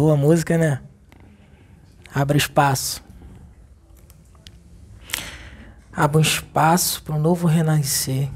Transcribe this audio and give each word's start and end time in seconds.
Boa 0.00 0.16
música, 0.16 0.56
né? 0.56 0.80
Abra 2.14 2.36
espaço. 2.36 3.02
Abra 5.92 6.18
um 6.18 6.20
espaço 6.20 7.02
para 7.02 7.16
um 7.16 7.20
novo 7.20 7.48
renascer. 7.48 8.30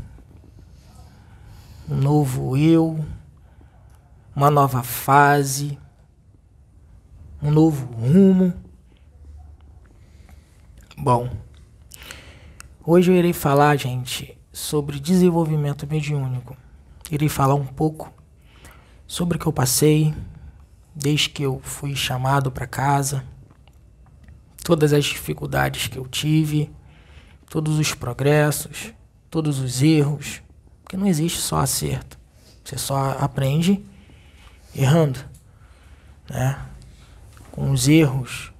Um 1.88 1.94
novo 1.94 2.56
eu. 2.56 3.06
Uma 4.34 4.50
nova 4.50 4.82
fase. 4.82 5.78
Um 7.40 7.52
novo 7.52 7.86
rumo. 7.94 8.52
Bom, 10.98 11.30
hoje 12.84 13.12
eu 13.12 13.16
irei 13.16 13.32
falar, 13.32 13.76
gente, 13.76 14.36
sobre 14.52 14.98
desenvolvimento 14.98 15.86
mediúnico. 15.86 16.56
Irei 17.08 17.28
falar 17.28 17.54
um 17.54 17.66
pouco 17.66 18.12
sobre 19.06 19.36
o 19.36 19.40
que 19.40 19.46
eu 19.46 19.52
passei 19.52 20.12
desde 20.94 21.30
que 21.30 21.42
eu 21.42 21.60
fui 21.62 21.94
chamado 21.94 22.50
para 22.50 22.66
casa, 22.66 23.24
todas 24.64 24.92
as 24.92 25.04
dificuldades 25.04 25.88
que 25.88 25.98
eu 25.98 26.06
tive, 26.06 26.70
todos 27.48 27.78
os 27.78 27.94
progressos, 27.94 28.92
todos 29.30 29.58
os 29.58 29.82
erros, 29.82 30.42
porque 30.82 30.96
não 30.96 31.06
existe 31.06 31.38
só 31.38 31.58
acerto. 31.58 32.18
Você 32.64 32.78
só 32.78 33.16
aprende 33.18 33.84
errando, 34.74 35.18
né? 36.28 36.58
Com 37.50 37.70
os 37.70 37.88
erros 37.88 38.52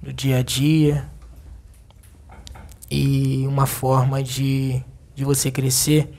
do 0.00 0.12
dia 0.12 0.38
a 0.38 0.42
dia, 0.42 1.08
e 2.94 3.46
uma 3.46 3.64
forma 3.64 4.22
de, 4.22 4.84
de 5.14 5.24
você 5.24 5.50
crescer 5.50 6.12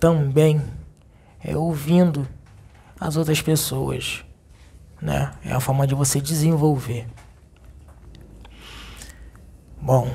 também 0.00 0.60
é 1.38 1.56
ouvindo 1.56 2.26
as 2.98 3.16
outras 3.16 3.40
pessoas, 3.40 4.24
né? 5.00 5.32
É 5.44 5.52
a 5.52 5.60
forma 5.60 5.86
de 5.86 5.94
você 5.94 6.20
desenvolver. 6.20 7.06
Bom, 9.80 10.12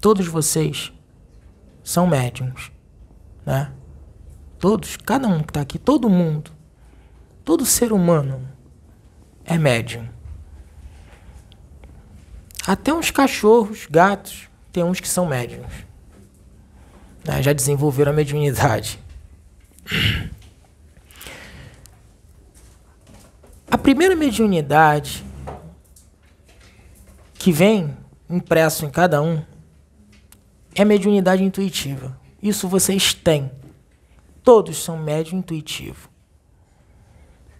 todos 0.00 0.26
vocês 0.26 0.92
são 1.82 2.06
médiums, 2.06 2.70
né? 3.44 3.72
Todos, 4.58 4.96
cada 4.96 5.28
um 5.28 5.42
que 5.42 5.50
está 5.50 5.60
aqui, 5.60 5.78
todo 5.78 6.08
mundo, 6.08 6.50
todo 7.44 7.66
ser 7.66 7.92
humano 7.92 8.48
é 9.44 9.58
médium. 9.58 10.08
Até 12.66 12.94
uns 12.94 13.10
cachorros, 13.10 13.86
gatos, 13.90 14.48
tem 14.72 14.82
uns 14.82 15.00
que 15.00 15.08
são 15.08 15.26
médiums. 15.26 15.72
Né? 17.24 17.42
Já 17.42 17.52
desenvolveram 17.52 18.12
a 18.12 18.14
mediunidade. 18.14 18.98
A 23.74 23.76
primeira 23.76 24.14
mediunidade 24.14 25.24
que 27.34 27.50
vem 27.50 27.96
impresso 28.30 28.86
em 28.86 28.88
cada 28.88 29.20
um 29.20 29.44
é 30.76 30.82
a 30.82 30.84
mediunidade 30.84 31.42
intuitiva. 31.42 32.16
Isso 32.40 32.68
vocês 32.68 33.12
têm. 33.12 33.50
Todos 34.44 34.76
são 34.76 34.96
médium 34.96 35.40
intuitivo. 35.40 36.08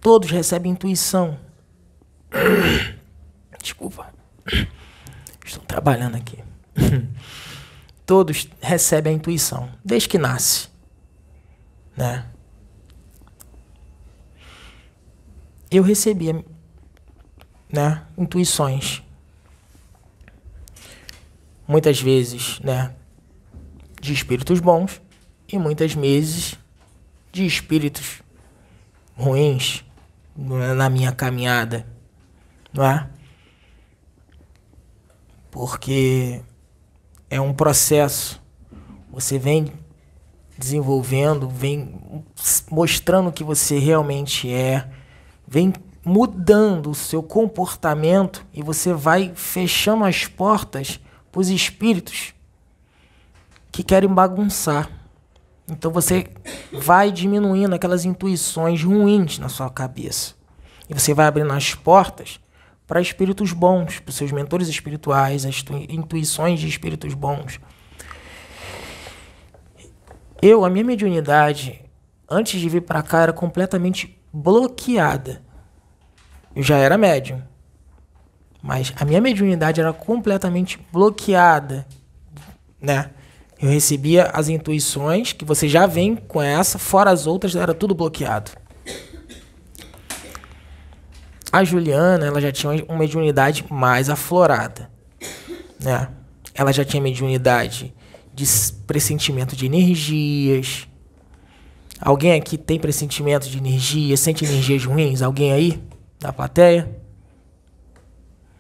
Todos 0.01 0.31
recebem 0.31 0.71
intuição. 0.71 1.37
Desculpa. 3.61 4.15
Estou 5.45 5.65
trabalhando 5.65 6.15
aqui. 6.15 6.39
Todos 8.07 8.49
recebem 8.61 9.15
a 9.15 9.17
intuição, 9.17 9.69
desde 9.85 10.09
que 10.09 10.19
nasce. 10.19 10.69
Né? 11.97 12.25
Eu 15.77 15.83
recebia 15.83 16.45
né, 17.71 18.03
intuições. 18.17 19.03
Muitas 21.67 22.01
vezes, 22.01 22.61
né, 22.61 22.95
de 24.01 24.13
espíritos 24.13 24.61
bons 24.61 25.01
e 25.49 25.59
muitas 25.59 25.95
vezes 25.95 26.59
de 27.33 27.47
espíritos 27.47 28.23
ruins 29.17 29.85
na 30.37 30.91
minha 30.91 31.13
caminhada, 31.13 31.87
não 32.73 32.85
é? 32.85 33.09
porque 35.55 36.43
é 37.31 37.41
um 37.41 37.55
processo. 37.55 38.43
Você 39.13 39.39
vem 39.39 39.73
desenvolvendo, 40.59 41.49
vem 41.49 41.95
mostrando 42.69 43.29
o 43.29 43.33
que 43.33 43.45
você 43.45 43.79
realmente 43.79 44.53
é, 44.53 44.91
vem 45.47 45.73
mudando 46.05 46.91
o 46.91 46.95
seu 46.95 47.23
comportamento 47.23 48.45
e 48.53 48.63
você 48.63 48.93
vai 48.93 49.33
fechando 49.35 50.05
as 50.05 50.27
portas 50.27 51.01
para 51.33 51.41
os 51.41 51.49
espíritos 51.49 52.35
que 53.73 53.83
querem 53.83 54.09
bagunçar. 54.09 54.91
Então 55.69 55.91
você 55.91 56.29
vai 56.73 57.11
diminuindo 57.11 57.75
aquelas 57.75 58.05
intuições 58.05 58.83
ruins 58.83 59.39
na 59.39 59.49
sua 59.49 59.71
cabeça. 59.71 60.35
E 60.89 60.95
você 60.95 61.15
vai 61.15 61.27
abrindo 61.27 61.53
as 61.53 61.75
portas 61.75 62.39
para 62.87 63.01
espíritos 63.01 63.53
bons, 63.53 63.99
para 63.99 64.11
os 64.11 64.17
seus 64.17 64.31
mentores 64.31 64.69
espirituais, 64.69 65.47
as 65.47 65.65
intuições 65.89 66.61
de 66.61 66.69
espíritos 66.69 67.15
bons. 67.15 67.59
Eu, 70.43 70.65
a 70.65 70.69
minha 70.69 70.85
mediunidade, 70.85 71.83
antes 72.29 72.61
de 72.61 72.69
vir 72.69 72.83
para 72.83 73.03
cá, 73.03 73.23
era 73.23 73.33
completamente 73.33 74.19
bloqueada. 74.35 75.41
Eu 76.57 76.63
já 76.63 76.77
era 76.77 76.99
médium. 76.99 77.41
Mas 78.61 78.93
a 78.97 79.05
minha 79.05 79.21
mediunidade 79.21 79.81
era 79.81 79.93
completamente 79.93 80.85
bloqueada, 80.93 81.87
né? 82.81 83.11
Eu 83.61 83.69
recebia 83.69 84.25
as 84.25 84.49
intuições, 84.49 85.33
que 85.33 85.45
você 85.45 85.69
já 85.69 85.87
vem 85.87 86.17
com 86.17 86.43
essa, 86.43 86.79
fora 86.79 87.11
as 87.11 87.27
outras, 87.27 87.55
era 87.55 87.73
tudo 87.73 87.95
bloqueado. 87.95 88.51
A 91.53 91.63
Juliana, 91.63 92.27
ela 92.27 92.41
já 92.41 92.51
tinha 92.51 92.85
uma 92.89 92.99
mediunidade 92.99 93.65
mais 93.71 94.11
aflorada, 94.11 94.91
né? 95.81 96.09
Ela 96.55 96.73
já 96.73 96.85
tinha 96.85 97.03
mediunidade 97.03 97.95
de 98.33 98.45
pressentimento 98.87 99.55
de 99.55 99.67
energias. 99.67 100.89
Alguém 102.05 102.35
aqui 102.35 102.59
tem 102.59 102.79
pressentimento 102.79 103.49
de 103.49 103.57
energia, 103.57 104.15
sente 104.19 104.45
energias 104.45 104.85
ruins? 104.85 105.23
Alguém 105.23 105.53
aí 105.53 105.83
da 106.21 106.35
plateia? 106.35 106.95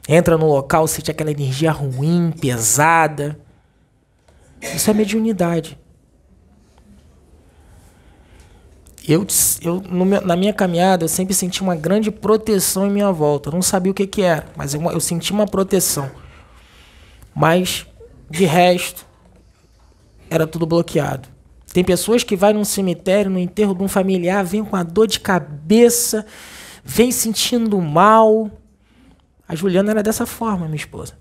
Entra 0.08 0.38
no 0.38 0.46
local, 0.46 0.88
sente 0.88 1.10
aquela 1.10 1.30
energia 1.30 1.70
ruim, 1.70 2.32
pesada. 2.40 3.38
Isso 4.62 4.90
é 4.90 4.94
mediunidade. 4.94 5.78
eu, 9.06 9.26
eu 9.60 9.82
na 10.22 10.34
minha 10.34 10.54
caminhada, 10.54 11.04
eu 11.04 11.08
sempre 11.08 11.34
senti 11.34 11.60
uma 11.60 11.76
grande 11.76 12.10
proteção 12.10 12.86
em 12.86 12.90
minha 12.90 13.12
volta. 13.12 13.50
Eu 13.50 13.52
não 13.52 13.60
sabia 13.62 13.92
o 13.92 13.94
que, 13.94 14.06
que 14.06 14.22
era, 14.22 14.46
mas 14.56 14.72
eu, 14.72 14.80
eu 14.90 15.00
senti 15.00 15.32
uma 15.32 15.46
proteção. 15.46 16.10
Mas, 17.34 17.86
de 18.30 18.46
resto, 18.46 19.06
era 20.30 20.46
tudo 20.46 20.64
bloqueado. 20.64 21.33
Tem 21.74 21.82
pessoas 21.82 22.22
que 22.22 22.36
vai 22.36 22.52
num 22.52 22.64
cemitério, 22.64 23.28
no 23.28 23.36
enterro 23.36 23.74
de 23.74 23.82
um 23.82 23.88
familiar, 23.88 24.44
vem 24.44 24.64
com 24.64 24.76
a 24.76 24.84
dor 24.84 25.08
de 25.08 25.18
cabeça, 25.18 26.24
vem 26.84 27.10
sentindo 27.10 27.80
mal. 27.80 28.48
A 29.48 29.56
Juliana 29.56 29.90
era 29.90 30.00
dessa 30.00 30.24
forma, 30.24 30.66
minha 30.66 30.76
esposa. 30.76 31.18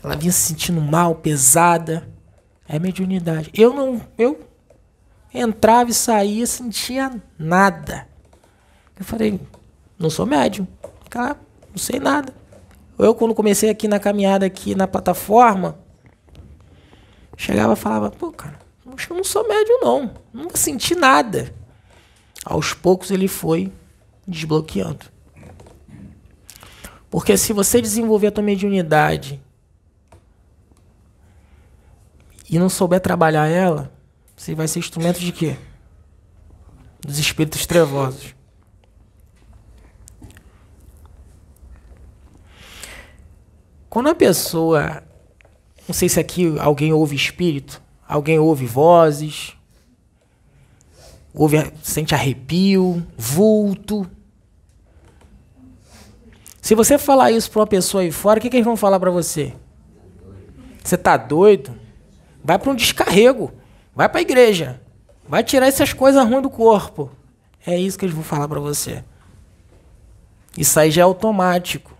Ela 0.00 0.14
vinha 0.14 0.30
se 0.30 0.46
sentindo 0.46 0.80
mal, 0.80 1.16
pesada. 1.16 2.08
É 2.68 2.78
mediunidade. 2.78 3.50
Eu 3.52 3.74
não, 3.74 4.00
eu 4.16 4.46
entrava 5.34 5.90
e 5.90 5.94
saía, 5.94 6.46
sentia 6.46 7.20
nada. 7.36 8.06
Eu 8.96 9.04
falei, 9.04 9.40
não 9.98 10.08
sou 10.08 10.24
médium. 10.24 10.68
Cara, 11.10 11.36
não 11.68 11.78
sei 11.78 11.98
nada. 11.98 12.32
Eu, 12.96 13.12
quando 13.12 13.34
comecei 13.34 13.70
aqui 13.70 13.88
na 13.88 13.98
caminhada, 13.98 14.46
aqui 14.46 14.76
na 14.76 14.86
plataforma, 14.86 15.76
chegava 17.36 17.72
e 17.72 17.76
falava, 17.76 18.08
pô, 18.12 18.30
cara, 18.30 18.67
acho 18.98 19.06
que 19.06 19.12
eu 19.12 19.16
não 19.16 19.24
sou 19.24 19.46
médium, 19.46 19.78
não. 19.80 20.14
Não 20.32 20.50
senti 20.54 20.96
nada. 20.96 21.54
Aos 22.44 22.74
poucos 22.74 23.12
ele 23.12 23.28
foi 23.28 23.72
desbloqueando. 24.26 25.06
Porque 27.08 27.36
se 27.38 27.52
você 27.52 27.80
desenvolver 27.80 28.26
a 28.26 28.32
tua 28.32 28.42
mediunidade 28.42 29.40
e 32.50 32.58
não 32.58 32.68
souber 32.68 33.00
trabalhar 33.00 33.46
ela, 33.46 33.92
você 34.36 34.54
vai 34.54 34.66
ser 34.66 34.80
instrumento 34.80 35.20
de 35.20 35.30
quê? 35.30 35.56
Dos 37.00 37.18
espíritos 37.18 37.64
trevosos. 37.66 38.34
Quando 43.88 44.08
a 44.08 44.14
pessoa. 44.14 45.02
Não 45.86 45.94
sei 45.94 46.08
se 46.08 46.20
aqui 46.20 46.58
alguém 46.58 46.92
ouve 46.92 47.16
espírito, 47.16 47.80
alguém 48.08 48.38
ouve 48.38 48.64
vozes, 48.64 49.54
ouve, 51.34 51.70
sente 51.82 52.14
arrepio, 52.14 53.06
vulto. 53.16 54.08
Se 56.62 56.74
você 56.74 56.96
falar 56.96 57.30
isso 57.30 57.50
para 57.50 57.60
uma 57.60 57.66
pessoa 57.66 58.02
aí 58.02 58.10
fora, 58.10 58.38
o 58.38 58.42
que, 58.42 58.48
que 58.48 58.56
eles 58.56 58.64
vão 58.64 58.76
falar 58.76 58.98
para 58.98 59.10
você? 59.10 59.54
Você 60.82 60.96
tá 60.96 61.18
doido? 61.18 61.74
Vai 62.42 62.58
para 62.58 62.70
um 62.70 62.74
descarrego. 62.74 63.52
Vai 63.94 64.08
para 64.08 64.20
a 64.20 64.22
igreja. 64.22 64.80
Vai 65.28 65.44
tirar 65.44 65.66
essas 65.66 65.92
coisas 65.92 66.24
ruins 66.24 66.42
do 66.42 66.48
corpo. 66.50 67.10
É 67.66 67.78
isso 67.78 67.98
que 67.98 68.06
eles 68.06 68.14
vão 68.14 68.24
falar 68.24 68.48
para 68.48 68.60
você. 68.60 69.04
Isso 70.56 70.80
aí 70.80 70.90
já 70.90 71.02
é 71.02 71.04
automático. 71.04 71.94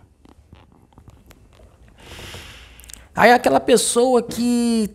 Aí 3.15 3.31
aquela 3.31 3.59
pessoa 3.59 4.23
que 4.23 4.89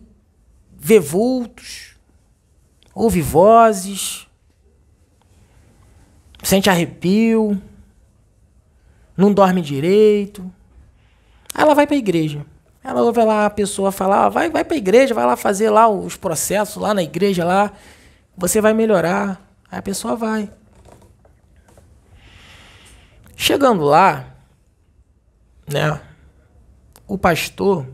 vê 0.85 0.99
vultos, 0.99 1.95
ouve 2.93 3.19
vozes, 3.19 4.27
sente 6.43 6.69
arrepio, 6.69 7.59
não 9.17 9.33
dorme 9.33 9.63
direito. 9.63 10.43
Aí 11.55 11.63
ela 11.63 11.73
vai 11.73 11.87
para 11.87 11.95
a 11.95 11.97
igreja. 11.97 12.45
Ela 12.83 13.01
ouve 13.01 13.23
lá 13.23 13.47
a 13.47 13.49
pessoa 13.49 13.91
falar, 13.91 14.29
vai, 14.29 14.47
vai 14.51 14.63
para 14.63 14.75
a 14.75 14.77
igreja, 14.77 15.15
vai 15.15 15.25
lá 15.25 15.35
fazer 15.35 15.71
lá 15.71 15.87
os 15.87 16.15
processos 16.17 16.79
lá 16.79 16.93
na 16.93 17.01
igreja 17.01 17.43
lá, 17.43 17.73
você 18.37 18.61
vai 18.61 18.75
melhorar. 18.75 19.41
Aí 19.71 19.79
a 19.79 19.81
pessoa 19.81 20.15
vai. 20.15 20.51
Chegando 23.35 23.83
lá, 23.83 24.35
né? 25.67 25.99
O 27.07 27.17
pastor, 27.17 27.87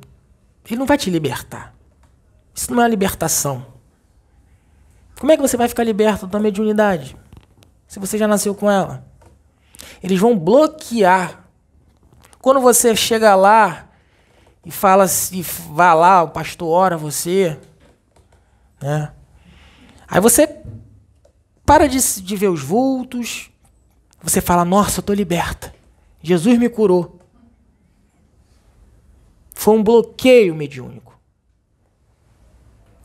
ele 0.65 0.77
não 0.77 0.85
vai 0.85 0.97
te 0.97 1.09
libertar. 1.09 1.73
Isso 2.53 2.73
não 2.73 2.83
é 2.83 2.87
libertação. 2.87 3.65
Como 5.19 5.31
é 5.31 5.35
que 5.35 5.41
você 5.41 5.55
vai 5.55 5.67
ficar 5.67 5.83
liberto 5.83 6.25
da 6.25 6.39
mediunidade? 6.39 7.15
Se 7.87 7.99
você 7.99 8.17
já 8.17 8.27
nasceu 8.27 8.55
com 8.55 8.69
ela. 8.69 9.05
Eles 10.01 10.19
vão 10.19 10.37
bloquear. 10.37 11.45
Quando 12.39 12.59
você 12.59 12.95
chega 12.95 13.35
lá 13.35 13.89
e 14.65 14.71
fala 14.71 15.05
e 15.31 15.41
vá 15.41 15.93
lá, 15.93 16.23
o 16.23 16.29
pastor 16.29 16.69
ora 16.69 16.97
você, 16.97 17.59
né? 18.81 19.11
Aí 20.07 20.19
você 20.19 20.61
para 21.65 21.87
de, 21.87 21.99
de 22.21 22.35
ver 22.35 22.49
os 22.49 22.61
vultos, 22.61 23.49
você 24.21 24.41
fala: 24.41 24.65
Nossa, 24.65 24.99
eu 24.99 25.01
estou 25.01 25.15
liberta. 25.15 25.73
Jesus 26.21 26.57
me 26.57 26.67
curou. 26.67 27.19
Foi 29.53 29.75
um 29.75 29.83
bloqueio 29.83 30.55
mediúnico. 30.55 31.10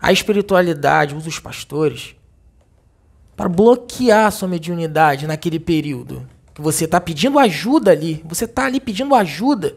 A 0.07 0.13
espiritualidade 0.13 1.17
usa 1.17 1.29
os 1.29 1.41
pastores 1.41 2.15
para 3.37 3.49
bloquear 3.49 4.27
a 4.27 4.31
sua 4.31 4.47
mediunidade 4.47 5.27
naquele 5.27 5.59
período 5.59 6.25
que 6.55 6.63
você 6.63 6.85
está 6.85 7.01
pedindo 7.01 7.41
ajuda 7.41 7.91
ali. 7.91 8.23
Você 8.25 8.45
está 8.45 8.67
ali 8.67 8.79
pedindo 8.79 9.17
ajuda. 9.17 9.75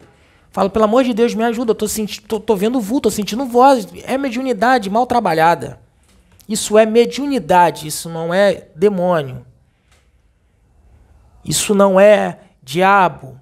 Fala, 0.52 0.70
pelo 0.70 0.84
amor 0.84 1.02
de 1.02 1.12
Deus, 1.12 1.34
me 1.34 1.42
ajuda. 1.42 1.72
Eu 1.72 1.74
tô, 1.74 1.86
tô, 2.28 2.38
tô 2.38 2.54
vendo 2.54 2.80
vulto, 2.80 3.08
tô 3.08 3.10
sentindo 3.10 3.44
voz. 3.44 3.88
É 4.04 4.16
mediunidade 4.16 4.88
mal 4.88 5.04
trabalhada. 5.04 5.80
Isso 6.48 6.78
é 6.78 6.86
mediunidade, 6.86 7.88
isso 7.88 8.08
não 8.08 8.32
é 8.32 8.68
demônio. 8.76 9.44
Isso 11.44 11.74
não 11.74 11.98
é 11.98 12.38
diabo. 12.62 13.36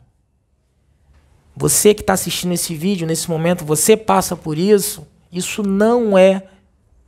Você 1.54 1.92
que 1.92 2.00
está 2.00 2.14
assistindo 2.14 2.54
esse 2.54 2.74
vídeo 2.74 3.06
nesse 3.06 3.28
momento, 3.28 3.62
você 3.62 3.94
passa 3.94 4.34
por 4.34 4.56
isso. 4.56 5.06
Isso 5.30 5.62
não 5.62 6.16
é 6.16 6.44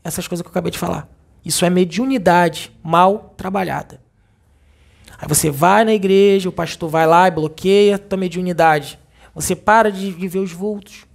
essas 0.03 0.27
coisas 0.27 0.43
que 0.43 0.49
eu 0.49 0.51
acabei 0.51 0.71
de 0.71 0.79
falar. 0.79 1.09
Isso 1.45 1.65
é 1.65 1.71
mediunidade 1.71 2.73
mal 2.83 3.35
trabalhada. 3.37 4.01
Aí 5.19 5.29
você 5.29 5.51
vai 5.51 5.85
na 5.85 5.93
igreja, 5.93 6.49
o 6.49 6.53
pastor 6.53 6.89
vai 6.89 7.07
lá 7.07 7.29
e 7.29 7.31
bloqueia 7.31 7.97
a 7.97 7.99
tua 7.99 8.19
mediunidade. 8.19 8.99
Você 9.35 9.55
para 9.55 9.91
de, 9.91 10.13
de 10.13 10.29
ver 10.29 10.39
os 10.39 10.53
vultos. 10.53 11.07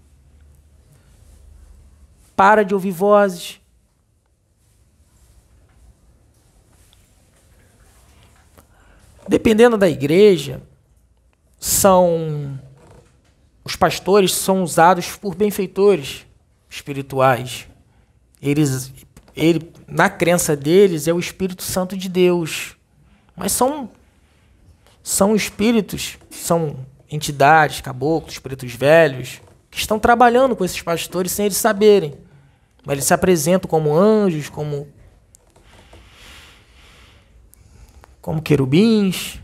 Para 2.36 2.64
de 2.64 2.74
ouvir 2.74 2.92
vozes. 2.92 3.60
Dependendo 9.28 9.76
da 9.76 9.90
igreja, 9.90 10.62
são 11.60 12.60
os 13.64 13.76
pastores 13.76 14.32
são 14.32 14.62
usados 14.62 15.16
por 15.16 15.34
benfeitores 15.34 16.28
espirituais. 16.70 17.68
Eles, 18.46 18.94
ele, 19.36 19.72
na 19.88 20.10
crença 20.10 20.56
deles, 20.56 21.08
é 21.08 21.14
o 21.14 21.20
Espírito 21.20 21.64
Santo 21.64 21.98
de 21.98 22.08
Deus. 22.08 22.76
Mas 23.36 23.52
são 23.52 23.90
são 25.02 25.36
espíritos, 25.36 26.18
são 26.32 26.84
entidades, 27.12 27.80
caboclos, 27.80 28.34
espíritos 28.34 28.74
velhos, 28.74 29.40
que 29.70 29.78
estão 29.78 30.00
trabalhando 30.00 30.56
com 30.56 30.66
esses 30.66 30.82
pastores 30.82 31.32
sem 31.32 31.46
eles 31.46 31.58
saberem. 31.58 32.18
Mas 32.84 32.94
eles 32.94 33.06
se 33.06 33.14
apresentam 33.14 33.70
como 33.70 33.96
anjos, 33.96 34.50
como 34.50 34.88
como 38.20 38.42
querubins 38.42 39.40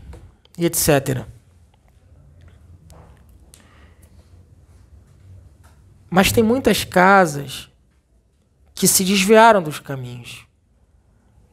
e 0.58 0.66
etc. 0.66 1.24
Mas 6.10 6.32
tem 6.32 6.42
muitas 6.42 6.82
casas 6.82 7.70
que 8.82 8.88
se 8.88 9.04
desviaram 9.04 9.62
dos 9.62 9.78
caminhos. 9.78 10.44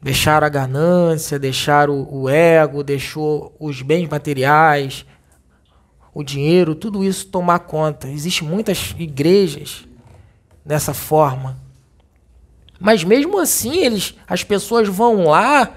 Deixaram 0.02 0.44
a 0.44 0.50
ganância, 0.50 1.38
deixaram 1.38 2.08
o 2.10 2.28
ego, 2.28 2.82
deixou 2.82 3.54
os 3.60 3.82
bens 3.82 4.08
materiais, 4.08 5.06
o 6.12 6.24
dinheiro, 6.24 6.74
tudo 6.74 7.04
isso 7.04 7.28
tomar 7.28 7.60
conta. 7.60 8.08
Existem 8.08 8.48
muitas 8.48 8.96
igrejas 8.98 9.86
dessa 10.66 10.92
forma. 10.92 11.56
Mas 12.80 13.04
mesmo 13.04 13.38
assim, 13.38 13.76
eles, 13.76 14.16
as 14.26 14.42
pessoas 14.42 14.88
vão 14.88 15.26
lá 15.26 15.76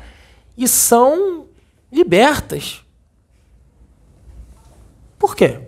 e 0.58 0.68
são 0.68 1.50
libertas. 1.92 2.84
Por 5.20 5.36
quê? 5.36 5.60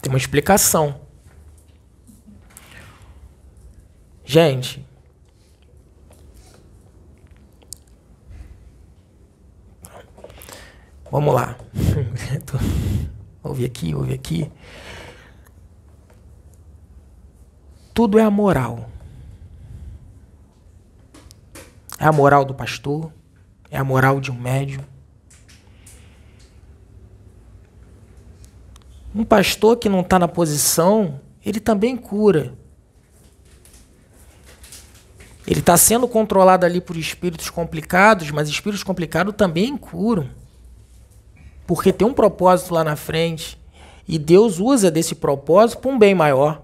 Tem 0.00 0.12
uma 0.12 0.18
explicação. 0.18 1.07
Gente, 4.28 4.86
Vamos 11.10 11.34
lá. 11.34 11.56
ouve 13.42 13.64
aqui, 13.64 13.94
ouve 13.94 14.12
aqui. 14.12 14.52
Tudo 17.94 18.18
é 18.18 18.22
a 18.22 18.30
moral. 18.30 18.90
É 21.98 22.04
a 22.04 22.12
moral 22.12 22.44
do 22.44 22.54
pastor, 22.54 23.10
é 23.70 23.78
a 23.78 23.82
moral 23.82 24.20
de 24.20 24.30
um 24.30 24.38
médium. 24.38 24.84
Um 29.14 29.24
pastor 29.24 29.78
que 29.78 29.88
não 29.88 30.00
está 30.00 30.18
na 30.18 30.28
posição, 30.28 31.18
ele 31.42 31.60
também 31.60 31.96
cura. 31.96 32.57
Ele 35.48 35.60
está 35.60 35.76
sendo 35.76 36.06
controlado 36.06 36.64
ali 36.64 36.80
por 36.80 36.96
espíritos 36.96 37.48
complicados, 37.48 38.30
mas 38.30 38.48
espíritos 38.48 38.84
complicados 38.84 39.34
também 39.34 39.76
curam 39.76 40.28
porque 41.68 41.92
tem 41.92 42.08
um 42.08 42.14
propósito 42.14 42.72
lá 42.72 42.82
na 42.82 42.96
frente 42.96 43.60
e 44.08 44.18
Deus 44.18 44.58
usa 44.58 44.90
desse 44.90 45.14
propósito 45.14 45.80
para 45.80 45.90
um 45.90 45.98
bem 45.98 46.14
maior. 46.14 46.62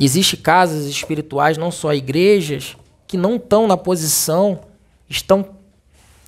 Existem 0.00 0.40
casas 0.40 0.86
espirituais, 0.86 1.56
não 1.56 1.70
só 1.70 1.94
igrejas, 1.94 2.76
que 3.06 3.16
não 3.16 3.36
estão 3.36 3.68
na 3.68 3.76
posição, 3.76 4.60
estão 5.08 5.54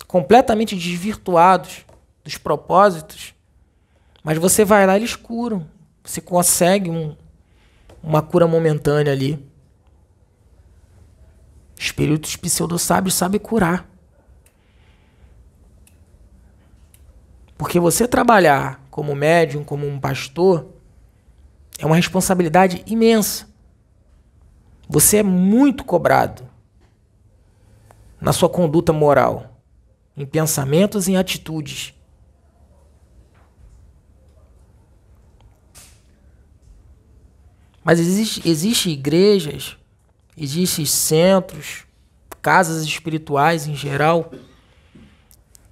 completamente 0.07 0.76
desvirtuados 0.76 1.85
dos 2.23 2.38
propósitos, 2.38 3.35
mas 4.23 4.38
você 4.38 4.64
vai 4.64 4.87
lá 4.87 4.95
e 4.95 5.00
eles 5.00 5.16
curam. 5.16 5.66
Você 6.04 6.21
consegue 6.21 6.88
um, 6.88 7.16
uma 8.02 8.23
cura 8.23 8.47
momentânea 8.47 9.12
ali. 9.12 9.45
Espíritos 11.78 12.37
pseudo-sábios 12.37 13.14
sabem 13.14 13.40
curar. 13.40 13.88
Porque 17.57 17.78
você 17.78 18.09
trabalhar 18.09 18.87
como 18.90 19.14
médium, 19.14 19.62
como 19.62 19.87
um 19.87 20.00
pastor, 20.00 20.66
é 21.78 21.87
uma 21.87 21.97
responsabilidade 21.97 22.83
imensa. 22.87 23.49
Você 24.88 25.19
é 25.19 25.23
muito 25.23 25.85
cobrado 25.85 26.42
na 28.21 28.33
sua 28.33 28.49
conduta 28.49 28.92
moral, 28.92 29.62
em 30.16 30.26
pensamentos 30.26 31.07
e 31.07 31.12
em 31.12 31.16
atitudes. 31.16 31.95
Mas 37.90 37.99
existe, 37.99 38.49
existe 38.49 38.90
igrejas, 38.90 39.76
existem 40.38 40.87
centros 40.87 41.82
casas 42.40 42.85
espirituais 42.85 43.66
em 43.66 43.75
geral, 43.75 44.30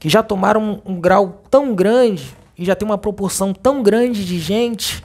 que 0.01 0.09
já 0.09 0.21
tomaram 0.21 0.83
um, 0.85 0.95
um 0.95 1.01
grau 1.01 1.45
tão 1.49 1.77
grande 1.77 2.35
e 2.59 2.65
já 2.65 2.75
tem 2.75 2.85
uma 2.85 2.99
proporção 2.99 3.55
tão 3.55 3.85
grande 3.85 4.25
de 4.25 4.41
gente 4.41 5.05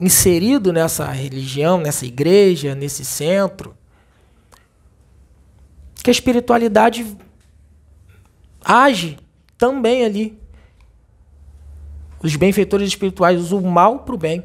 inserido 0.00 0.72
nessa 0.72 1.04
religião, 1.10 1.76
nessa 1.76 2.06
igreja, 2.06 2.74
nesse 2.74 3.04
centro, 3.04 3.76
que 6.02 6.08
a 6.08 6.10
espiritualidade 6.10 7.06
age 8.64 9.18
também 9.58 10.06
ali. 10.06 10.38
Os 12.22 12.34
benfeitores 12.34 12.88
espirituais 12.88 13.38
usam 13.38 13.58
o 13.58 13.70
mal 13.70 13.98
para 13.98 14.14
o 14.14 14.18
bem. 14.18 14.42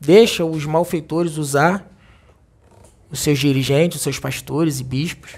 Deixa 0.00 0.44
os 0.44 0.64
malfeitores 0.64 1.38
usar 1.38 1.90
os 3.10 3.20
seus 3.20 3.38
dirigentes, 3.38 3.96
os 3.96 4.02
seus 4.02 4.18
pastores 4.18 4.80
e 4.80 4.84
bispos. 4.84 5.32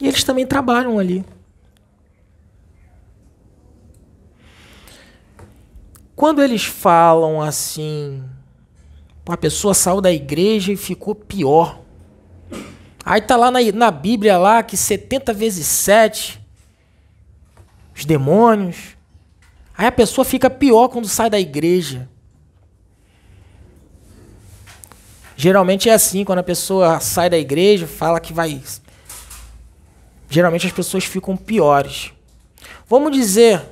E 0.00 0.06
eles 0.06 0.24
também 0.24 0.46
trabalham 0.46 0.98
ali. 0.98 1.24
Quando 6.20 6.42
eles 6.42 6.64
falam 6.64 7.40
assim, 7.40 8.22
a 9.26 9.38
pessoa 9.38 9.72
saiu 9.72 10.02
da 10.02 10.12
igreja 10.12 10.70
e 10.70 10.76
ficou 10.76 11.14
pior. 11.14 11.80
Aí 13.02 13.22
tá 13.22 13.36
lá 13.36 13.50
na, 13.50 13.60
na 13.72 13.90
Bíblia 13.90 14.36
lá 14.36 14.62
que 14.62 14.76
70 14.76 15.32
vezes 15.32 15.66
7, 15.66 16.38
os 17.96 18.04
demônios. 18.04 18.96
Aí 19.74 19.86
a 19.86 19.92
pessoa 19.92 20.24
fica 20.24 20.50
pior 20.50 20.88
quando 20.88 21.08
sai 21.08 21.30
da 21.30 21.40
igreja. 21.40 22.09
Geralmente 25.42 25.88
é 25.88 25.94
assim, 25.94 26.22
quando 26.22 26.40
a 26.40 26.42
pessoa 26.42 27.00
sai 27.00 27.30
da 27.30 27.38
igreja, 27.38 27.86
fala 27.86 28.20
que 28.20 28.30
vai. 28.30 28.60
Geralmente 30.28 30.66
as 30.66 30.72
pessoas 30.72 31.06
ficam 31.06 31.34
piores. 31.34 32.12
Vamos 32.86 33.10
dizer 33.10 33.62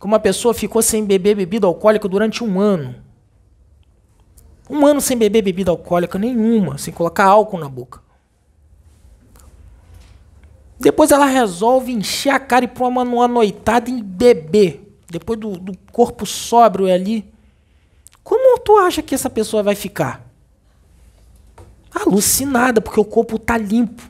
que 0.00 0.06
uma 0.06 0.18
pessoa 0.18 0.54
ficou 0.54 0.80
sem 0.80 1.04
beber 1.04 1.36
bebida 1.36 1.66
alcoólica 1.66 2.08
durante 2.08 2.42
um 2.42 2.58
ano. 2.58 2.94
Um 4.70 4.86
ano 4.86 5.02
sem 5.02 5.18
beber 5.18 5.42
bebida 5.42 5.70
alcoólica 5.70 6.18
nenhuma, 6.18 6.78
sem 6.78 6.94
colocar 6.94 7.26
álcool 7.26 7.58
na 7.58 7.68
boca. 7.68 8.00
Depois 10.80 11.10
ela 11.10 11.26
resolve 11.26 11.92
encher 11.92 12.30
a 12.30 12.40
cara 12.40 12.64
e 12.64 12.68
pôr 12.68 12.88
uma, 12.88 13.02
uma 13.02 13.28
noitada 13.28 13.90
em 13.90 14.02
beber. 14.02 14.96
Depois 15.10 15.38
do, 15.38 15.58
do 15.58 15.76
corpo 15.92 16.24
sóbrio 16.24 16.90
ali. 16.90 17.30
Como 18.24 18.58
tu 18.60 18.78
acha 18.78 19.02
que 19.02 19.14
essa 19.14 19.28
pessoa 19.28 19.62
vai 19.62 19.74
ficar? 19.74 20.25
Alucinada, 22.04 22.80
porque 22.80 23.00
o 23.00 23.04
corpo 23.04 23.36
está 23.36 23.56
limpo. 23.56 24.02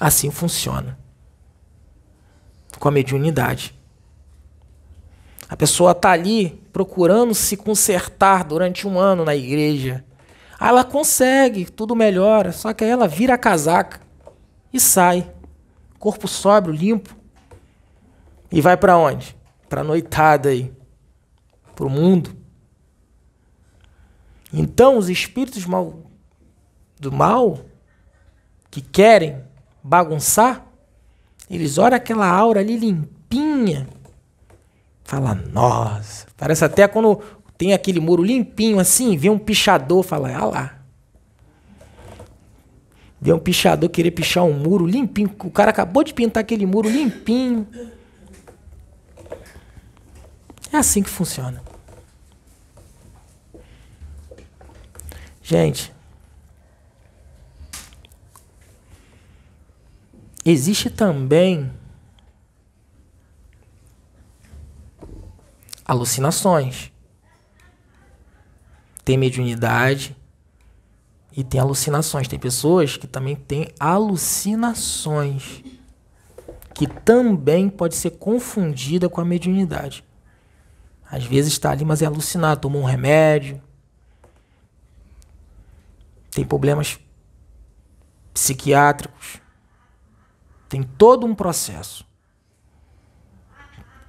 Assim 0.00 0.30
funciona 0.30 0.98
com 2.78 2.88
a 2.88 2.90
mediunidade. 2.90 3.74
A 5.48 5.56
pessoa 5.56 5.92
está 5.92 6.10
ali 6.10 6.62
procurando 6.72 7.34
se 7.34 7.56
consertar 7.56 8.44
durante 8.44 8.86
um 8.86 8.98
ano 8.98 9.24
na 9.24 9.36
igreja. 9.36 10.04
Aí 10.58 10.68
ela 10.68 10.84
consegue, 10.84 11.66
tudo 11.66 11.94
melhora, 11.94 12.52
só 12.52 12.72
que 12.72 12.84
aí 12.84 12.90
ela 12.90 13.06
vira 13.06 13.34
a 13.34 13.38
casaca 13.38 14.00
e 14.72 14.80
sai. 14.80 15.30
Corpo 15.98 16.26
sóbrio, 16.26 16.74
limpo. 16.74 17.16
E 18.50 18.60
vai 18.60 18.76
para 18.76 18.96
onde? 18.96 19.36
Para 19.68 19.84
noitada 19.84 20.48
aí. 20.48 20.72
Para 21.74 21.86
o 21.86 21.90
mundo. 21.90 22.36
Então, 24.56 24.96
os 24.96 25.08
espíritos 25.08 25.66
mal, 25.66 26.00
do 27.00 27.10
mal 27.10 27.58
que 28.70 28.80
querem 28.80 29.42
bagunçar, 29.82 30.64
eles 31.50 31.76
olham 31.76 31.96
aquela 31.96 32.28
aura 32.28 32.60
ali 32.60 32.76
limpinha. 32.76 33.88
Fala, 35.02 35.34
nossa. 35.34 36.28
Parece 36.36 36.64
até 36.64 36.86
quando 36.86 37.20
tem 37.58 37.72
aquele 37.72 37.98
muro 37.98 38.22
limpinho 38.22 38.78
assim, 38.78 39.16
vê 39.16 39.28
um 39.28 39.38
pichador, 39.38 40.04
fala, 40.04 40.32
ah 40.32 40.44
lá. 40.44 40.78
Vê 43.20 43.32
um 43.32 43.38
pichador 43.40 43.90
querer 43.90 44.12
pichar 44.12 44.44
um 44.44 44.52
muro 44.52 44.86
limpinho. 44.86 45.34
O 45.42 45.50
cara 45.50 45.70
acabou 45.70 46.04
de 46.04 46.14
pintar 46.14 46.42
aquele 46.42 46.64
muro 46.64 46.88
limpinho. 46.88 47.66
É 50.72 50.76
assim 50.76 51.02
que 51.02 51.10
funciona. 51.10 51.60
Gente, 55.44 55.94
Existe 60.46 60.90
também 60.90 61.72
alucinações. 65.86 66.92
Tem 69.02 69.16
mediunidade 69.16 70.14
e 71.34 71.42
tem 71.42 71.58
alucinações. 71.58 72.28
Tem 72.28 72.38
pessoas 72.38 72.98
que 72.98 73.06
também 73.06 73.34
têm 73.34 73.68
alucinações, 73.80 75.62
que 76.74 76.86
também 76.86 77.70
pode 77.70 77.94
ser 77.94 78.10
confundida 78.10 79.08
com 79.08 79.22
a 79.22 79.24
mediunidade. 79.24 80.04
Às 81.10 81.24
vezes 81.24 81.54
está 81.54 81.70
ali, 81.70 81.86
mas 81.86 82.02
é 82.02 82.06
alucinado, 82.06 82.60
tomou 82.60 82.82
um 82.82 82.86
remédio. 82.86 83.62
Tem 86.34 86.44
problemas 86.44 86.98
psiquiátricos. 88.32 89.40
Tem 90.68 90.82
todo 90.82 91.24
um 91.24 91.34
processo. 91.34 92.04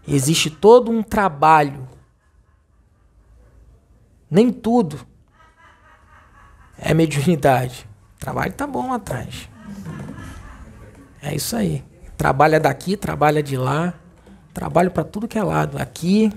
Existe 0.07 0.49
todo 0.49 0.91
um 0.91 1.03
trabalho. 1.03 1.87
Nem 4.29 4.51
tudo 4.51 5.05
é 6.77 6.93
mediunidade. 6.93 7.87
Trabalho 8.19 8.53
tá 8.53 8.65
bom 8.65 8.91
atrás. 8.91 9.47
É 11.21 11.35
isso 11.35 11.55
aí. 11.55 11.83
Trabalha 12.17 12.59
daqui, 12.59 12.97
trabalha 12.97 13.43
de 13.43 13.55
lá. 13.55 13.93
Trabalho 14.51 14.89
para 14.89 15.03
tudo 15.03 15.27
que 15.27 15.37
é 15.37 15.43
lado. 15.43 15.77
Aqui. 15.77 16.31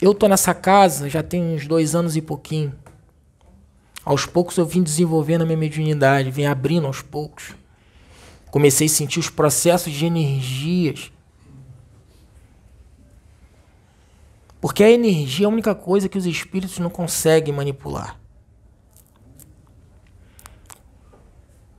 Eu 0.00 0.14
tô 0.14 0.28
nessa 0.28 0.54
casa 0.54 1.08
já 1.08 1.22
tem 1.22 1.54
uns 1.54 1.66
dois 1.66 1.94
anos 1.94 2.16
e 2.16 2.22
pouquinho. 2.22 2.74
Aos 4.04 4.24
poucos 4.26 4.56
eu 4.56 4.64
vim 4.64 4.82
desenvolvendo 4.82 5.42
a 5.42 5.46
minha 5.46 5.58
mediunidade, 5.58 6.30
vim 6.30 6.44
abrindo 6.44 6.86
aos 6.86 7.02
poucos. 7.02 7.54
Comecei 8.50 8.86
a 8.86 8.90
sentir 8.90 9.20
os 9.20 9.30
processos 9.30 9.92
de 9.92 10.06
energias. 10.06 11.12
Porque 14.60 14.82
a 14.82 14.90
energia 14.90 15.46
é 15.46 15.48
a 15.48 15.52
única 15.52 15.74
coisa 15.74 16.08
que 16.08 16.18
os 16.18 16.26
espíritos 16.26 16.78
não 16.78 16.90
conseguem 16.90 17.54
manipular. 17.54 18.18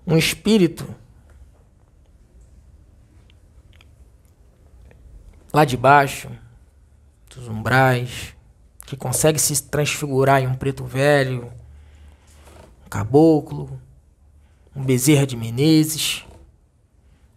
Um 0.06 0.18
espírito 0.18 0.88
lá 5.54 5.66
de 5.66 5.78
baixo, 5.78 6.30
dos 7.36 7.48
umbrais, 7.48 8.36
que 8.86 8.96
consegue 8.96 9.40
se 9.40 9.64
transfigurar 9.64 10.42
em 10.42 10.48
um 10.48 10.56
preto 10.56 10.84
velho, 10.84 11.52
caboclo, 12.92 13.82
um 14.76 14.84
Bezerra 14.84 15.26
de 15.26 15.38
Menezes, 15.38 16.26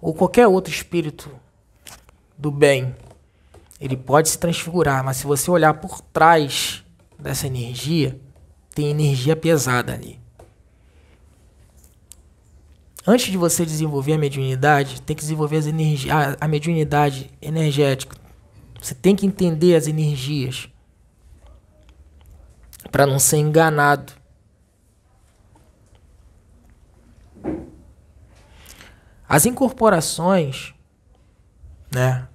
ou 0.00 0.12
qualquer 0.12 0.48
outro 0.48 0.72
espírito 0.72 1.30
do 2.36 2.50
bem, 2.50 2.94
ele 3.80 3.96
pode 3.96 4.28
se 4.28 4.36
transfigurar, 4.36 5.04
mas 5.04 5.18
se 5.18 5.26
você 5.26 5.48
olhar 5.48 5.74
por 5.74 6.00
trás 6.00 6.84
dessa 7.16 7.46
energia, 7.46 8.20
tem 8.74 8.90
energia 8.90 9.36
pesada 9.36 9.94
ali. 9.94 10.20
Antes 13.06 13.30
de 13.30 13.36
você 13.36 13.64
desenvolver 13.64 14.14
a 14.14 14.18
mediunidade, 14.18 15.00
tem 15.02 15.14
que 15.14 15.22
desenvolver 15.22 15.58
as 15.58 15.66
a 16.40 16.48
mediunidade 16.48 17.30
energética. 17.40 18.16
Você 18.80 18.94
tem 18.94 19.14
que 19.14 19.26
entender 19.26 19.76
as 19.76 19.86
energias 19.86 20.68
para 22.90 23.06
não 23.06 23.18
ser 23.18 23.36
enganado. 23.36 24.23
As 29.34 29.46
incorporações, 29.46 30.72
né? 31.92 32.28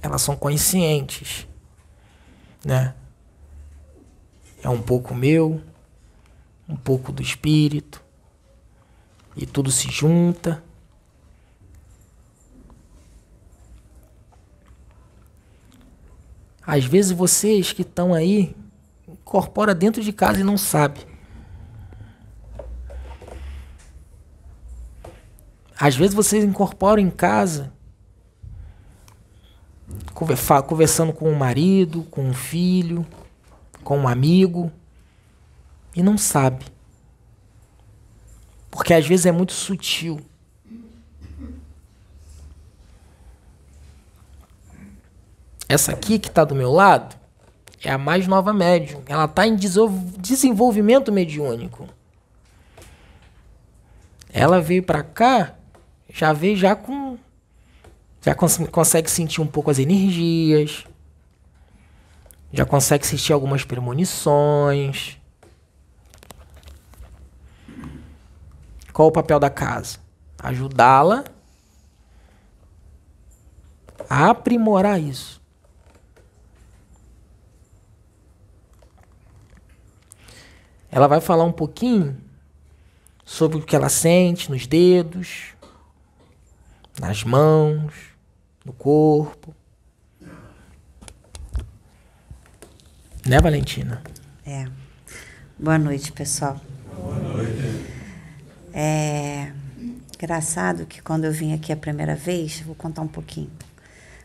Elas 0.00 0.22
são 0.22 0.36
conscientes, 0.36 1.48
né? 2.64 2.94
É 4.62 4.68
um 4.68 4.80
pouco 4.80 5.16
meu, 5.16 5.60
um 6.68 6.76
pouco 6.76 7.10
do 7.10 7.20
espírito, 7.20 8.00
e 9.36 9.44
tudo 9.44 9.72
se 9.72 9.90
junta. 9.90 10.62
Às 16.64 16.84
vezes 16.84 17.10
vocês 17.10 17.72
que 17.72 17.82
estão 17.82 18.14
aí 18.14 18.54
incorpora 19.08 19.74
dentro 19.74 20.04
de 20.04 20.12
casa 20.12 20.38
e 20.38 20.44
não 20.44 20.56
sabe. 20.56 21.13
Às 25.78 25.96
vezes 25.96 26.14
vocês 26.14 26.44
incorporam 26.44 27.02
em 27.02 27.10
casa, 27.10 27.72
conversando 30.66 31.12
com 31.12 31.30
o 31.30 31.36
marido, 31.36 32.04
com 32.04 32.30
o 32.30 32.34
filho, 32.34 33.06
com 33.82 33.98
um 33.98 34.08
amigo, 34.08 34.70
e 35.94 36.02
não 36.02 36.16
sabe. 36.16 36.64
Porque 38.70 38.94
às 38.94 39.06
vezes 39.06 39.26
é 39.26 39.32
muito 39.32 39.52
sutil. 39.52 40.20
Essa 45.68 45.92
aqui 45.92 46.18
que 46.18 46.28
está 46.28 46.44
do 46.44 46.54
meu 46.54 46.70
lado 46.70 47.16
é 47.82 47.90
a 47.90 47.98
mais 47.98 48.26
nova 48.26 48.52
médium. 48.52 49.02
Ela 49.06 49.24
está 49.24 49.46
em 49.46 49.56
desenvolvimento 49.56 51.10
mediúnico. 51.10 51.88
Ela 54.32 54.60
veio 54.60 54.82
para 54.82 55.02
cá, 55.02 55.54
já 56.14 56.32
veio 56.32 56.56
já 56.56 56.76
com. 56.76 57.18
Já 58.22 58.36
cons 58.36 58.56
consegue 58.70 59.10
sentir 59.10 59.40
um 59.40 59.46
pouco 59.48 59.68
as 59.68 59.80
energias. 59.80 60.86
Já 62.52 62.64
consegue 62.64 63.04
sentir 63.04 63.32
algumas 63.32 63.64
premonições. 63.64 65.18
Qual 68.92 69.08
o 69.08 69.12
papel 69.12 69.40
da 69.40 69.50
casa? 69.50 69.98
Ajudá-la 70.38 71.24
a 74.08 74.30
aprimorar 74.30 75.00
isso. 75.00 75.42
Ela 80.92 81.08
vai 81.08 81.20
falar 81.20 81.42
um 81.42 81.52
pouquinho 81.52 82.16
sobre 83.24 83.58
o 83.58 83.62
que 83.62 83.74
ela 83.74 83.88
sente 83.88 84.48
nos 84.48 84.64
dedos, 84.64 85.53
nas 87.00 87.24
mãos, 87.24 87.92
no 88.64 88.72
corpo. 88.72 89.54
Né, 93.26 93.40
Valentina? 93.40 94.02
É. 94.44 94.66
Boa 95.58 95.78
noite, 95.78 96.12
pessoal. 96.12 96.60
Boa 96.94 97.18
noite. 97.18 97.94
É 98.72 99.52
engraçado 100.24 100.86
que 100.86 101.02
quando 101.02 101.24
eu 101.24 101.32
vim 101.32 101.52
aqui 101.52 101.72
a 101.72 101.76
primeira 101.76 102.14
vez, 102.14 102.60
vou 102.60 102.74
contar 102.74 103.02
um 103.02 103.08
pouquinho 103.08 103.50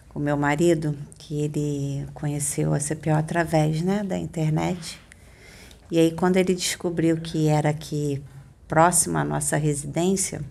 com 0.07 0.19
meu 0.19 0.37
marido, 0.37 0.97
que 1.17 1.41
ele 1.41 2.07
conheceu 2.13 2.73
a 2.73 2.79
CPO 2.79 3.11
através 3.11 3.81
né, 3.81 4.03
da 4.03 4.17
internet. 4.17 4.99
E 5.91 5.99
aí, 5.99 6.11
quando 6.11 6.37
ele 6.37 6.55
descobriu 6.55 7.17
que 7.17 7.47
era 7.47 7.69
aqui 7.69 8.23
próximo 8.67 9.17
à 9.17 9.23
nossa 9.23 9.57
residência, 9.57 10.41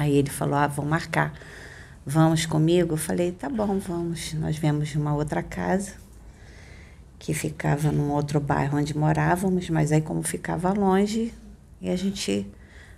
aí 0.00 0.16
ele 0.16 0.30
falou: 0.30 0.54
Ah, 0.54 0.66
vou 0.66 0.84
marcar. 0.84 1.34
Vamos 2.04 2.46
comigo? 2.46 2.94
Eu 2.94 2.98
falei: 2.98 3.32
Tá 3.32 3.48
bom, 3.48 3.78
vamos. 3.78 4.32
Nós 4.34 4.56
viemos 4.56 4.88
de 4.88 4.98
uma 4.98 5.14
outra 5.14 5.42
casa 5.42 5.92
que 7.18 7.34
ficava 7.34 7.92
num 7.92 8.10
outro 8.10 8.40
bairro 8.40 8.78
onde 8.78 8.96
morávamos, 8.96 9.68
mas 9.68 9.92
aí, 9.92 10.00
como 10.00 10.22
ficava 10.22 10.72
longe, 10.72 11.34
e 11.78 11.90
a 11.90 11.96
gente 11.96 12.50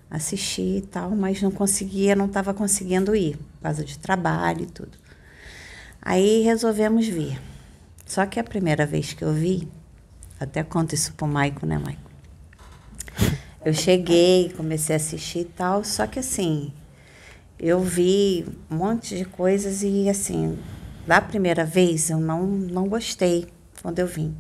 assistia 0.08 0.78
e 0.78 0.82
tal, 0.82 1.10
mas 1.10 1.42
não 1.42 1.50
conseguia, 1.50 2.14
não 2.14 2.26
estava 2.26 2.54
conseguindo 2.54 3.16
ir, 3.16 3.36
por 3.36 3.62
causa 3.62 3.84
de 3.84 3.98
trabalho 3.98 4.62
e 4.62 4.66
tudo. 4.66 4.96
Aí 6.00 6.42
resolvemos 6.42 7.08
vir. 7.08 7.40
Só 8.06 8.24
que 8.26 8.38
a 8.38 8.44
primeira 8.44 8.86
vez 8.86 9.12
que 9.12 9.24
eu 9.24 9.32
vi, 9.32 9.66
até 10.38 10.62
conto 10.62 10.94
isso 10.94 11.14
pro 11.14 11.26
Maico, 11.26 11.66
né, 11.66 11.78
Maico? 11.78 12.10
Eu 13.64 13.72
cheguei, 13.72 14.52
comecei 14.56 14.94
a 14.94 14.96
assistir 14.96 15.40
e 15.40 15.44
tal, 15.44 15.84
só 15.84 16.06
que 16.06 16.18
assim, 16.18 16.72
eu 17.62 17.80
vi 17.80 18.44
um 18.68 18.74
monte 18.74 19.16
de 19.16 19.24
coisas 19.24 19.84
e 19.84 20.08
assim, 20.08 20.58
da 21.06 21.20
primeira 21.20 21.64
vez 21.64 22.10
eu 22.10 22.18
não, 22.18 22.44
não 22.44 22.88
gostei 22.88 23.46
quando 23.80 24.00
eu 24.00 24.06
vim. 24.06 24.36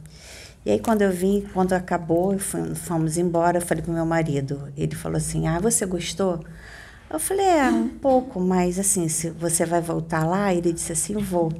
E 0.66 0.72
aí 0.72 0.80
quando 0.80 1.02
eu 1.02 1.12
vim, 1.12 1.46
quando 1.54 1.72
acabou, 1.72 2.36
fomos 2.38 3.16
embora, 3.16 3.58
eu 3.58 3.62
falei 3.62 3.80
pro 3.82 3.92
meu 3.92 4.04
marido, 4.04 4.72
ele 4.76 4.96
falou 4.96 5.18
assim, 5.18 5.46
ah, 5.46 5.60
você 5.60 5.86
gostou? 5.86 6.44
Eu 7.08 7.20
falei, 7.20 7.46
é, 7.46 7.68
um 7.68 7.90
pouco, 7.90 8.40
mas 8.40 8.78
assim, 8.78 9.08
se 9.08 9.30
você 9.30 9.64
vai 9.64 9.80
voltar 9.80 10.26
lá, 10.26 10.52
ele 10.52 10.72
disse 10.72 10.92
assim, 10.92 11.14
vou. 11.14 11.52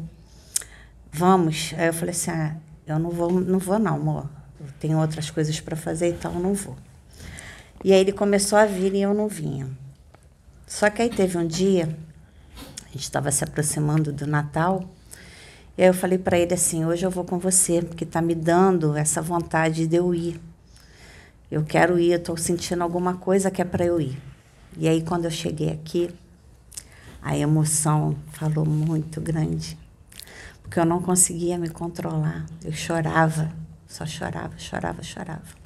Vamos. 1.13 1.75
Aí 1.77 1.87
eu 1.87 1.93
falei 1.93 2.13
assim, 2.13 2.31
ah, 2.31 2.57
eu 2.87 2.99
não 2.99 3.11
vou, 3.11 3.31
não 3.31 3.59
vou 3.59 3.79
não, 3.79 3.97
amor. 3.97 4.29
Eu 4.59 4.67
tenho 4.81 4.99
outras 4.99 5.31
coisas 5.31 5.61
para 5.61 5.77
fazer, 5.77 6.09
então 6.09 6.33
eu 6.35 6.41
não 6.41 6.55
vou. 6.55 6.77
E 7.85 7.93
aí 7.93 8.01
ele 8.01 8.13
começou 8.13 8.59
a 8.59 8.65
vir 8.65 8.95
e 8.95 9.03
eu 9.03 9.13
não 9.13 9.29
vinha. 9.29 9.69
Só 10.73 10.89
que 10.89 11.03
aí 11.03 11.11
teve 11.11 11.37
um 11.37 11.47
dia, 11.47 11.95
a 12.83 12.89
gente 12.93 13.03
estava 13.03 13.31
se 13.31 13.45
aproximando 13.45 14.11
do 14.11 14.27
Natal, 14.27 14.89
e 15.77 15.83
aí 15.83 15.89
eu 15.89 15.93
falei 15.93 16.17
para 16.17 16.39
ele 16.39 16.55
assim: 16.55 16.87
hoje 16.87 17.05
eu 17.05 17.11
vou 17.11 17.25
com 17.25 17.39
você, 17.39 17.83
porque 17.83 18.05
está 18.05 18.23
me 18.23 18.35
dando 18.35 18.97
essa 18.97 19.21
vontade 19.21 19.87
de 19.87 19.97
eu 19.97 20.15
ir. 20.15 20.41
Eu 21.51 21.63
quero 21.63 21.99
ir, 21.99 22.13
estou 22.13 22.39
sentindo 22.39 22.81
alguma 22.83 23.17
coisa 23.19 23.51
que 23.51 23.61
é 23.61 23.67
para 23.67 23.85
eu 23.85 24.01
ir. 24.01 24.19
E 24.79 24.89
aí 24.89 25.03
quando 25.03 25.27
eu 25.27 25.31
cheguei 25.31 25.69
aqui, 25.69 26.09
a 27.21 27.37
emoção 27.37 28.17
falou 28.33 28.65
muito 28.65 29.21
grande 29.21 29.77
porque 30.63 30.81
eu 30.81 30.87
não 30.87 31.03
conseguia 31.03 31.59
me 31.59 31.69
controlar. 31.69 32.47
Eu 32.65 32.73
chorava, 32.73 33.53
só 33.87 34.07
chorava, 34.07 34.59
chorava, 34.59 35.03
chorava. 35.03 35.62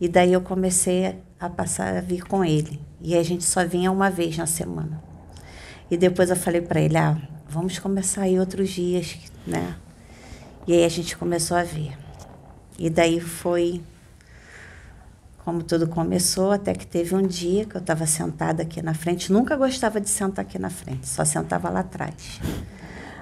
E 0.00 0.08
daí 0.08 0.32
eu 0.32 0.40
comecei 0.40 1.18
a 1.38 1.48
passar 1.48 1.96
a 1.96 2.00
vir 2.00 2.24
com 2.24 2.44
ele. 2.44 2.80
E 3.00 3.16
a 3.16 3.22
gente 3.22 3.44
só 3.44 3.64
vinha 3.64 3.90
uma 3.90 4.10
vez 4.10 4.36
na 4.36 4.46
semana. 4.46 5.02
E 5.90 5.96
depois 5.96 6.30
eu 6.30 6.36
falei 6.36 6.60
para 6.60 6.80
ele: 6.80 6.96
ah, 6.96 7.16
vamos 7.48 7.78
começar 7.78 8.22
aí 8.22 8.38
outros 8.38 8.70
dias, 8.70 9.16
né? 9.46 9.76
E 10.66 10.72
aí 10.72 10.84
a 10.84 10.88
gente 10.88 11.16
começou 11.16 11.56
a 11.56 11.62
ver. 11.62 11.96
E 12.78 12.90
daí 12.90 13.20
foi 13.20 13.82
como 15.46 15.62
tudo 15.62 15.86
começou, 15.86 16.50
até 16.50 16.74
que 16.74 16.84
teve 16.84 17.14
um 17.14 17.24
dia 17.24 17.64
que 17.64 17.76
eu 17.76 17.80
estava 17.80 18.04
sentada 18.04 18.64
aqui 18.64 18.82
na 18.82 18.92
frente. 18.92 19.32
Nunca 19.32 19.56
gostava 19.56 20.00
de 20.00 20.10
sentar 20.10 20.44
aqui 20.44 20.58
na 20.58 20.70
frente, 20.70 21.08
só 21.08 21.24
sentava 21.24 21.70
lá 21.70 21.80
atrás. 21.80 22.40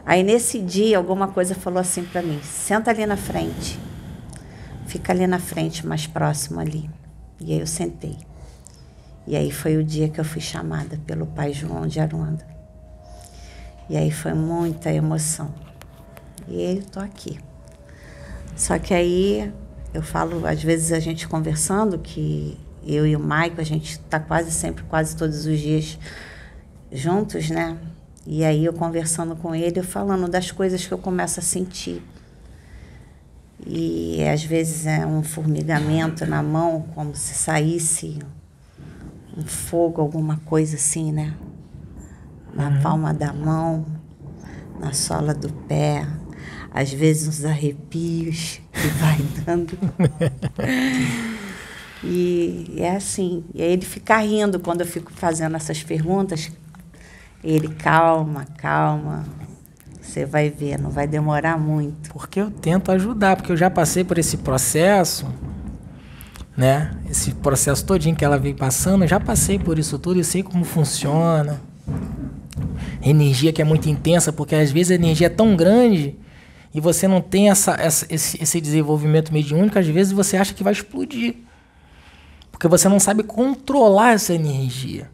Aí 0.07 0.23
nesse 0.23 0.59
dia 0.59 0.97
alguma 0.97 1.29
coisa 1.29 1.55
falou 1.55 1.79
assim 1.79 2.03
para 2.03 2.23
mim: 2.23 2.41
senta 2.43 2.91
ali 2.91 3.05
na 3.05 3.19
frente, 3.19 3.79
fica 4.95 5.13
ali 5.13 5.27
na 5.27 5.41
frente, 5.41 5.85
mais 5.85 6.07
próximo 6.07 6.61
ali. 6.61 6.89
E 7.41 7.53
aí 7.53 7.59
eu 7.59 7.67
sentei. 7.67 8.17
E 9.27 9.35
aí 9.35 9.51
foi 9.51 9.77
o 9.77 9.83
dia 9.83 10.09
que 10.09 10.21
eu 10.21 10.25
fui 10.25 10.41
chamada 10.41 11.01
pelo 11.05 11.27
pai 11.27 11.53
João 11.53 11.85
de 11.85 11.99
Aruanda. 11.99 12.47
E 13.91 13.97
aí 13.97 14.13
foi 14.13 14.35
muita 14.35 14.93
emoção. 14.93 15.53
E 16.47 16.63
eu 16.63 16.83
tô 16.85 17.01
aqui. 17.01 17.41
Só 18.55 18.79
que 18.79 18.95
aí 18.95 19.53
eu 19.93 20.01
falo, 20.01 20.47
às 20.47 20.63
vezes 20.63 20.93
a 20.93 21.01
gente 21.01 21.27
conversando, 21.27 21.99
que 21.99 22.57
eu 22.87 23.05
e 23.05 23.17
o 23.17 23.21
Maico, 23.21 23.61
a 23.61 23.65
gente 23.65 23.95
está 23.95 24.21
quase 24.21 24.53
sempre, 24.53 24.85
quase 24.85 25.17
todos 25.17 25.45
os 25.45 25.59
dias 25.59 25.99
juntos, 26.93 27.51
né? 27.51 27.77
E 28.25 28.45
aí 28.45 28.65
eu 28.65 28.73
conversando 28.73 29.35
com 29.35 29.57
ele, 29.57 29.81
eu 29.81 29.85
falando 29.85 30.29
das 30.29 30.53
coisas 30.53 30.87
que 30.87 30.95
eu 30.95 30.99
começo 30.99 31.41
a 31.41 31.43
sentir. 31.43 32.01
E 33.67 34.23
às 34.25 34.45
vezes 34.45 34.87
é 34.87 35.07
um 35.07 35.23
formigamento 35.23 36.27
na 36.27 36.43
mão, 36.43 36.83
como 36.95 37.15
se 37.15 37.35
saísse 37.35 38.19
um 39.37 39.45
fogo, 39.45 40.01
alguma 40.01 40.37
coisa 40.45 40.77
assim, 40.77 41.13
né? 41.13 41.35
Na 42.53 42.69
uhum. 42.69 42.83
palma 42.83 43.15
da 43.15 43.33
mão, 43.33 43.87
na 44.79 44.93
sola 44.93 45.35
do 45.35 45.51
pé, 45.51 46.07
às 46.71 46.93
vezes 46.93 47.27
uns 47.27 47.45
arrepios 47.45 48.61
que 48.71 48.87
vai 48.89 49.19
dando. 49.45 49.79
e 52.05 52.75
é 52.77 52.97
assim. 52.97 53.45
E 53.55 53.63
aí 53.63 53.73
ele 53.73 53.87
fica 53.87 54.19
rindo 54.19 54.61
quando 54.61 54.83
eu 54.83 54.87
fico 54.87 55.13
fazendo 55.13 55.57
essas 55.57 55.83
perguntas, 55.83 56.53
ele, 57.43 57.69
calma, 57.69 58.47
calma. 58.59 59.25
Você 60.05 60.27
vai 60.27 60.51
ver, 60.51 60.79
não 60.79 60.91
vai 60.91 61.09
demorar 61.09 61.59
muito. 61.59 62.11
Porque 62.11 62.39
eu 62.41 62.51
tento 62.51 62.93
ajudar, 62.93 63.37
porque 63.37 63.51
eu 63.51 63.57
já 63.57 63.71
passei 63.71 64.05
por 64.05 64.19
esse 64.19 64.37
processo, 64.37 65.27
né? 66.57 66.95
Esse 67.11 67.33
processo 67.33 67.85
todinho 67.85 68.15
que 68.15 68.25
ela 68.25 68.39
veio 68.39 68.55
passando, 68.55 69.03
eu 69.03 69.09
já 69.09 69.19
passei 69.19 69.59
por 69.59 69.79
isso 69.79 69.99
tudo, 69.99 70.21
eu 70.21 70.25
sei 70.25 70.43
como 70.43 70.65
funciona. 70.65 71.61
Energia 73.03 73.53
que 73.53 73.63
é 73.63 73.65
muito 73.65 73.89
intensa, 73.89 74.33
porque 74.33 74.55
às 74.55 74.71
vezes 74.71 74.93
a 74.93 74.95
energia 74.95 75.27
é 75.27 75.31
tão 75.31 75.57
grande 75.57 76.17
e 76.73 76.81
você 76.81 77.09
não 77.09 77.21
tem 77.21 77.51
essa, 77.51 77.73
essa 77.73 78.07
esse, 78.11 78.41
esse 78.43 78.61
desenvolvimento 78.61 79.33
mediúnico, 79.33 79.79
às 79.79 79.87
vezes 79.87 80.13
você 80.13 80.37
acha 80.37 80.53
que 80.53 80.63
vai 80.63 80.73
explodir. 80.73 81.37
Porque 82.53 82.69
você 82.69 82.89
não 82.89 83.01
sabe 83.01 83.23
controlar 83.23 84.13
essa 84.13 84.35
energia. 84.35 85.11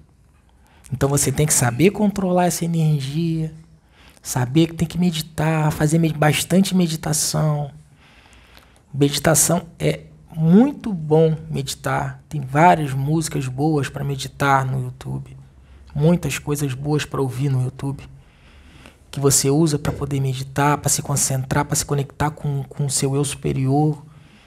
Então 0.92 1.08
você 1.08 1.30
tem 1.30 1.46
que 1.46 1.54
saber 1.54 1.90
controlar 1.90 2.46
essa 2.46 2.64
energia, 2.64 3.54
saber 4.22 4.68
que 4.68 4.74
tem 4.74 4.86
que 4.86 4.98
meditar, 4.98 5.70
fazer 5.72 5.98
bastante 6.12 6.74
meditação. 6.74 7.70
Meditação 8.92 9.66
é 9.78 10.00
muito 10.36 10.92
bom 10.92 11.36
meditar. 11.50 12.22
Tem 12.28 12.40
várias 12.40 12.92
músicas 12.92 13.46
boas 13.46 13.88
para 13.88 14.04
meditar 14.04 14.64
no 14.64 14.84
YouTube. 14.84 15.36
Muitas 15.94 16.38
coisas 16.38 16.72
boas 16.74 17.04
para 17.04 17.20
ouvir 17.20 17.48
no 17.48 17.62
YouTube. 17.64 18.02
Que 19.10 19.18
você 19.18 19.50
usa 19.50 19.78
para 19.78 19.92
poder 19.92 20.20
meditar, 20.20 20.78
para 20.78 20.88
se 20.88 21.02
concentrar, 21.02 21.64
para 21.64 21.74
se 21.74 21.84
conectar 21.84 22.30
com 22.30 22.64
o 22.78 22.90
seu 22.90 23.16
eu 23.16 23.24
superior, 23.24 24.04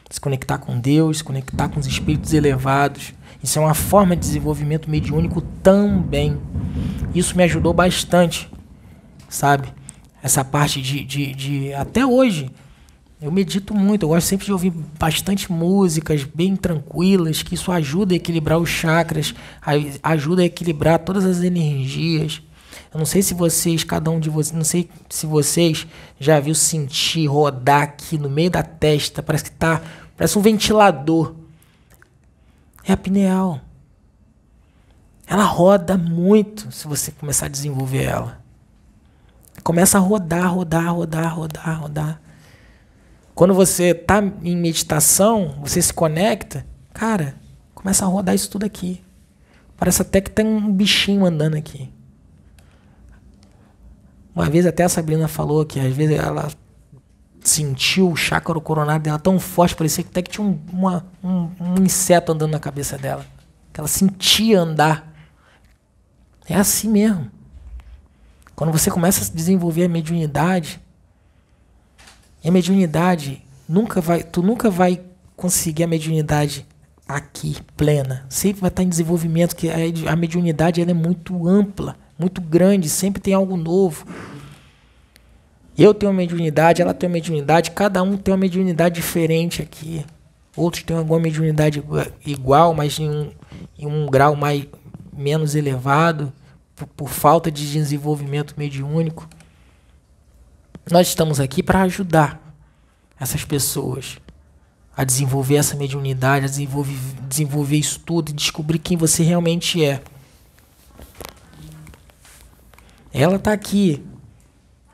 se 0.10 0.22
conectar 0.22 0.58
com 0.58 0.80
Deus, 0.80 1.18
se 1.18 1.24
conectar 1.24 1.68
com 1.68 1.80
os 1.80 1.88
espíritos 1.88 2.34
elevados. 2.34 3.14
Isso 3.44 3.60
é 3.60 3.62
uma 3.62 3.74
forma 3.74 4.16
de 4.16 4.22
desenvolvimento 4.22 4.90
mediúnico 4.90 5.42
também. 5.62 6.40
Isso 7.14 7.36
me 7.36 7.44
ajudou 7.44 7.74
bastante, 7.74 8.50
sabe? 9.34 9.67
Essa 10.22 10.46
parte 10.46 10.82
de, 10.82 11.04
de, 11.04 11.34
de 11.34 11.74
até 11.74 12.06
hoje 12.06 12.50
eu 13.24 13.32
medito 13.32 13.74
muito, 13.74 14.04
eu 14.04 14.10
gosto 14.10 14.28
sempre 14.28 14.46
de 14.46 14.52
ouvir 14.52 14.69
bastante 15.00 15.50
músicas 15.50 16.26
bem 16.26 16.58
tranquilas, 16.58 17.41
que 17.41 17.56
isso 17.56 17.72
ajuda 17.72 18.13
a 18.13 18.17
equilibrar 18.17 18.60
os 18.60 18.69
chakras, 18.69 19.34
ajuda 20.04 20.41
a 20.41 20.46
equilibrar 20.46 21.00
todas 21.00 21.24
as 21.24 21.41
energias. 21.41 22.41
Eu 22.93 22.98
não 22.98 23.06
sei 23.06 23.22
se 23.22 23.34
vocês, 23.34 23.86
cada 23.86 24.12
um 24.12 24.19
de 24.19 24.30
vocês, 24.30 24.54
não 24.54 24.65
sei 24.65 24.89
se 25.10 25.26
vocês 25.26 25.88
já 26.19 26.38
viu 26.41 26.54
sentir 26.54 27.28
rodar 27.28 27.84
aqui 27.84 28.17
no 28.17 28.30
meio 28.30 28.52
da 28.52 28.62
testa, 28.62 29.24
parece 29.24 29.46
que 29.46 29.52
tá, 29.52 29.82
parece 30.17 30.38
um 30.38 30.41
ventilador. 30.41 31.34
É 32.86 32.91
a 32.91 32.98
pineal. 32.98 33.62
Ela 35.26 35.46
roda 35.46 35.98
muito 35.98 36.69
se 36.74 36.86
você 36.86 37.10
começar 37.10 37.46
a 37.46 37.50
desenvolver 37.50 38.04
ela. 38.04 38.42
Começa 39.63 39.97
a 39.97 40.02
rodar, 40.02 40.54
rodar, 40.54 40.93
rodar, 40.93 41.36
rodar, 41.36 41.82
rodar. 41.82 42.21
Quando 43.34 43.54
você 43.54 43.91
está 43.91 44.21
em 44.43 44.56
meditação, 44.56 45.56
você 45.62 45.82
se 45.82 45.93
conecta, 45.93 46.65
cara, 46.93 47.36
começa 47.73 48.06
a 48.06 48.08
rodar 48.08 48.36
isso 48.36 48.49
tudo 48.49 48.65
aqui. 48.65 49.04
Parece 49.78 50.02
até 50.02 50.21
que 50.21 50.30
tem 50.30 50.45
um 50.45 50.71
bichinho 50.71 51.26
andando 51.26 51.56
aqui. 51.56 51.89
Uma 54.36 54.49
vez 54.49 54.65
até 54.65 54.84
a 54.84 54.89
Sabrina 54.89 55.28
falou 55.28 55.65
que 55.65 55.80
às 55.80 55.95
vezes 55.95 56.17
ela 56.17 56.49
sentiu 57.41 58.10
o 58.12 58.15
chácara 58.15 58.60
coronário 58.60 59.04
dela 59.04 59.19
tão 59.19 59.39
forte, 59.39 59.76
parecia 59.76 60.04
que 60.04 60.10
até 60.10 60.21
que 60.21 60.32
tinha 60.32 60.45
um, 60.45 60.60
uma, 60.71 61.06
um, 61.23 61.49
um 61.60 61.84
inseto 61.84 62.32
andando 62.32 62.52
na 62.52 62.60
cabeça 62.60 62.97
dela. 62.97 63.26
Que 63.71 63.80
ela 63.80 63.88
sentia 63.88 64.60
andar. 64.60 65.12
É 66.47 66.56
assim 66.56 66.89
mesmo. 66.89 67.30
Quando 68.56 68.72
você 68.72 68.92
começa 68.92 69.24
a 69.24 69.36
desenvolver 69.36 69.86
a 69.86 69.89
mediunidade, 69.89 70.80
e 72.44 72.50
a 72.50 72.52
mediunidade 72.52 73.42
nunca 73.68 74.02
vai, 74.02 74.22
tu 74.24 74.42
nunca 74.42 74.70
vai 74.70 75.02
conseguir 75.36 75.84
a 75.84 75.88
mediunidade 75.88 76.66
aqui 77.08 77.58
plena. 77.76 78.26
Sempre 78.30 78.62
vai 78.62 78.70
estar 78.70 78.84
em 78.84 78.89
desenvolvimento, 78.89 79.56
que 79.56 79.70
a, 79.70 80.16
mediunidade 80.16 80.82
ela 80.82 80.92
é 80.92 80.94
muito 80.94 81.48
ampla, 81.48 81.96
muito 82.18 82.42
grande, 82.42 82.89
sempre 82.89 83.22
tem 83.22 83.34
algo 83.34 83.58
novo. 83.58 84.06
Eu 85.78 85.94
tenho 85.94 86.12
uma 86.12 86.18
mediunidade, 86.18 86.82
ela 86.82 86.94
tem 86.94 87.08
uma 87.08 87.13
mediunidade, 87.13 87.72
cada 87.72 88.04
um 88.04 88.16
tem 88.18 88.34
uma 88.34 88.39
mediunidade 88.39 88.96
diferente 88.96 89.62
aqui. 89.62 90.06
Outros 90.56 90.84
têm 90.84 90.96
alguma 90.96 91.20
mediunidade 91.20 91.84
igual, 92.26 92.76
mas 92.76 93.00
em 93.00 93.10
um, 93.10 93.32
em 93.80 93.88
um 93.88 94.06
grau 94.06 94.36
mais 94.36 94.66
menos 95.16 95.56
elevado, 95.56 96.32
por, 96.88 97.10
falta 97.10 97.52
de 97.52 97.72
desenvolvimento 97.72 98.56
mediúnico. 98.58 99.28
Nós 100.91 101.08
estamos 101.08 101.39
aqui 101.39 101.63
para 101.63 101.82
ajudar 101.84 102.56
essas 103.19 103.46
pessoas 103.46 104.17
a 104.96 105.04
desenvolver 105.04 105.56
essa 105.56 105.76
mediunidade, 105.76 106.46
a 106.46 106.48
desenvolver, 106.48 106.98
desenvolver 107.28 107.78
isso 107.78 108.00
tudo 108.00 108.30
e 108.30 108.34
descobrir 108.34 108.80
quem 108.80 108.96
você 108.96 109.24
realmente 109.24 109.84
é. 109.84 110.02
Ela 113.12 113.36
está 113.36 113.54
aqui. 113.54 114.06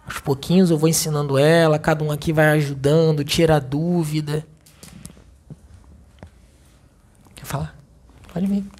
Aos 0.05 0.19
pouquinhos 0.19 0.71
eu 0.71 0.77
vou 0.77 0.89
ensinando 0.89 1.37
ela, 1.37 1.77
cada 1.77 2.03
um 2.03 2.11
aqui 2.11 2.33
vai 2.33 2.47
ajudando, 2.49 3.23
tira 3.23 3.59
dúvida. 3.59 4.45
Quer 7.35 7.45
falar? 7.45 7.75
Pode 8.33 8.47
vir. 8.47 8.78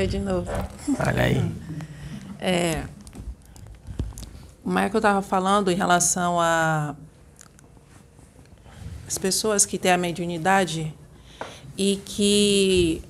Eu 0.00 0.06
de 0.06 0.18
novo. 0.18 0.50
Olha 0.98 1.24
aí. 1.24 1.54
É, 2.38 2.84
o 4.64 4.68
Michael 4.70 4.96
estava 4.96 5.20
falando 5.20 5.70
em 5.70 5.74
relação 5.74 6.40
a 6.40 6.96
as 9.06 9.18
pessoas 9.18 9.66
que 9.66 9.76
têm 9.76 9.92
a 9.92 9.98
mediunidade 9.98 10.94
e 11.76 12.00
que 12.02 13.02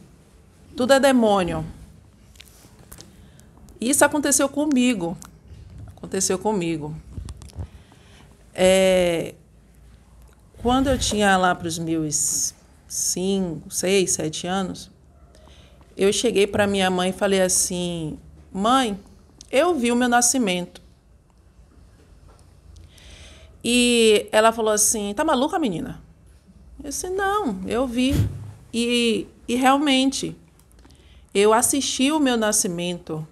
tudo 0.77 0.93
é 0.93 0.99
demônio. 0.99 1.65
Isso 3.81 4.05
aconteceu 4.05 4.49
comigo. 4.49 5.17
Aconteceu 5.97 6.41
comigo. 6.41 6.93
É, 8.53 9.37
quando 10.59 10.89
eu 10.89 10.99
tinha 10.99 11.37
lá 11.37 11.55
para 11.55 11.69
os 11.69 11.79
meus 11.79 12.53
cinco, 12.89 13.71
seis, 13.71 14.11
sete 14.11 14.49
anos, 14.49 14.91
eu 15.97 16.13
cheguei 16.13 16.47
para 16.47 16.67
minha 16.67 16.91
mãe 16.91 17.11
e 17.11 17.13
falei 17.13 17.41
assim: 17.41 18.19
Mãe, 18.53 18.99
eu 19.51 19.75
vi 19.75 19.91
o 19.91 19.97
meu 19.97 20.09
nascimento. 20.09 20.81
E 23.63 24.29
ela 24.33 24.53
falou 24.53 24.73
assim: 24.73 25.13
tá 25.15 25.25
maluca, 25.25 25.59
menina? 25.59 26.01
Eu 26.83 26.91
disse: 26.91 27.09
não, 27.11 27.61
eu 27.67 27.87
vi. 27.87 28.13
E, 28.73 29.27
e 29.47 29.55
realmente, 29.57 30.37
eu 31.35 31.53
assisti 31.53 32.11
o 32.11 32.21
meu 32.21 32.37
nascimento. 32.37 33.27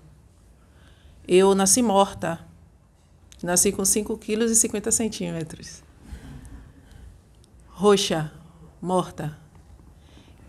Eu 1.27 1.55
nasci 1.55 1.83
morta. 1.83 2.41
Nasci 3.43 3.71
com 3.71 3.85
5 3.85 4.19
quilos 4.19 4.51
e 4.51 4.57
50 4.57 4.91
centímetros. 4.91 5.83
Roxa, 7.69 8.33
morta. 8.81 9.39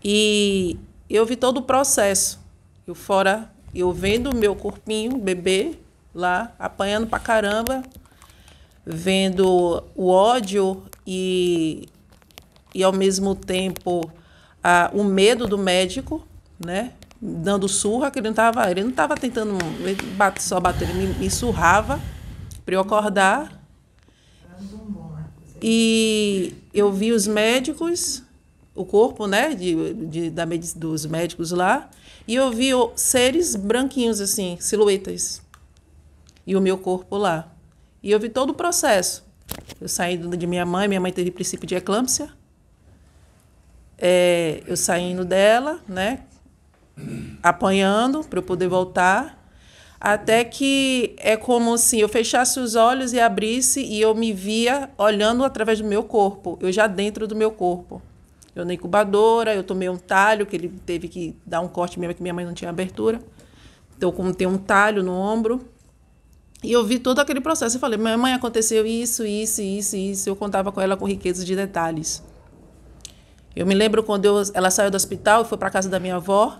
E 0.02 0.76
eu 1.16 1.26
vi 1.26 1.36
todo 1.36 1.58
o 1.58 1.62
processo. 1.62 2.38
Eu 2.86 2.94
fora 2.94 3.50
eu 3.74 3.92
vendo 3.92 4.30
o 4.30 4.36
meu 4.36 4.54
corpinho, 4.56 5.16
bebê, 5.16 5.78
lá, 6.14 6.52
apanhando 6.58 7.06
pra 7.06 7.18
caramba, 7.18 7.82
vendo 8.84 9.82
o 9.94 10.08
ódio 10.08 10.82
e, 11.06 11.88
e 12.74 12.82
ao 12.82 12.92
mesmo 12.92 13.34
tempo 13.34 14.10
a, 14.62 14.90
o 14.92 15.04
medo 15.04 15.46
do 15.46 15.56
médico, 15.56 16.26
né? 16.58 16.92
Dando 17.22 17.68
surra, 17.68 18.10
que 18.10 18.18
ele 18.18 18.28
não 18.28 18.32
estava 18.32 18.70
ele 18.70 18.82
não 18.82 18.92
tava 18.92 19.14
tentando 19.14 19.58
bate, 20.16 20.42
só 20.42 20.58
bater, 20.58 20.88
ele 20.88 21.06
me, 21.06 21.14
me 21.14 21.30
surrava 21.30 22.00
para 22.64 22.74
eu 22.74 22.80
acordar. 22.80 23.60
E 25.62 26.54
eu 26.72 26.90
vi 26.90 27.12
os 27.12 27.26
médicos, 27.26 28.22
o 28.80 28.84
corpo, 28.84 29.26
né, 29.26 29.54
de, 29.54 29.94
de, 29.94 30.30
da, 30.30 30.44
dos 30.76 31.06
médicos 31.06 31.50
lá, 31.50 31.90
e 32.26 32.34
eu 32.34 32.50
vi 32.50 32.70
seres 32.96 33.56
branquinhos, 33.56 34.20
assim, 34.20 34.56
silhuetas. 34.60 35.42
E 36.46 36.56
o 36.56 36.60
meu 36.60 36.78
corpo 36.78 37.16
lá. 37.16 37.52
E 38.02 38.10
eu 38.10 38.18
vi 38.18 38.28
todo 38.28 38.50
o 38.50 38.54
processo. 38.54 39.24
Eu 39.80 39.88
saí 39.88 40.16
de 40.16 40.46
minha 40.46 40.64
mãe, 40.64 40.88
minha 40.88 41.00
mãe 41.00 41.12
teve 41.12 41.30
princípio 41.30 41.66
de 41.66 41.74
eclâmpsia. 41.74 42.30
É, 43.98 44.62
eu 44.66 44.76
saindo 44.76 45.24
dela, 45.24 45.80
né? 45.86 46.20
Apanhando 47.42 48.24
para 48.24 48.38
eu 48.38 48.42
poder 48.42 48.68
voltar. 48.68 49.38
Até 50.00 50.44
que 50.44 51.14
é 51.18 51.36
como 51.36 51.76
se 51.76 52.00
eu 52.00 52.08
fechasse 52.08 52.58
os 52.58 52.74
olhos 52.74 53.12
e 53.12 53.20
abrisse 53.20 53.82
e 53.82 54.00
eu 54.00 54.14
me 54.14 54.32
via 54.32 54.88
olhando 54.96 55.44
através 55.44 55.80
do 55.80 55.86
meu 55.86 56.02
corpo, 56.02 56.58
eu 56.62 56.72
já 56.72 56.86
dentro 56.86 57.28
do 57.28 57.36
meu 57.36 57.50
corpo. 57.50 58.00
Eu 58.60 58.66
na 58.66 58.74
incubadora, 58.74 59.54
eu 59.54 59.64
tomei 59.64 59.88
um 59.88 59.96
talho, 59.96 60.46
que 60.46 60.56
ele 60.56 60.68
teve 60.84 61.08
que 61.08 61.36
dar 61.44 61.60
um 61.60 61.68
corte 61.68 61.98
mesmo, 61.98 62.14
que 62.14 62.22
minha 62.22 62.34
mãe 62.34 62.44
não 62.44 62.54
tinha 62.54 62.70
abertura. 62.70 63.20
Então, 63.96 64.10
como 64.12 64.34
tem 64.34 64.46
um 64.46 64.58
talho 64.58 65.02
no 65.02 65.12
ombro. 65.12 65.64
E 66.62 66.72
eu 66.72 66.84
vi 66.84 66.98
todo 66.98 67.18
aquele 67.20 67.40
processo. 67.40 67.76
Eu 67.76 67.80
falei, 67.80 67.98
minha 67.98 68.16
mãe, 68.18 68.32
aconteceu 68.32 68.86
isso, 68.86 69.24
isso, 69.24 69.62
isso, 69.62 69.96
isso. 69.96 70.28
Eu 70.28 70.36
contava 70.36 70.70
com 70.70 70.80
ela 70.80 70.96
com 70.96 71.06
riqueza 71.06 71.44
de 71.44 71.56
detalhes. 71.56 72.22
Eu 73.54 73.66
me 73.66 73.74
lembro 73.74 74.02
quando 74.02 74.24
eu, 74.24 74.42
ela 74.54 74.70
saiu 74.70 74.90
do 74.90 74.94
hospital 74.94 75.42
e 75.42 75.44
foi 75.44 75.58
para 75.58 75.70
casa 75.70 75.88
da 75.88 75.98
minha 75.98 76.16
avó. 76.16 76.58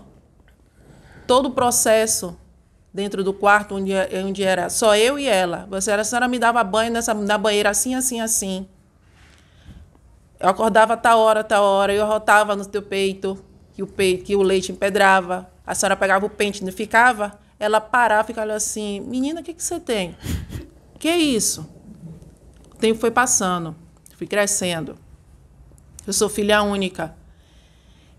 Todo 1.25 1.47
o 1.47 1.51
processo 1.51 2.37
dentro 2.93 3.23
do 3.23 3.33
quarto 3.33 3.75
onde, 3.75 3.91
onde 4.25 4.43
era 4.43 4.69
só 4.69 4.95
eu 4.95 5.17
e 5.17 5.27
ela. 5.27 5.67
Você 5.69 5.91
era, 5.91 6.01
a 6.01 6.05
senhora 6.05 6.27
me 6.27 6.37
dava 6.37 6.63
banho 6.63 6.91
nessa, 6.91 7.13
na 7.13 7.37
banheira 7.37 7.69
assim, 7.69 7.95
assim, 7.95 8.19
assim. 8.19 8.67
Eu 10.41 10.49
acordava 10.49 10.97
tal 10.97 11.19
hora, 11.19 11.43
tal 11.43 11.63
hora, 11.63 11.93
eu 11.93 12.05
rotava 12.05 12.55
no 12.55 12.65
teu 12.65 12.81
peito, 12.81 13.37
que 13.73 13.83
o 13.83 13.87
peito, 13.87 14.23
que 14.23 14.35
o 14.35 14.41
leite 14.41 14.71
empedrava. 14.71 15.49
A 15.65 15.75
senhora 15.75 15.95
pegava 15.95 16.25
o 16.25 16.29
pente, 16.29 16.63
não 16.63 16.71
ficava? 16.71 17.39
Ela 17.59 17.79
parava, 17.79 18.23
ficava 18.23 18.51
assim, 18.53 18.99
menina, 19.01 19.41
o 19.41 19.43
que, 19.43 19.53
que 19.53 19.63
você 19.63 19.79
tem? 19.79 20.15
Que 20.97 21.07
é 21.07 21.17
isso? 21.17 21.67
tempo 22.81 22.99
foi 22.99 23.11
passando, 23.11 23.75
fui 24.17 24.25
crescendo. 24.25 24.97
Eu 26.05 26.11
sou 26.11 26.27
filha 26.27 26.63
única. 26.63 27.15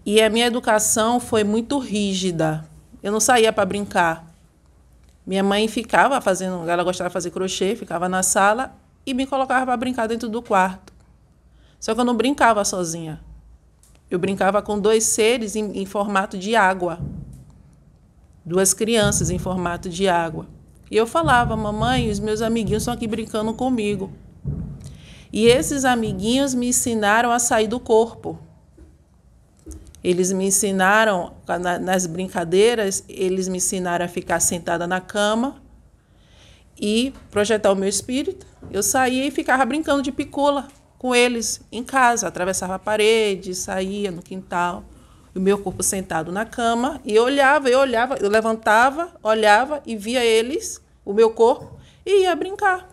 E 0.07 0.23
a 0.23 0.31
minha 0.31 0.47
educação 0.47 1.19
foi 1.19 1.43
muito 1.43 1.79
rígida. 1.79 2.65
Eu 3.03 3.11
não 3.11 3.19
saía 3.19 3.53
para 3.53 3.67
brincar. 3.67 4.25
Minha 5.27 5.43
mãe 5.43 5.67
ficava 5.67 6.21
fazendo, 6.21 6.69
ela 6.69 6.85
gostava 6.85 7.11
de 7.11 7.13
fazer 7.13 7.31
crochê, 7.31 7.75
ficava 7.75 8.09
na 8.09 8.23
sala 8.23 8.75
e 9.05 9.13
me 9.13 9.27
colocava 9.27 9.67
para 9.67 9.77
brincar 9.77 10.07
dentro 10.07 10.29
do 10.29 10.41
quarto. 10.41 10.92
Só 11.83 11.97
que 11.97 12.01
eu 12.01 12.05
não 12.05 12.17
brincava 12.17 12.65
sozinha. 12.65 13.21
Eu 14.09 14.17
brincava 14.17 14.63
com 14.63 14.79
dois 14.79 15.03
seres 15.03 15.57
em, 15.57 15.81
em 15.81 15.85
formato 15.85 16.39
de 16.39 16.55
água. 16.55 17.01
Duas 18.45 18.73
crianças 18.73 19.31
em 19.31 19.39
formato 19.39 19.89
de 19.89 20.09
água. 20.09 20.47
E 20.89 20.97
eu 20.97 21.09
falava, 21.09 21.57
mamãe, 21.57 22.09
os 22.09 22.21
meus 22.21 22.41
amiguinhos 22.41 22.85
estão 22.85 22.95
aqui 22.95 23.09
brincando 23.09 23.53
comigo. 23.53 24.13
E 25.33 25.47
esses 25.47 25.85
amiguinhos 25.85 26.55
me 26.55 26.69
ensinaram 26.69 27.33
a 27.33 27.41
sair 27.41 27.67
do 27.67 27.81
corpo. 27.81 28.39
Eles 30.05 30.31
me 30.31 30.47
ensinaram, 30.47 31.33
nas 31.81 32.07
brincadeiras, 32.07 33.05
eles 33.09 33.49
me 33.49 33.57
ensinaram 33.57 34.05
a 34.05 34.09
ficar 34.09 34.39
sentada 34.39 34.87
na 34.87 35.01
cama 35.01 35.57
e 36.81 37.13
projetar 37.29 37.73
o 37.73 37.77
meu 37.77 37.89
espírito. 37.89 38.47
Eu 38.71 38.85
saía 38.85 39.27
e 39.27 39.33
ficava 39.33 39.65
brincando 39.65 40.01
de 40.01 40.13
picula 40.13 40.69
com 41.03 41.13
eles 41.13 41.61
em 41.73 41.83
casa, 41.83 42.29
atravessava 42.29 42.77
a 42.77 42.79
parede, 42.79 43.57
saía 43.57 44.13
no 44.13 44.23
quintal, 44.23 44.85
o 45.35 45.41
meu 45.41 45.59
corpo 45.59 45.83
sentado 45.83 46.31
na 46.31 46.47
cama 46.47 47.01
e 47.05 47.17
eu 47.17 47.25
olhava, 47.25 47.69
eu 47.69 47.81
olhava, 47.81 48.15
eu 48.21 48.31
levantava, 48.31 49.11
olhava 49.21 49.83
e 49.85 49.97
via 49.97 50.25
eles, 50.25 50.81
o 51.05 51.13
meu 51.13 51.31
corpo, 51.31 51.77
e 52.07 52.23
ia 52.23 52.37
brincar. 52.37 52.89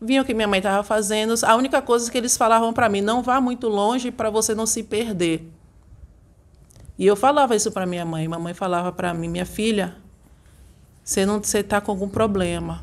Vinha 0.00 0.22
o 0.22 0.24
que 0.24 0.34
minha 0.34 0.48
mãe 0.48 0.58
estava 0.58 0.82
fazendo. 0.82 1.34
A 1.44 1.54
única 1.54 1.80
coisa 1.80 2.10
que 2.10 2.18
eles 2.18 2.36
falavam 2.36 2.72
para 2.72 2.88
mim, 2.88 3.00
não 3.00 3.22
vá 3.22 3.40
muito 3.40 3.68
longe 3.68 4.10
para 4.10 4.28
você 4.28 4.52
não 4.52 4.66
se 4.66 4.82
perder. 4.82 5.46
E 6.98 7.06
eu 7.06 7.14
falava 7.14 7.54
isso 7.54 7.70
para 7.70 7.86
minha 7.86 8.04
mãe. 8.04 8.26
Mamãe 8.26 8.54
falava 8.54 8.90
para 8.90 9.14
mim, 9.14 9.28
minha 9.28 9.46
filha, 9.46 9.94
você 11.04 11.24
não 11.24 11.38
está 11.38 11.80
com 11.80 11.92
algum 11.92 12.08
problema. 12.08 12.82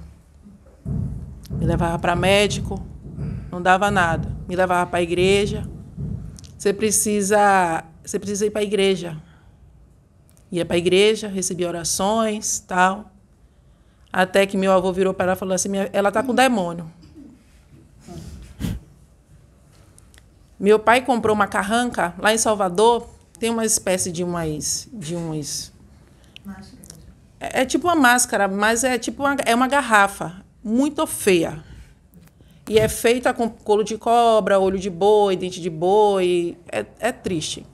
Me 1.50 1.66
levava 1.66 2.00
para 2.00 2.16
médico, 2.16 2.82
não 3.58 3.62
dava 3.62 3.90
nada. 3.90 4.32
Me 4.48 4.56
levava 4.56 4.90
para 4.90 5.00
a 5.00 5.02
igreja. 5.02 5.68
Você 6.58 6.72
precisa, 6.72 7.84
você 8.04 8.20
precisa 8.20 8.46
ir 8.46 8.52
para 8.52 8.62
a 8.62 8.64
igreja. 8.64 9.18
Ia 10.52 10.66
para 10.66 10.76
a 10.76 10.78
igreja, 10.78 11.28
recebia 11.28 11.68
orações, 11.68 12.60
tal. 12.60 13.12
Até 14.14 14.46
que 14.46 14.56
meu 14.56 14.72
avô 14.72 14.94
virou 14.94 15.14
para 15.14 15.26
ela 15.26 15.34
e 15.34 15.40
falou 15.40 15.54
assim: 15.54 15.70
ela 15.92 16.10
está 16.10 16.24
com 16.24 16.34
demônio. 16.34 16.92
Meu 20.60 20.80
pai 20.80 21.02
comprou 21.02 21.36
uma 21.36 21.48
carranca 21.48 22.14
lá 22.18 22.34
em 22.34 22.38
Salvador 22.38 23.10
tem 23.40 23.52
uma 23.52 23.66
espécie 23.66 24.12
de 24.12 24.24
umas. 24.24 24.88
De 24.92 25.16
uns 25.16 25.72
é, 27.40 27.62
é 27.62 27.66
tipo 27.66 27.88
uma 27.88 27.96
máscara, 27.96 28.48
mas 28.48 28.84
é 28.84 28.98
tipo 28.98 29.22
uma, 29.22 29.36
é 29.46 29.54
uma 29.54 29.68
garrafa 29.68 30.44
muito 30.64 31.06
feia. 31.06 31.64
E 32.68 32.78
é 32.78 32.90
feita 32.90 33.34
com 33.34 33.50
couro 33.50 33.84
de 33.84 33.98
cobra, 33.98 34.60
olho 34.60 34.78
de 34.78 34.90
boi, 34.90 35.38
dente 35.38 35.62
de 35.62 35.70
boi. 35.70 36.58
É, 36.70 36.86
é 37.00 37.12
triste. 37.12 37.66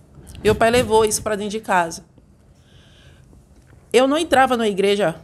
Meu 0.43 0.53
pai 0.53 0.69
levou 0.69 1.03
isso 1.03 1.23
para 1.23 1.35
dentro 1.35 1.51
de 1.51 1.59
casa. 1.59 2.05
Eu 3.91 4.07
não 4.07 4.17
entrava 4.17 4.55
na 4.55 4.67
igreja, 4.67 5.15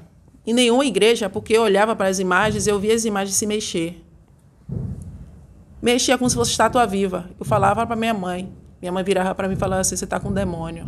em 0.45 0.53
nenhuma 0.53 0.85
igreja, 0.85 1.29
porque 1.29 1.53
eu 1.53 1.63
olhava 1.63 1.95
para 1.95 2.07
as 2.07 2.19
imagens 2.19 2.65
e 2.65 2.69
eu 2.69 2.79
via 2.79 2.95
as 2.95 3.05
imagens 3.05 3.35
se 3.35 3.45
mexer. 3.45 4.03
Mexia 5.81 6.17
como 6.17 6.29
se 6.29 6.35
fosse 6.35 6.51
estátua 6.51 6.85
viva. 6.85 7.29
Eu 7.39 7.45
falava 7.45 7.85
para 7.85 7.95
minha 7.95 8.13
mãe: 8.13 8.51
minha 8.81 8.91
mãe 8.91 9.03
virava 9.03 9.35
para 9.35 9.47
mim 9.47 9.53
e 9.53 9.57
falava 9.57 9.81
assim: 9.81 9.95
você 9.95 10.03
está 10.03 10.19
com 10.19 10.29
um 10.29 10.33
demônio. 10.33 10.87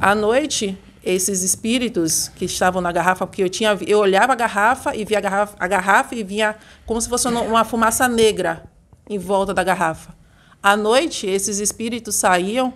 À 0.00 0.14
noite, 0.14 0.78
esses 1.06 1.42
espíritos 1.42 2.28
que 2.28 2.44
estavam 2.44 2.82
na 2.82 2.90
garrafa, 2.90 3.26
porque 3.26 3.42
eu 3.42 3.48
tinha, 3.48 3.78
eu 3.86 3.98
olhava 3.98 4.32
a 4.32 4.36
garrafa 4.36 4.94
e 4.94 5.04
via 5.04 5.18
a 5.18 5.20
garrafa, 5.20 5.56
a 5.58 5.66
garrafa 5.66 6.14
e 6.14 6.22
vinha 6.22 6.56
como 6.84 7.00
se 7.00 7.08
fosse 7.08 7.28
uma 7.28 7.64
fumaça 7.64 8.08
negra 8.08 8.64
em 9.08 9.18
volta 9.18 9.54
da 9.54 9.62
garrafa. 9.62 10.14
À 10.62 10.76
noite, 10.76 11.26
esses 11.26 11.58
espíritos 11.58 12.16
saíam 12.16 12.74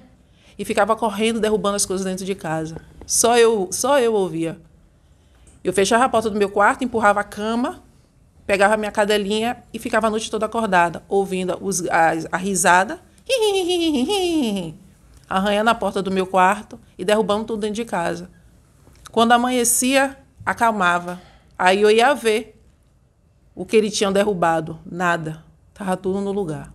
e 0.58 0.64
ficavam 0.64 0.96
correndo, 0.96 1.40
derrubando 1.40 1.76
as 1.76 1.84
coisas 1.84 2.06
dentro 2.06 2.24
de 2.24 2.34
casa. 2.34 2.76
Só 3.06 3.36
eu, 3.36 3.68
só 3.72 3.98
eu 3.98 4.14
ouvia. 4.14 4.58
Eu 5.64 5.72
fechava 5.72 6.04
a 6.04 6.08
porta 6.08 6.30
do 6.30 6.38
meu 6.38 6.48
quarto, 6.48 6.84
empurrava 6.84 7.20
a 7.20 7.24
cama 7.24 7.82
pegava 8.50 8.76
minha 8.76 8.90
cadelinha 8.90 9.62
e 9.72 9.78
ficava 9.78 10.08
a 10.08 10.10
noite 10.10 10.28
toda 10.28 10.44
acordada, 10.44 11.04
ouvindo 11.08 11.56
os, 11.60 11.86
a, 11.88 12.14
a 12.32 12.36
risada, 12.36 12.98
arranhando 15.30 15.70
a 15.70 15.74
porta 15.74 16.02
do 16.02 16.10
meu 16.10 16.26
quarto 16.26 16.80
e 16.98 17.04
derrubando 17.04 17.44
tudo 17.44 17.60
dentro 17.60 17.76
de 17.76 17.84
casa. 17.84 18.28
Quando 19.12 19.30
amanhecia, 19.30 20.18
acalmava. 20.44 21.20
Aí 21.56 21.82
eu 21.82 21.90
ia 21.90 22.12
ver 22.14 22.60
o 23.54 23.64
que 23.64 23.76
eles 23.76 23.96
tinham 23.96 24.12
derrubado. 24.12 24.80
Nada. 24.84 25.44
Estava 25.72 25.96
tudo 25.96 26.20
no 26.20 26.32
lugar. 26.32 26.72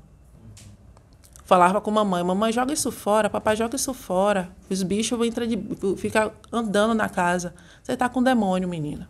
Falava 1.43 1.79
com 1.79 1.91
a 1.91 1.93
mamãe, 1.93 2.23
mamãe, 2.23 2.51
joga 2.51 2.73
isso 2.73 2.91
fora, 2.91 3.29
papai, 3.29 3.55
joga 3.55 3.75
isso 3.75 3.93
fora. 3.93 4.49
Os 4.67 4.81
bichos 4.81 5.15
vão 5.15 5.27
entrar 5.27 5.45
de, 5.45 5.59
ficar 5.97 6.31
andando 6.51 6.95
na 6.95 7.07
casa. 7.07 7.53
Você 7.83 7.91
está 7.91 8.09
com 8.09 8.23
demônio, 8.23 8.67
menina. 8.67 9.07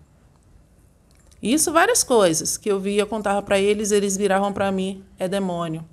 Isso 1.41 1.71
várias 1.71 2.03
coisas 2.03 2.57
que 2.57 2.69
eu 2.69 2.79
via, 2.79 3.05
contava 3.05 3.41
para 3.41 3.59
eles, 3.59 3.91
eles 3.91 4.17
viravam 4.17 4.51
para 4.51 4.69
mim, 4.71 5.03
é 5.17 5.27
demônio. 5.29 5.85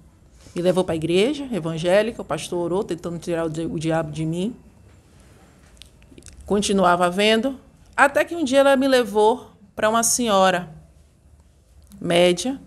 Me 0.54 0.60
levou 0.60 0.84
para 0.84 0.94
a 0.94 0.96
igreja 0.96 1.48
evangélica, 1.52 2.20
o 2.20 2.24
pastor 2.24 2.58
orou, 2.58 2.84
tentando 2.84 3.18
tirar 3.18 3.46
o, 3.46 3.78
diabo 3.78 4.12
de 4.12 4.26
mim. 4.26 4.54
Continuava 6.44 7.08
vendo, 7.08 7.58
até 7.96 8.24
que 8.24 8.34
um 8.34 8.44
dia 8.44 8.60
ela 8.60 8.76
me 8.76 8.86
levou 8.86 9.50
para 9.74 9.88
uma 9.88 10.02
senhora 10.02 10.68
média, 12.00 12.60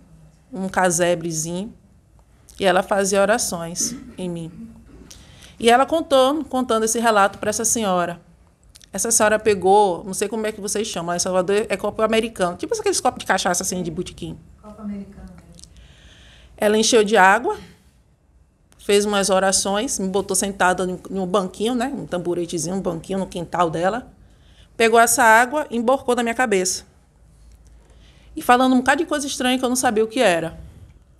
um 0.52 0.68
casebrezinho, 0.68 1.72
e 2.58 2.64
ela 2.64 2.82
fazia 2.82 3.20
orações 3.20 3.94
em 4.18 4.28
mim. 4.28 4.50
E 5.58 5.70
ela 5.70 5.86
contou, 5.86 6.44
contando 6.44 6.84
esse 6.84 6.98
relato 6.98 7.38
para 7.38 7.50
essa 7.50 7.64
senhora. 7.64 8.20
Essa 8.92 9.10
senhora 9.10 9.38
pegou, 9.38 10.02
não 10.04 10.14
sei 10.14 10.26
como 10.26 10.46
é 10.46 10.52
que 10.52 10.60
vocês 10.60 10.86
chamam, 10.88 11.14
em 11.14 11.18
Salvador 11.18 11.66
é 11.68 11.76
copo 11.76 12.02
americano. 12.02 12.56
Tipo 12.56 12.74
aqueles 12.74 13.00
copos 13.00 13.20
de 13.20 13.26
cachaça 13.26 13.62
assim 13.62 13.82
de 13.82 13.90
botequim. 13.90 14.38
Copo 14.62 14.82
americano. 14.82 15.28
Ela 16.56 16.78
encheu 16.78 17.04
de 17.04 17.16
água, 17.16 17.58
fez 18.86 19.04
umas 19.04 19.30
orações, 19.30 19.98
me 19.98 20.06
botou 20.06 20.36
sentada 20.36 20.86
no 20.86 21.26
banquinho, 21.26 21.74
né? 21.74 21.92
Um 21.92 22.06
tamburetezinho, 22.06 22.76
um 22.76 22.80
banquinho 22.80 23.18
no 23.18 23.26
quintal 23.26 23.68
dela. 23.68 24.06
Pegou 24.76 25.00
essa 25.00 25.24
água 25.24 25.66
e 25.68 25.76
emborcou 25.76 26.14
na 26.14 26.22
minha 26.22 26.36
cabeça. 26.36 26.84
E 28.36 28.40
falando 28.40 28.74
um 28.74 28.78
bocado 28.78 29.02
de 29.02 29.08
coisa 29.08 29.26
estranha 29.26 29.58
que 29.58 29.64
eu 29.64 29.68
não 29.68 29.74
sabia 29.74 30.04
o 30.04 30.06
que 30.06 30.20
era. 30.20 30.56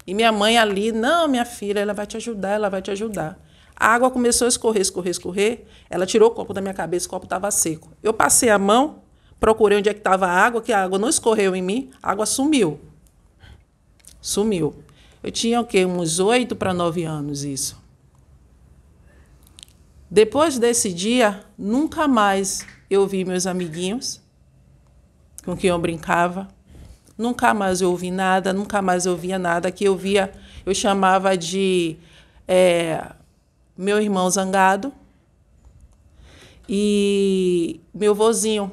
E 0.07 0.15
minha 0.15 0.31
mãe 0.31 0.57
ali, 0.57 0.93
não, 0.93 1.27
minha 1.27 1.45
filha, 1.45 1.81
ela 1.81 1.93
vai 1.93 2.07
te 2.07 2.17
ajudar, 2.17 2.51
ela 2.51 2.69
vai 2.71 2.81
te 2.81 2.93
ajudar. 2.93 3.37
A 3.75 3.89
água 3.89 4.13
começou 4.13 4.45
a 4.45 4.49
escorrer, 4.49 4.83
escorrer, 4.83 5.11
escorrer. 5.11 5.65
Ela 5.91 6.07
tirou 6.07 6.31
o 6.31 6.33
copo 6.33 6.55
da 6.55 6.61
minha 6.61 6.75
cabeça, 6.75 7.09
o 7.09 7.11
copo 7.11 7.27
estava 7.27 7.51
seco. 7.51 7.91
Eu 8.01 8.15
passei 8.15 8.49
a 8.49 8.61
mão, 8.61 9.03
procurei 9.41 9.79
onde 9.79 9.89
é 9.89 9.93
que 9.93 9.99
estava 9.99 10.29
a 10.29 10.31
água, 10.31 10.63
que 10.63 10.73
a 10.73 10.85
água 10.85 11.01
não 11.01 11.09
escorreu 11.09 11.57
em 11.57 11.63
mim, 11.63 11.91
a 12.01 12.13
água 12.13 12.27
sumiu. 12.27 12.79
Sumiu. 14.21 14.86
Eu 15.27 15.33
tinha 15.33 15.61
o 15.61 15.65
quê? 15.65 15.85
Uns 15.85 16.21
oito 16.21 16.55
para 16.55 16.73
nove 16.73 17.03
anos 17.03 17.43
isso. 17.43 17.77
Depois 20.09 20.57
desse 20.57 20.93
dia, 20.93 21.43
nunca 21.59 22.07
mais 22.07 22.65
eu 22.89 23.05
vi 23.09 23.25
meus 23.25 23.45
amiguinhos 23.45 24.23
com 25.45 25.57
quem 25.57 25.71
eu 25.71 25.79
brincava. 25.81 26.47
Nunca 27.19 27.53
mais 27.53 27.81
eu 27.81 27.91
ouvi 27.91 28.09
nada, 28.09 28.53
nunca 28.53 28.81
mais 28.81 29.05
eu 29.05 29.17
via 29.17 29.37
nada. 29.37 29.69
Que 29.73 29.83
eu 29.83 29.97
via, 29.97 30.33
eu 30.65 30.73
chamava 30.73 31.37
de 31.37 31.97
é, 32.47 33.05
meu 33.77 34.01
irmão 34.01 34.31
zangado 34.31 34.93
e 36.69 37.81
meu 37.93 38.15
vozinho, 38.15 38.71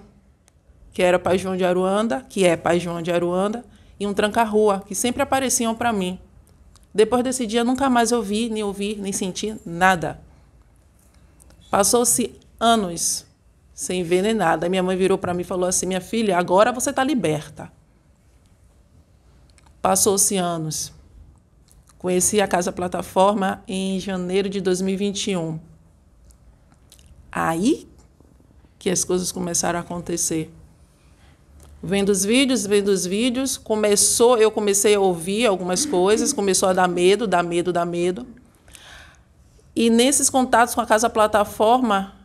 que 0.94 1.02
era 1.02 1.18
pai 1.18 1.39
João 1.39 1.58
de 1.58 1.66
Aruanda, 1.66 2.24
que 2.30 2.46
é 2.46 2.56
pai 2.56 2.80
João 2.80 3.02
de 3.02 3.12
Aruanda, 3.12 3.66
e 4.00 4.06
um 4.06 4.13
tranca-rua, 4.13 4.84
que 4.86 4.94
sempre 4.94 5.24
apareciam 5.24 5.74
para 5.74 5.92
mim. 5.92 6.20
Depois 6.93 7.23
desse 7.23 7.47
dia, 7.47 7.63
nunca 7.63 7.89
mais 7.89 8.12
eu 8.12 8.21
vi, 8.21 8.49
nem 8.49 8.63
ouvi, 8.63 8.95
nem 8.99 9.12
senti 9.12 9.56
nada. 9.65 10.19
Passou-se 11.71 12.39
anos 12.60 13.25
sem 13.73 14.03
ver 14.03 14.21
nem 14.21 14.34
nada. 14.34 14.69
Minha 14.69 14.84
mãe 14.84 14.95
virou 14.95 15.17
para 15.17 15.34
mim 15.34 15.41
e 15.41 15.45
falou 15.45 15.67
assim: 15.67 15.86
Minha 15.86 16.01
filha, 16.01 16.38
agora 16.38 16.71
você 16.71 16.91
está 16.91 17.03
liberta. 17.03 17.71
Passou-se 19.82 20.38
anos. 20.38 20.93
Conheci 21.97 22.39
a 22.39 22.47
Casa 22.47 22.71
Plataforma 22.71 23.63
em 23.67 23.99
janeiro 23.99 24.47
de 24.47 24.62
2021. 24.62 25.60
Aí 27.32 27.88
que 28.77 28.89
as 28.89 29.03
coisas 29.03 29.32
começaram 29.32 29.79
a 29.79 29.82
acontecer. 29.82 30.53
Vendo 31.86 32.13
os 32.13 32.24
vídeos, 32.24 32.65
vendo 32.65 32.88
os 32.88 33.06
vídeos, 33.06 33.58
começou, 33.58 34.38
eu 34.38 34.50
comecei 34.50 34.96
a 34.96 35.02
ouvir 35.02 35.46
algumas 35.46 35.86
coisas, 35.86 36.32
começou 36.32 36.69
a 36.69 36.74
dar 36.74 36.88
medo, 36.88 37.28
dar 37.28 37.43
medo, 37.43 37.74
dar 37.74 37.86
medo. 37.86 38.26
E 39.76 39.89
nesses 39.89 40.30
contatos 40.30 40.74
com 40.74 40.80
a 40.80 40.86
Casa 40.86 41.10
Plataforma, 41.10 42.15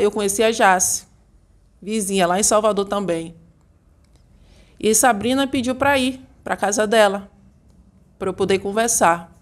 eu 0.00 0.10
conheci 0.10 0.42
a 0.42 0.50
Jace, 0.50 1.04
vizinha, 1.82 2.26
lá 2.26 2.40
em 2.40 2.42
Salvador 2.42 2.86
também. 2.86 3.34
E 4.80 4.94
Sabrina 4.94 5.46
pediu 5.46 5.74
para 5.74 5.98
ir 5.98 6.18
para 6.42 6.54
a 6.54 6.56
casa 6.56 6.86
dela, 6.86 7.30
para 8.18 8.30
eu 8.30 8.34
poder 8.34 8.58
conversar. 8.58 9.36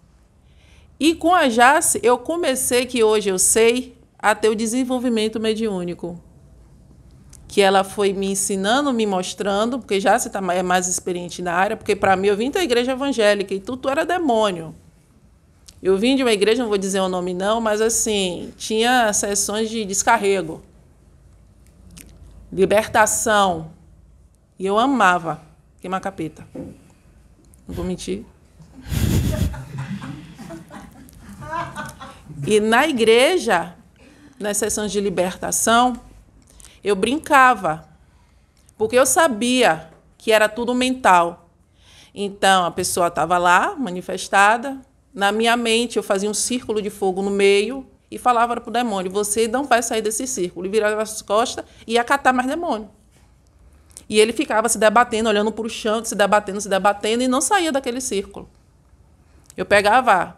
E 0.99 1.15
com 1.15 1.33
a 1.33 1.49
Jace, 1.49 2.01
eu 2.03 2.19
comecei, 2.19 2.85
que 2.85 3.05
hoje 3.05 3.29
eu 3.29 3.39
sei, 3.39 3.97
a 4.19 4.35
ter 4.35 4.49
o 4.49 4.57
desenvolvimento 4.57 5.39
mediúnico. 5.39 6.21
Que 7.49 7.61
ela 7.61 7.85
foi 7.85 8.13
me 8.13 8.33
ensinando, 8.33 8.93
me 8.93 9.07
mostrando, 9.07 9.79
porque 9.79 10.01
Jace 10.01 10.31
tá, 10.31 10.41
é 10.53 10.63
mais 10.63 10.89
experiente 10.89 11.41
na 11.43 11.53
área, 11.53 11.77
porque 11.77 11.95
para 11.95 12.17
mim 12.17 12.29
eu 12.29 12.37
vim 12.37 12.51
da 12.51 12.63
igreja 12.63 12.93
evangélica 12.93 13.55
e 13.55 13.61
tudo 13.61 13.89
era 13.89 14.05
demônio. 14.05 14.75
Eu 15.83 15.97
vim 15.97 16.17
de 16.17 16.23
uma 16.23 16.33
igreja, 16.33 16.63
não 16.63 16.69
vou 16.69 16.79
dizer 16.79 17.01
o 17.01 17.09
nome 17.09 17.35
não, 17.35 17.61
mas 17.61 17.81
assim, 17.81 18.53
tinha 18.57 19.13
sessões 19.13 19.71
de 19.71 19.85
descarrego, 19.85 20.63
libertação. 22.53 23.71
E 24.59 24.67
eu 24.67 24.79
amava 24.79 25.41
queimar 25.81 26.01
capeta. 26.01 26.47
Não 26.55 27.75
vou 27.75 27.85
mentir. 27.85 28.25
E 32.47 32.61
na 32.61 32.87
igreja, 32.89 33.75
nas 34.39 34.57
sessões 34.57 34.91
de 34.91 35.01
libertação, 35.01 35.95
eu 36.87 36.95
brincava, 36.95 37.85
porque 38.79 38.97
eu 38.97 39.05
sabia 39.05 39.91
que 40.17 40.31
era 40.31 40.49
tudo 40.49 40.73
mental. 40.73 41.51
Então, 42.15 42.65
a 42.65 42.71
pessoa 42.71 43.09
estava 43.09 43.37
lá, 43.39 43.75
manifestada, 43.77 44.81
na 45.13 45.33
minha 45.33 45.57
mente 45.57 45.97
eu 45.97 46.03
fazia 46.05 46.31
um 46.31 46.35
círculo 46.35 46.81
de 46.81 46.89
fogo 46.89 47.23
no 47.23 47.31
meio 47.31 47.85
e 48.09 48.19
falava 48.19 48.55
para 48.61 48.71
o 48.71 48.73
demônio: 48.73 49.11
você 49.11 49.49
não 49.49 49.65
vai 49.65 49.83
sair 49.83 50.01
desse 50.01 50.29
círculo. 50.29 50.65
E 50.65 50.69
virava 50.69 51.03
as 51.03 51.21
costas 51.21 51.65
e 51.89 51.95
ia 51.95 52.05
catar 52.05 52.33
mais 52.33 52.49
demônio. 52.49 52.89
E 54.09 54.21
ele 54.21 54.33
ficava 54.33 54.69
se 54.69 54.79
debatendo, 54.79 55.29
olhando 55.29 55.51
para 55.51 55.67
o 55.67 55.69
chão, 55.69 56.05
se 56.05 56.15
debatendo, 56.15 56.61
se 56.61 56.69
debatendo 56.69 57.25
e 57.25 57.27
não 57.27 57.41
saía 57.41 57.73
daquele 57.73 58.01
círculo. 58.01 58.49
Eu 59.57 59.67
pegava 59.67 60.37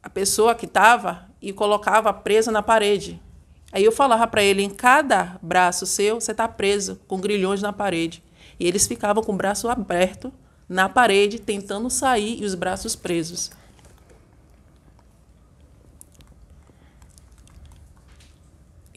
a 0.00 0.08
pessoa 0.08 0.54
que 0.54 0.66
estava 0.66 1.26
e 1.42 1.52
colocava 1.52 2.12
presa 2.12 2.52
na 2.52 2.62
parede. 2.62 3.20
Aí 3.72 3.84
eu 3.84 3.92
falava 3.92 4.26
para 4.26 4.42
ele: 4.42 4.62
em 4.62 4.70
cada 4.70 5.38
braço 5.42 5.86
seu, 5.86 6.20
você 6.20 6.32
está 6.32 6.48
preso 6.48 7.00
com 7.06 7.20
grilhões 7.20 7.62
na 7.62 7.72
parede. 7.72 8.22
E 8.58 8.66
eles 8.66 8.86
ficavam 8.86 9.22
com 9.22 9.32
o 9.32 9.36
braço 9.36 9.68
aberto 9.68 10.32
na 10.68 10.88
parede, 10.88 11.38
tentando 11.38 11.88
sair 11.88 12.40
e 12.42 12.44
os 12.44 12.54
braços 12.54 12.96
presos. 12.96 13.50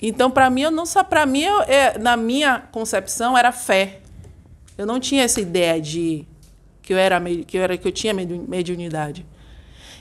Então, 0.01 0.31
para 0.31 0.49
mim, 0.49 0.61
eu 0.61 0.71
não 0.71 0.85
só 0.85 1.03
para 1.03 1.25
mim, 1.27 1.43
eu, 1.43 1.61
é, 1.61 1.97
na 1.99 2.17
minha 2.17 2.59
concepção 2.71 3.37
era 3.37 3.51
fé. 3.51 3.99
Eu 4.75 4.85
não 4.85 4.99
tinha 4.99 5.23
essa 5.23 5.39
ideia 5.39 5.79
de 5.79 6.25
que 6.81 6.91
eu 6.91 6.97
era 6.97 7.21
que 7.45 7.57
eu 7.57 7.61
era 7.61 7.77
que 7.77 7.87
eu 7.87 7.91
tinha 7.91 8.13
mediunidade. 8.13 9.25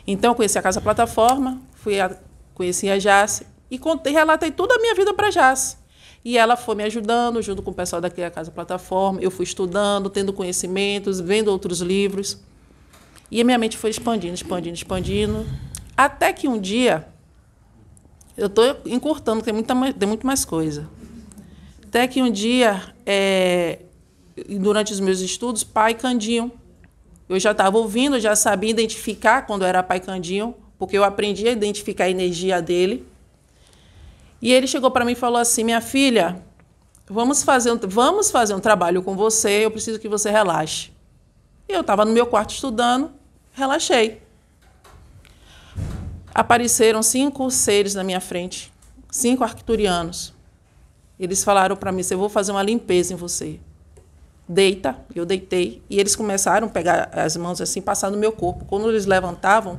Então, 0.07 0.35
conheci 0.35 0.59
a 0.59 0.63
casa 0.63 0.81
plataforma, 0.81 1.61
fui 1.75 2.01
a, 2.01 2.17
conheci 2.55 2.89
a 2.89 2.99
Jace 2.99 3.47
e 3.71 3.79
contei, 3.79 4.13
relatei 4.13 4.51
toda 4.51 4.75
a 4.75 4.79
minha 4.79 4.95
vida 4.95 5.15
para 5.15 5.31
Jace. 5.31 5.77
E 6.25 6.37
ela 6.37 6.57
foi 6.57 6.75
me 6.75 6.85
ajudando, 6.85 7.41
junto 7.41 7.63
com 7.63 7.71
o 7.71 7.75
pessoal 7.75 8.03
daqui 8.03 8.21
da 8.21 8.31
Casa 8.31 8.51
Plataforma. 8.51 9.21
Eu 9.23 9.31
fui 9.31 9.45
estudando, 9.45 10.11
tendo 10.11 10.33
conhecimentos, 10.33 11.19
vendo 11.21 11.49
outros 11.49 11.81
livros. 11.81 12.39
E 13.31 13.41
a 13.41 13.45
minha 13.45 13.57
mente 13.57 13.79
foi 13.79 13.91
expandindo, 13.91 14.35
expandindo, 14.35 14.75
expandindo. 14.75 15.47
Até 15.97 16.33
que 16.33 16.47
um 16.47 16.61
dia, 16.61 17.09
eu 18.37 18.49
estou 18.49 18.77
encurtando, 18.85 19.43
tem, 19.43 19.55
muita, 19.55 19.75
tem 19.93 20.09
muito 20.09 20.27
mais 20.27 20.45
coisa. 20.45 20.89
Até 21.87 22.07
que 22.07 22.23
um 22.23 22.31
dia, 22.31 22.83
é, 23.07 23.81
durante 24.61 24.93
os 24.93 25.01
meus 25.01 25.21
estudos, 25.21 25.65
pai 25.65 25.95
Candinho. 25.95 26.53
Eu 27.29 27.39
já 27.39 27.53
estava 27.53 27.79
ouvindo, 27.79 28.19
já 28.19 28.35
sabia 28.35 28.71
identificar 28.71 29.47
quando 29.47 29.65
era 29.65 29.83
pai 29.83 30.01
Candinho, 30.01 30.55
porque 30.79 30.99
eu 30.99 31.05
aprendi 31.05 31.47
a 31.49 31.53
identificar 31.53 32.05
a 32.05 32.11
energia 32.11 32.61
dele. 32.61 33.07
E 34.41 34.53
ele 34.53 34.67
chegou 34.67 34.91
para 34.91 35.05
mim 35.05 35.13
e 35.13 35.17
falou 35.17 35.39
assim: 35.39 35.65
"Minha 35.65 35.81
filha, 35.81 36.43
vamos 37.09 37.43
fazer 37.43 37.73
um, 37.73 37.79
vamos 37.83 38.31
fazer 38.31 38.55
um 38.55 38.61
trabalho 38.61 39.03
com 39.03 39.17
você, 39.17 39.65
eu 39.65 39.71
preciso 39.71 39.99
que 39.99 40.09
você 40.09 40.31
relaxe". 40.31 40.91
E 41.69 41.73
eu 41.73 41.83
estava 41.83 42.05
no 42.05 42.13
meu 42.13 42.27
quarto 42.27 42.51
estudando, 42.51 43.11
relaxei. 43.53 44.23
Apareceram 46.35 47.03
cinco 47.03 47.51
seres 47.51 47.95
na 47.95 48.05
minha 48.05 48.21
frente, 48.21 48.73
cinco 49.11 49.45
arcturianos. 49.45 50.33
Eles 51.19 51.45
falaram 51.45 51.77
para 51.77 51.93
mim: 51.93 52.03
"Eu 52.11 52.19
vou 52.19 52.29
fazer 52.29 52.53
uma 52.53 52.63
limpeza 52.63 53.13
em 53.13 53.17
você" 53.17 53.61
deita, 54.51 54.99
eu 55.15 55.25
deitei, 55.25 55.81
e 55.89 56.01
eles 56.01 56.17
começaram 56.17 56.67
a 56.67 56.71
pegar 56.71 57.09
as 57.13 57.37
mãos 57.37 57.61
assim, 57.61 57.81
passar 57.81 58.11
no 58.11 58.19
meu 58.19 58.33
corpo. 58.33 58.65
Quando 58.65 58.91
eles 58.91 59.07
levantavam, 59.07 59.79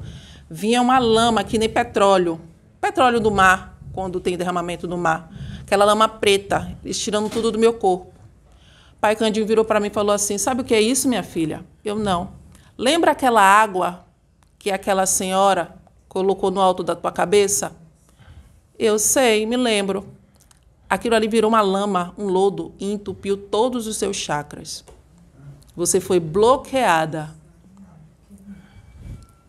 vinha 0.49 0.81
uma 0.81 0.97
lama 0.97 1.43
que 1.43 1.57
nem 1.57 1.67
petróleo, 1.67 2.39
petróleo 2.79 3.19
do 3.19 3.29
mar, 3.29 3.77
quando 3.93 4.19
tem 4.19 4.37
derramamento 4.37 4.87
no 4.87 4.97
mar, 4.97 5.31
aquela 5.61 5.85
lama 5.85 6.07
preta, 6.07 6.77
eles 6.83 6.99
tirando 6.99 7.29
tudo 7.29 7.51
do 7.51 7.59
meu 7.59 7.73
corpo. 7.73 8.11
Pai 8.99 9.15
Candinho 9.15 9.45
virou 9.45 9.65
para 9.65 9.79
mim 9.79 9.87
e 9.87 9.91
falou 9.91 10.13
assim: 10.13 10.37
Sabe 10.37 10.61
o 10.61 10.63
que 10.63 10.75
é 10.75 10.81
isso, 10.81 11.09
minha 11.09 11.23
filha? 11.23 11.65
Eu 11.83 11.95
não. 11.97 12.33
Lembra 12.77 13.11
aquela 13.11 13.41
água 13.41 14.05
que 14.59 14.69
aquela 14.69 15.05
senhora 15.05 15.75
colocou 16.07 16.51
no 16.51 16.61
alto 16.61 16.83
da 16.83 16.95
tua 16.95 17.11
cabeça? 17.11 17.75
Eu 18.77 18.99
sei, 18.99 19.45
me 19.45 19.57
lembro. 19.57 20.05
Aquilo 20.89 21.15
ali 21.15 21.27
virou 21.27 21.49
uma 21.49 21.61
lama, 21.61 22.13
um 22.17 22.27
lodo 22.27 22.73
e 22.79 22.91
entupiu 22.91 23.37
todos 23.37 23.87
os 23.87 23.97
seus 23.97 24.17
chakras. 24.17 24.83
Você 25.75 25.99
foi 25.99 26.19
bloqueada. 26.19 27.33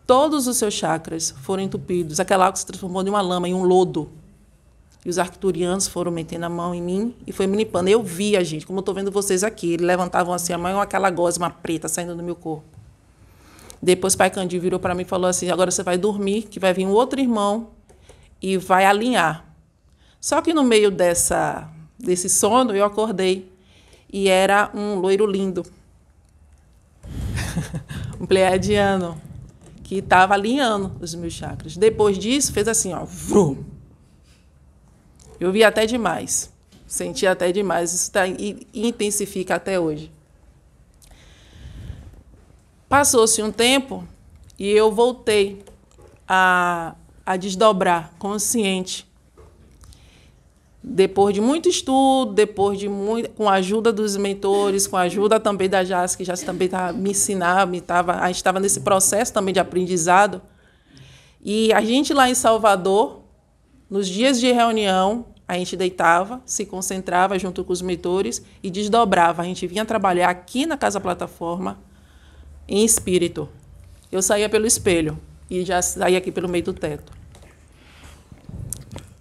Todos 0.07 0.47
os 0.47 0.57
seus 0.57 0.73
chakras 0.73 1.31
foram 1.41 1.63
entupidos. 1.63 2.19
Aquela 2.19 2.45
água 2.45 2.55
se 2.55 2.65
transformou 2.65 3.03
em 3.03 3.09
uma 3.09 3.21
lama, 3.21 3.47
em 3.47 3.53
um 3.53 3.63
lodo. 3.63 4.09
E 5.05 5.09
os 5.09 5.19
arcturianos 5.19 5.87
foram 5.87 6.11
metendo 6.11 6.45
a 6.45 6.49
mão 6.49 6.73
em 6.73 6.81
mim 6.81 7.15
e 7.27 7.31
foi 7.31 7.45
me 7.45 7.57
limpando. 7.57 7.89
Eu 7.89 8.01
via, 8.01 8.43
gente, 8.43 8.65
como 8.65 8.79
eu 8.79 8.81
estou 8.81 8.95
vendo 8.95 9.11
vocês 9.11 9.43
aqui. 9.43 9.73
Eles 9.73 9.85
levantavam 9.85 10.33
assim 10.33 10.53
a 10.53 10.57
mão 10.57 10.79
aquela 10.79 11.09
gosma 11.09 11.49
preta 11.49 11.89
saindo 11.89 12.15
do 12.15 12.23
meu 12.23 12.35
corpo. 12.35 12.63
Depois, 13.81 14.15
pai 14.15 14.29
Candinho 14.29 14.61
virou 14.61 14.79
para 14.79 14.95
mim 14.95 15.01
e 15.01 15.05
falou 15.05 15.27
assim: 15.27 15.49
agora 15.49 15.69
você 15.69 15.83
vai 15.83 15.97
dormir, 15.97 16.43
que 16.43 16.57
vai 16.57 16.73
vir 16.73 16.85
um 16.85 16.91
outro 16.91 17.19
irmão 17.19 17.71
e 18.41 18.57
vai 18.57 18.85
alinhar. 18.85 19.45
Só 20.21 20.41
que 20.41 20.53
no 20.53 20.63
meio 20.63 20.89
dessa, 20.89 21.69
desse 21.99 22.29
sono 22.29 22.73
eu 22.73 22.85
acordei 22.85 23.51
e 24.11 24.29
era 24.29 24.71
um 24.73 24.95
loiro 24.95 25.25
lindo, 25.25 25.65
um 28.21 28.25
pleiadiano, 28.25 29.19
que 29.83 29.95
estava 29.95 30.33
alinhando 30.33 30.93
os 31.01 31.13
meus 31.13 31.33
chakras. 31.33 31.75
Depois 31.75 32.17
disso, 32.17 32.53
fez 32.53 32.69
assim, 32.69 32.93
ó, 32.93 33.03
vrum. 33.03 33.72
Eu 35.39 35.51
vi 35.51 35.63
até 35.63 35.85
demais, 35.85 36.51
senti 36.87 37.25
até 37.27 37.51
demais, 37.51 37.93
isso 37.93 38.11
tá, 38.11 38.23
intensifica 38.27 39.55
até 39.55 39.79
hoje. 39.79 40.11
Passou-se 42.87 43.41
um 43.41 43.51
tempo 43.51 44.07
e 44.57 44.69
eu 44.69 44.91
voltei 44.91 45.63
a, 46.27 46.95
a 47.25 47.35
desdobrar 47.37 48.13
consciente 48.19 49.11
depois 50.83 51.33
de 51.33 51.39
muito 51.39 51.69
estudo, 51.69 52.33
depois 52.33 52.77
de 52.77 52.89
muito, 52.89 53.29
com 53.29 53.47
a 53.47 53.53
ajuda 53.53 53.93
dos 53.93 54.17
mentores, 54.17 54.85
com 54.85 54.97
a 54.97 55.01
ajuda 55.01 55.39
também 55.39 55.69
da 55.69 55.81
Jas, 55.83 56.13
que 56.13 56.25
já 56.25 56.35
também 56.35 56.65
estava 56.65 56.91
me 56.91 57.11
ensinando, 57.11 57.71
me 57.71 57.79
tava, 57.79 58.15
a 58.15 58.27
gente 58.27 58.35
estava 58.35 58.59
nesse 58.59 58.81
processo 58.81 59.31
também 59.31 59.53
de 59.53 59.61
aprendizado. 59.61 60.41
E 61.41 61.71
a 61.71 61.79
gente 61.79 62.13
lá 62.13 62.29
em 62.29 62.35
Salvador, 62.35 63.22
nos 63.93 64.09
dias 64.09 64.39
de 64.39 64.51
reunião, 64.51 65.27
a 65.47 65.55
gente 65.55 65.77
deitava, 65.77 66.41
se 66.47 66.65
concentrava 66.65 67.37
junto 67.37 67.63
com 67.63 67.71
os 67.71 67.79
mentores 67.79 68.43
e 68.63 68.71
desdobrava. 68.71 69.43
A 69.43 69.45
gente 69.45 69.67
vinha 69.67 69.85
trabalhar 69.85 70.31
aqui 70.31 70.65
na 70.65 70.75
Casa 70.75 70.99
Plataforma 70.99 71.77
em 72.67 72.83
espírito. 72.83 73.47
Eu 74.11 74.23
saía 74.23 74.49
pelo 74.49 74.65
espelho 74.65 75.19
e 75.47 75.63
já 75.63 75.79
saía 75.79 76.17
aqui 76.17 76.31
pelo 76.31 76.49
meio 76.49 76.63
do 76.63 76.73
teto 76.73 77.13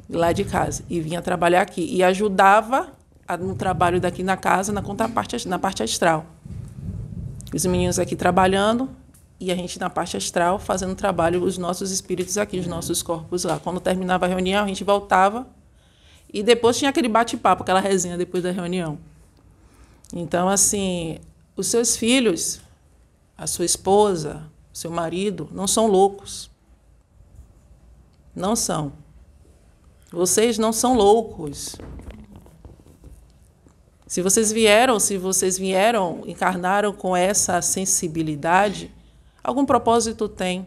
lá 0.09 0.33
de 0.33 0.43
casa 0.43 0.83
e 0.89 1.01
vinha 1.01 1.21
trabalhar 1.21 1.61
aqui 1.61 1.85
e 1.95 2.03
ajudava 2.03 2.93
no 3.41 3.55
trabalho 3.55 4.01
daqui 4.01 4.23
na 4.23 4.39
casa 4.39 4.73
na 4.73 4.83
parte 4.83 5.47
na 5.47 5.59
parte 5.59 5.83
astral. 5.83 6.25
Os 7.55 7.67
meninos 7.67 7.99
aqui 7.99 8.17
trabalhando 8.17 8.89
e 9.43 9.51
a 9.51 9.57
gente 9.57 9.81
na 9.81 9.91
parte 9.91 10.17
astral 10.17 10.57
fazendo 10.57 10.95
trabalho 10.95 11.43
os 11.43 11.59
nossos 11.59 11.91
espíritos 11.91 12.39
aqui, 12.39 12.61
os 12.61 12.67
nossos 12.69 13.03
corpos 13.03 13.43
lá. 13.43 13.59
Quando 13.59 13.81
terminava 13.81 14.25
a 14.25 14.29
reunião, 14.29 14.65
a 14.65 14.69
gente 14.69 14.85
voltava 14.85 15.49
e 16.33 16.45
depois 16.45 16.79
tinha 16.79 16.91
aquele 16.91 17.09
bate-papo, 17.09 17.65
aquela 17.65 17.81
resenha 17.81 18.17
depois 18.17 18.45
da 18.45 18.53
reunião. 18.53 18.99
Então, 20.15 20.49
assim, 20.49 21.19
os 21.57 21.67
seus 21.67 21.97
filhos, 21.97 22.61
a 23.37 23.49
sua 23.49 23.65
esposa, 23.65 24.45
seu 24.73 24.93
marido, 24.93 25.49
não 25.53 25.67
são 25.67 25.89
loucos. 25.89 26.49
Não 28.35 28.55
são. 28.55 28.93
Vocês 30.13 30.57
não 30.57 30.73
são 30.73 30.95
loucos. 30.95 31.77
Se 34.07 34.23
vocês 34.23 34.53
vieram, 34.53 35.01
se 35.01 35.19
vocês 35.19 35.59
vieram, 35.59 36.23
encarnaram 36.27 36.93
com 36.93 37.17
essa 37.17 37.61
sensibilidade, 37.61 38.95
algum 39.43 39.65
propósito 39.65 40.29
tem. 40.29 40.67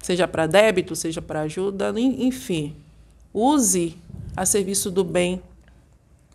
Seja 0.00 0.28
para 0.28 0.46
débito, 0.46 0.94
seja 0.94 1.22
para 1.22 1.42
ajuda, 1.42 1.92
enfim. 1.98 2.76
Use 3.32 3.96
a 4.36 4.44
serviço 4.44 4.90
do 4.90 5.02
bem, 5.02 5.42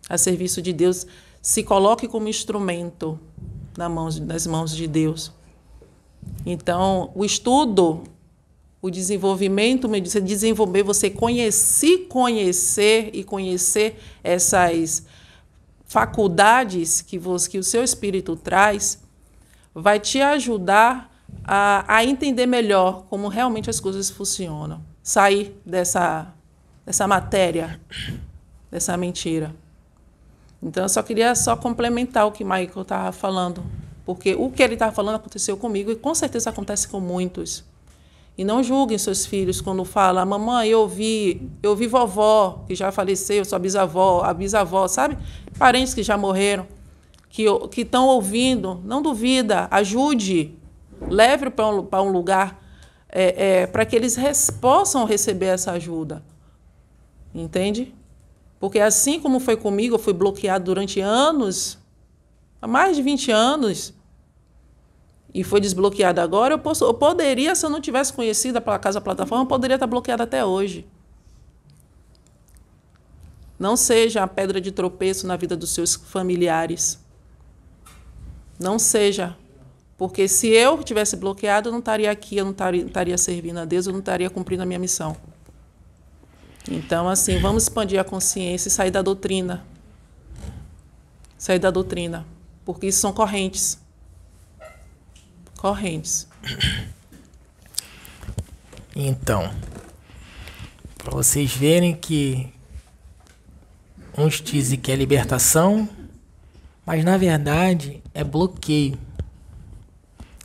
a 0.08 0.18
serviço 0.18 0.60
de 0.60 0.72
Deus. 0.72 1.06
Se 1.40 1.62
coloque 1.62 2.08
como 2.08 2.28
instrumento 2.28 3.18
nas 3.76 4.46
mãos 4.46 4.74
de 4.74 4.86
Deus. 4.86 5.32
Então, 6.44 7.10
o 7.14 7.24
estudo, 7.24 8.02
o 8.82 8.90
desenvolvimento, 8.90 9.88
você 9.88 10.20
desenvolver, 10.20 10.82
você 10.82 11.08
conhecer, 11.08 12.06
conhecer 12.08 13.10
e 13.12 13.22
conhecer 13.22 13.98
essas 14.22 15.06
faculdades 15.84 17.02
que, 17.02 17.18
você, 17.18 17.50
que 17.50 17.58
o 17.58 17.64
seu 17.64 17.82
espírito 17.82 18.36
traz, 18.36 18.98
vai 19.74 20.00
te 20.00 20.20
ajudar 20.20 21.09
a, 21.44 21.84
a 21.86 22.04
entender 22.04 22.46
melhor 22.46 23.04
como 23.08 23.28
realmente 23.28 23.68
as 23.70 23.80
coisas 23.80 24.10
funcionam. 24.10 24.82
Sair 25.02 25.60
dessa, 25.64 26.32
dessa 26.84 27.06
matéria, 27.06 27.80
dessa 28.70 28.96
mentira. 28.96 29.54
Então, 30.62 30.82
eu 30.82 30.88
só 30.88 31.02
queria 31.02 31.34
só 31.34 31.56
complementar 31.56 32.26
o 32.26 32.32
que 32.32 32.44
Michael 32.44 32.82
estava 32.82 33.12
falando. 33.12 33.64
Porque 34.04 34.34
o 34.34 34.50
que 34.50 34.62
ele 34.62 34.74
estava 34.74 34.92
falando 34.92 35.16
aconteceu 35.16 35.56
comigo 35.56 35.90
e 35.90 35.96
com 35.96 36.14
certeza 36.14 36.50
acontece 36.50 36.88
com 36.88 37.00
muitos. 37.00 37.64
E 38.36 38.44
não 38.44 38.62
julguem 38.62 38.96
seus 38.96 39.26
filhos 39.26 39.60
quando 39.60 39.84
falam, 39.84 40.24
mamãe, 40.24 40.68
eu 40.68 40.88
vi, 40.88 41.48
eu 41.62 41.76
vi 41.76 41.86
vovó, 41.86 42.64
que 42.66 42.74
já 42.74 42.90
faleceu, 42.90 43.44
sua 43.44 43.58
bisavó, 43.58 44.22
a 44.22 44.32
bisavó, 44.32 44.88
sabe? 44.88 45.18
Parentes 45.58 45.92
que 45.92 46.02
já 46.02 46.16
morreram, 46.16 46.66
que 47.28 47.44
estão 47.76 48.06
ouvindo, 48.06 48.80
não 48.84 49.02
duvida, 49.02 49.68
ajude, 49.70 50.54
leve 51.08 51.50
para 51.50 51.66
um, 51.66 51.88
um 51.92 52.12
lugar 52.12 52.60
é, 53.08 53.62
é, 53.62 53.66
para 53.66 53.84
que 53.84 53.96
eles 53.96 54.16
res, 54.16 54.50
possam 54.50 55.04
receber 55.04 55.46
essa 55.46 55.72
ajuda. 55.72 56.22
Entende? 57.34 57.94
Porque 58.58 58.78
assim 58.78 59.20
como 59.20 59.40
foi 59.40 59.56
comigo, 59.56 59.94
eu 59.94 59.98
fui 59.98 60.12
bloqueado 60.12 60.64
durante 60.64 61.00
anos, 61.00 61.78
há 62.60 62.66
mais 62.66 62.96
de 62.96 63.02
20 63.02 63.30
anos, 63.30 63.94
e 65.32 65.44
foi 65.44 65.60
desbloqueada 65.60 66.22
agora, 66.22 66.54
eu, 66.54 66.58
posso, 66.58 66.84
eu 66.84 66.94
poderia, 66.94 67.54
se 67.54 67.64
eu 67.64 67.70
não 67.70 67.80
tivesse 67.80 68.12
conhecido 68.12 68.58
a 68.58 68.78
Casa 68.78 69.00
Plataforma, 69.00 69.44
eu 69.44 69.48
poderia 69.48 69.76
estar 69.76 69.86
bloqueada 69.86 70.24
até 70.24 70.44
hoje. 70.44 70.86
Não 73.58 73.76
seja 73.76 74.22
a 74.22 74.26
pedra 74.26 74.60
de 74.60 74.72
tropeço 74.72 75.26
na 75.26 75.36
vida 75.36 75.56
dos 75.56 75.70
seus 75.70 75.94
familiares. 75.94 76.98
Não 78.58 78.78
seja. 78.78 79.36
Porque 80.00 80.26
se 80.26 80.46
eu 80.48 80.82
tivesse 80.82 81.14
bloqueado, 81.14 81.68
eu 81.68 81.72
não 81.72 81.80
estaria 81.80 82.10
aqui, 82.10 82.38
eu 82.38 82.44
não 82.46 82.52
estaria, 82.52 82.86
estaria 82.86 83.18
servindo 83.18 83.58
a 83.58 83.66
Deus, 83.66 83.84
eu 83.84 83.92
não 83.92 84.00
estaria 84.00 84.30
cumprindo 84.30 84.62
a 84.62 84.66
minha 84.66 84.78
missão. 84.78 85.14
Então, 86.70 87.06
assim, 87.06 87.38
vamos 87.38 87.64
expandir 87.64 88.00
a 88.00 88.04
consciência 88.04 88.68
e 88.68 88.70
sair 88.70 88.90
da 88.90 89.02
doutrina. 89.02 89.62
Sair 91.36 91.58
da 91.58 91.70
doutrina. 91.70 92.26
Porque 92.64 92.86
isso 92.86 92.98
são 92.98 93.12
correntes 93.12 93.78
correntes. 95.58 96.26
Então, 98.96 99.52
para 100.96 101.10
vocês 101.10 101.52
verem 101.52 101.94
que 101.94 102.50
uns 104.16 104.40
dizem 104.40 104.78
que 104.78 104.90
é 104.90 104.96
libertação, 104.96 105.86
mas 106.86 107.04
na 107.04 107.18
verdade 107.18 108.02
é 108.14 108.24
bloqueio. 108.24 108.98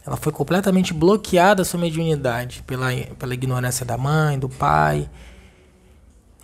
Ela 0.05 0.17
foi 0.17 0.31
completamente 0.31 0.93
bloqueada 0.93 1.63
sua 1.63 1.79
mediunidade 1.79 2.61
pela, 2.63 2.89
pela 3.17 3.33
ignorância 3.33 3.85
da 3.85 3.97
mãe, 3.97 4.37
do 4.37 4.47
pai 4.47 5.09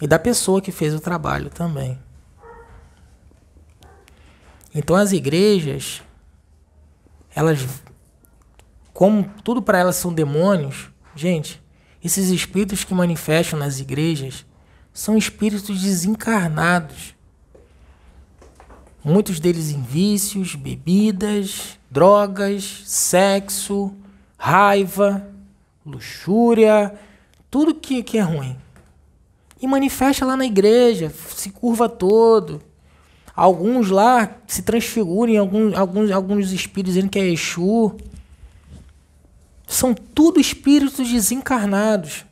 e 0.01 0.07
da 0.07 0.17
pessoa 0.17 0.61
que 0.61 0.71
fez 0.71 0.93
o 0.95 0.99
trabalho 0.99 1.49
também. 1.49 1.99
Então 4.73 4.95
as 4.95 5.11
igrejas 5.11 6.01
elas 7.35 7.59
como 8.93 9.29
tudo 9.43 9.61
para 9.61 9.79
elas 9.79 9.95
são 9.95 10.13
demônios, 10.13 10.91
gente, 11.15 11.61
esses 12.03 12.29
espíritos 12.29 12.83
que 12.83 12.93
manifestam 12.93 13.57
nas 13.57 13.79
igrejas 13.79 14.45
são 14.93 15.17
espíritos 15.17 15.81
desencarnados. 15.81 17.15
Muitos 19.03 19.39
deles 19.39 19.71
em 19.71 19.81
vícios, 19.81 20.55
bebidas, 20.55 21.79
drogas, 21.91 22.83
sexo, 22.85 23.93
raiva, 24.37 25.27
luxúria, 25.85 26.97
tudo 27.49 27.75
que, 27.75 28.01
que 28.01 28.17
é 28.17 28.21
ruim. 28.21 28.55
E 29.61 29.67
manifesta 29.67 30.25
lá 30.25 30.37
na 30.37 30.45
igreja, 30.45 31.13
se 31.35 31.49
curva 31.49 31.89
todo. 31.89 32.61
Alguns 33.35 33.89
lá 33.89 34.37
se 34.47 34.61
transfiguram 34.61 35.33
em 35.33 35.37
alguns, 35.37 35.73
alguns, 35.73 36.11
alguns 36.11 36.51
espíritos 36.53 36.93
dizendo 36.93 37.09
que 37.09 37.19
é 37.19 37.27
Exu. 37.27 37.95
São 39.67 39.93
tudo 39.93 40.39
espíritos 40.39 41.09
desencarnados. 41.09 42.25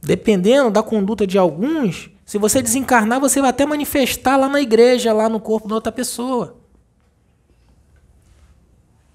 Dependendo 0.00 0.70
da 0.70 0.82
conduta 0.82 1.26
de 1.26 1.36
alguns, 1.36 2.10
se 2.24 2.38
você 2.38 2.62
desencarnar, 2.62 3.20
você 3.20 3.40
vai 3.40 3.50
até 3.50 3.66
manifestar 3.66 4.36
lá 4.36 4.48
na 4.48 4.60
igreja, 4.60 5.12
lá 5.12 5.28
no 5.28 5.40
corpo 5.40 5.68
da 5.68 5.74
outra 5.74 5.92
pessoa. 5.92 6.59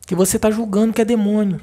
Que 0.05 0.15
você 0.15 0.37
está 0.37 0.51
julgando 0.51 0.93
que 0.93 1.01
é 1.01 1.05
demônio. 1.05 1.61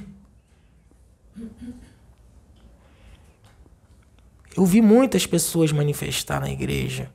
Eu 4.56 4.66
vi 4.66 4.82
muitas 4.82 5.26
pessoas 5.26 5.72
manifestar 5.72 6.40
na 6.40 6.50
igreja. 6.50 7.10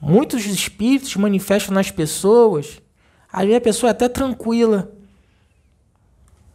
Muitos 0.00 0.44
espíritos 0.44 1.16
manifestam 1.16 1.74
nas 1.74 1.90
pessoas. 1.90 2.82
Aí 3.32 3.54
a 3.54 3.60
pessoa 3.60 3.90
é 3.90 3.92
até 3.92 4.08
tranquila 4.08 4.96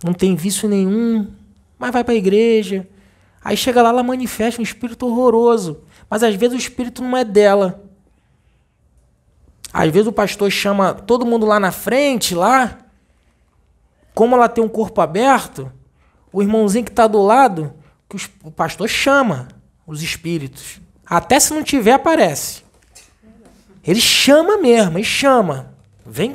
não 0.04 0.14
tem 0.14 0.36
vício 0.36 0.68
nenhum, 0.68 1.32
mas 1.78 1.92
vai 1.92 2.04
para 2.04 2.14
a 2.14 2.18
igreja. 2.18 2.88
Aí 3.44 3.56
chega 3.56 3.82
lá, 3.82 3.90
ela 3.90 4.04
manifesta 4.04 4.60
um 4.60 4.64
espírito 4.64 5.08
horroroso, 5.08 5.84
mas 6.10 6.24
às 6.24 6.36
vezes 6.36 6.56
o 6.56 6.60
espírito 6.60 7.04
não 7.04 7.16
é 7.16 7.24
dela. 7.24 7.84
Às 9.72 9.92
vezes 9.92 10.08
o 10.08 10.12
pastor 10.12 10.52
chama 10.52 10.94
todo 10.94 11.26
mundo 11.26 11.46
lá 11.46 11.60
na 11.60 11.72
frente, 11.72 12.36
lá. 12.36 12.80
Como 14.14 14.36
ela 14.36 14.50
tem 14.50 14.64
um 14.64 14.70
corpo 14.70 15.02
aberto, 15.02 15.72
o 16.32 16.42
irmãozinho 16.42 16.86
que 16.86 16.92
está 16.92 17.08
do 17.08 17.22
lado, 17.22 17.74
que 18.10 18.18
o 18.44 18.52
pastor 18.52 18.88
chama 18.88 19.48
os 19.86 20.02
espíritos. 20.02 20.82
Até 21.06 21.40
se 21.40 21.54
não 21.54 21.64
tiver, 21.64 21.94
aparece. 21.94 22.64
Ele 23.84 24.00
chama 24.00 24.58
mesmo, 24.58 24.98
ele 24.98 25.06
chama. 25.06 25.74
Vem, 26.06 26.34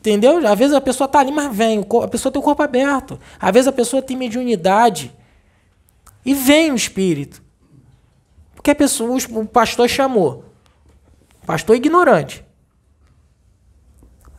entendeu? 0.00 0.46
Às 0.46 0.58
vezes 0.58 0.74
a 0.74 0.80
pessoa 0.80 1.06
está 1.06 1.20
ali, 1.20 1.32
mas 1.32 1.54
vem. 1.54 1.84
A 2.02 2.08
pessoa 2.08 2.32
tem 2.32 2.40
o 2.40 2.44
corpo 2.44 2.62
aberto. 2.62 3.18
Às 3.38 3.52
vezes 3.52 3.68
a 3.68 3.72
pessoa 3.72 4.02
tem 4.02 4.16
mediunidade. 4.16 5.14
E 6.24 6.34
vem 6.34 6.72
o 6.72 6.76
espírito. 6.76 7.42
Porque 8.54 8.70
a 8.70 8.74
pessoa, 8.74 9.16
o 9.30 9.46
pastor 9.46 9.88
chamou. 9.88 10.44
Pastor 11.46 11.76
ignorante. 11.76 12.44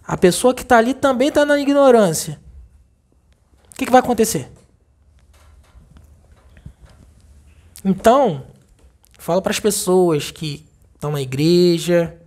A 0.06 0.18
pessoa 0.18 0.54
que 0.54 0.62
está 0.62 0.78
ali 0.78 0.94
também 0.94 1.30
está 1.30 1.46
na 1.46 1.60
ignorância. 1.60 2.40
O 3.78 3.80
que, 3.80 3.86
que 3.86 3.92
vai 3.92 4.00
acontecer? 4.00 4.52
Então, 7.86 8.48
falo 9.20 9.40
para 9.40 9.52
as 9.52 9.60
pessoas 9.60 10.32
que 10.32 10.66
estão 10.96 11.12
na 11.12 11.22
igreja, 11.22 12.20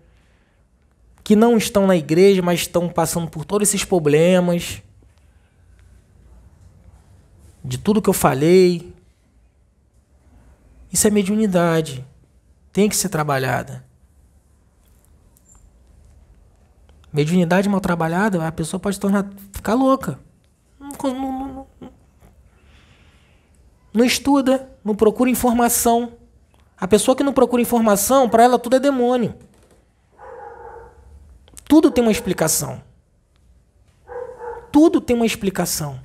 que 1.24 1.34
não 1.34 1.56
estão 1.56 1.88
na 1.88 1.96
igreja, 1.96 2.40
mas 2.40 2.60
estão 2.60 2.88
passando 2.88 3.28
por 3.28 3.44
todos 3.44 3.68
esses 3.68 3.84
problemas, 3.84 4.80
de 7.64 7.78
tudo 7.78 8.00
que 8.00 8.08
eu 8.08 8.14
falei. 8.14 8.94
Isso 10.92 11.08
é 11.08 11.10
mediunidade. 11.10 12.06
Tem 12.72 12.88
que 12.88 12.94
ser 12.94 13.08
trabalhada. 13.08 13.84
Mediunidade 17.12 17.68
mal 17.68 17.80
trabalhada, 17.80 18.46
a 18.46 18.52
pessoa 18.52 18.78
pode 18.78 19.00
tornar, 19.00 19.28
ficar 19.52 19.74
louca. 19.74 20.29
Não, 21.02 21.12
não, 21.12 21.66
não, 21.80 21.90
não 23.92 24.04
estuda, 24.04 24.70
não 24.84 24.94
procura 24.94 25.30
informação. 25.30 26.12
A 26.76 26.88
pessoa 26.88 27.16
que 27.16 27.22
não 27.22 27.32
procura 27.32 27.60
informação, 27.60 28.28
para 28.28 28.44
ela 28.44 28.58
tudo 28.58 28.76
é 28.76 28.80
demônio. 28.80 29.34
Tudo 31.68 31.90
tem 31.90 32.02
uma 32.02 32.12
explicação. 32.12 32.82
Tudo 34.72 35.00
tem 35.00 35.14
uma 35.14 35.26
explicação. 35.26 36.00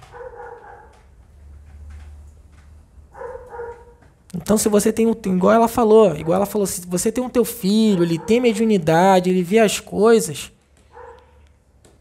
Então, 4.36 4.58
se 4.58 4.68
você 4.68 4.92
tem, 4.92 5.10
igual 5.10 5.54
ela 5.54 5.68
falou, 5.68 6.14
igual 6.16 6.36
ela 6.36 6.46
falou, 6.46 6.68
se 6.68 6.86
você 6.86 7.10
tem 7.10 7.24
um 7.24 7.30
teu 7.30 7.46
filho, 7.46 8.04
ele 8.04 8.20
tem 8.20 8.42
mediunidade, 8.42 9.30
ele 9.30 9.42
vê 9.42 9.60
as 9.60 9.80
coisas, 9.80 10.52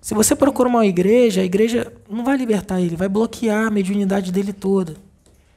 se 0.05 0.12
você 0.12 0.36
procura 0.36 0.68
uma 0.68 0.84
igreja, 0.84 1.40
a 1.40 1.44
igreja 1.44 1.90
não 2.11 2.22
vai 2.22 2.36
libertar 2.36 2.78
ele, 2.78 2.94
vai 2.94 3.09
bloquear 3.09 3.68
a 3.68 3.70
mediunidade 3.70 4.30
dele 4.30 4.52
toda. 4.52 4.96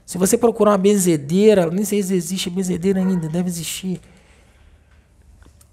Se 0.06 0.18
você 0.18 0.38
procurar 0.38 0.72
uma 0.72 0.78
benzedeira, 0.78 1.70
nem 1.70 1.84
sei 1.84 2.02
se 2.02 2.14
existe 2.14 2.50
benzedeira 2.50 3.02
ainda, 3.02 3.28
deve 3.28 3.50
existir. 3.50 4.00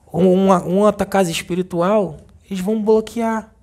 Ou 0.04 0.34
uma, 0.34 0.60
uma 0.64 0.86
outra 0.86 1.06
casa 1.06 1.30
espiritual, 1.30 2.16
eles 2.50 2.58
vão 2.58 2.82
bloquear. 2.82 3.54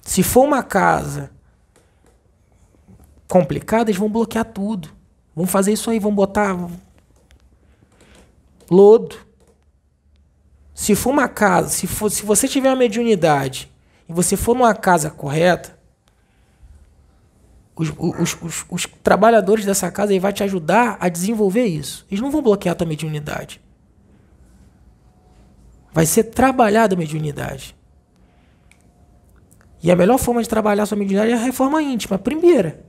Se 0.00 0.22
for 0.22 0.44
uma 0.44 0.62
casa 0.62 1.30
complicada, 3.28 3.90
eles 3.90 4.00
vão 4.00 4.08
bloquear 4.08 4.46
tudo. 4.46 4.88
Vão 5.36 5.46
fazer 5.46 5.70
isso 5.70 5.90
aí, 5.90 5.98
vão 5.98 6.14
botar 6.14 6.58
lodo. 8.70 9.16
Se 10.74 10.94
for 10.94 11.10
uma 11.10 11.28
casa, 11.28 11.68
se, 11.68 11.86
for, 11.86 12.10
se 12.10 12.24
você 12.24 12.48
tiver 12.48 12.70
uma 12.70 12.76
mediunidade 12.76 13.70
e 14.12 14.14
você 14.14 14.36
for 14.36 14.54
numa 14.54 14.74
casa 14.74 15.10
correta, 15.10 15.78
os, 17.74 17.90
os, 17.98 18.42
os, 18.42 18.66
os 18.68 18.86
trabalhadores 19.02 19.64
dessa 19.64 19.90
casa 19.90 20.18
vai 20.20 20.32
te 20.32 20.44
ajudar 20.44 20.98
a 21.00 21.08
desenvolver 21.08 21.64
isso. 21.64 22.06
Eles 22.10 22.20
não 22.20 22.30
vão 22.30 22.42
bloquear 22.42 22.74
a 22.74 22.76
tua 22.76 22.86
mediunidade. 22.86 23.60
Vai 25.92 26.04
ser 26.04 26.24
trabalhada 26.24 26.94
a 26.94 26.98
mediunidade. 26.98 27.74
E 29.82 29.90
a 29.90 29.96
melhor 29.96 30.18
forma 30.18 30.42
de 30.42 30.48
trabalhar 30.48 30.82
a 30.82 30.86
sua 30.86 30.98
mediunidade 30.98 31.32
é 31.32 31.34
a 31.34 31.42
reforma 31.42 31.82
íntima, 31.82 32.16
a 32.16 32.18
primeira. 32.18 32.84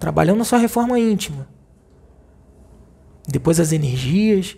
Trabalhando 0.00 0.42
a 0.42 0.44
sua 0.44 0.58
reforma 0.58 0.98
íntima. 0.98 1.48
Depois 3.26 3.60
as 3.60 3.70
energias. 3.70 4.56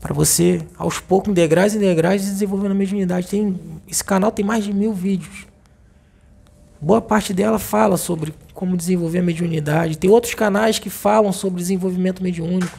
Para 0.00 0.14
você, 0.14 0.66
aos 0.78 0.98
poucos, 0.98 1.34
degraus 1.34 1.74
em 1.74 1.78
degraus, 1.78 2.22
desenvolvendo 2.22 2.72
a 2.72 2.74
mediunidade. 2.74 3.28
Tem, 3.28 3.60
esse 3.86 4.02
canal 4.02 4.32
tem 4.32 4.44
mais 4.44 4.64
de 4.64 4.72
mil 4.72 4.94
vídeos. 4.94 5.46
Boa 6.80 7.02
parte 7.02 7.34
dela 7.34 7.58
fala 7.58 7.98
sobre 7.98 8.34
como 8.54 8.78
desenvolver 8.78 9.18
a 9.18 9.22
mediunidade. 9.22 9.98
Tem 9.98 10.08
outros 10.08 10.32
canais 10.32 10.78
que 10.78 10.88
falam 10.88 11.32
sobre 11.32 11.60
desenvolvimento 11.60 12.22
mediúnico. 12.22 12.78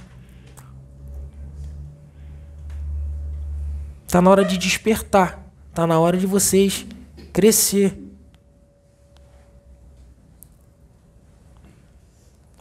Está 4.08 4.20
na 4.20 4.32
hora 4.32 4.44
de 4.44 4.58
despertar. 4.58 5.46
Está 5.70 5.86
na 5.86 6.00
hora 6.00 6.18
de 6.18 6.26
vocês 6.26 6.88
crescer. 7.32 7.96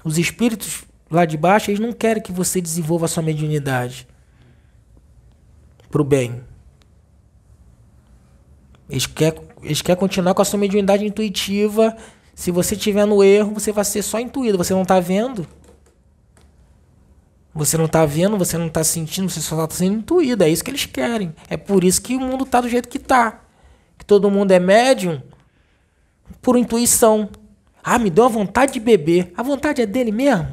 Os 0.05 0.19
espíritos 0.19 0.85
lá 1.11 1.25
de 1.25 1.39
baixo, 1.39 1.71
eles 1.71 1.81
não 1.81 1.95
querem 1.95 2.23
que 2.23 2.31
você 2.31 2.61
desenvolva 2.61 3.07
a 3.07 3.09
sua 3.09 3.23
mediunidade 3.23 4.10
para 5.91 6.01
o 6.01 6.05
bem. 6.05 6.43
Eles 8.89 9.07
querem, 9.07 9.41
eles 9.63 9.83
querem 9.83 9.99
continuar 9.99 10.35
com 10.35 10.43
a 10.43 10.45
sua 10.45 10.59
mediunidade 10.59 11.05
intuitiva. 11.05 11.97
Se 12.35 12.51
você 12.51 12.75
estiver 12.75 13.07
no 13.07 13.23
erro, 13.23 13.55
você 13.55 13.73
vai 13.73 13.85
ser 13.85 14.03
só 14.03 14.19
intuído. 14.19 14.59
Você 14.59 14.73
não 14.73 14.83
está 14.83 14.99
vendo. 15.01 15.47
Você 17.53 17.77
não 17.77 17.87
está 17.87 18.07
vendo, 18.07 18.39
você 18.39 18.57
não 18.57 18.69
está 18.69 18.83
sentindo, 18.85 19.29
você 19.29 19.41
só 19.41 19.65
está 19.65 19.77
sendo 19.77 19.99
intuído. 19.99 20.45
É 20.45 20.49
isso 20.49 20.63
que 20.63 20.71
eles 20.71 20.87
querem. 20.87 21.35
É 21.49 21.57
por 21.57 21.83
isso 21.85 22.01
que 22.01 22.17
o 22.17 22.21
mundo 22.21 22.45
está 22.45 22.61
do 22.61 22.69
jeito 22.69 22.89
que 22.89 22.99
está. 22.99 23.41
Que 23.99 24.05
todo 24.05 24.31
mundo 24.31 24.53
é 24.53 24.59
médium 24.59 25.21
por 26.41 26.57
intuição. 26.57 27.29
Ah, 27.83 27.99
me 27.99 28.11
deu 28.11 28.25
a 28.25 28.29
vontade 28.29 28.73
de 28.75 28.81
beber. 28.81 29.33
A 29.37 29.43
vontade 29.43 29.83
é 29.83 29.87
dele 29.87 30.13
mesmo? 30.13 30.49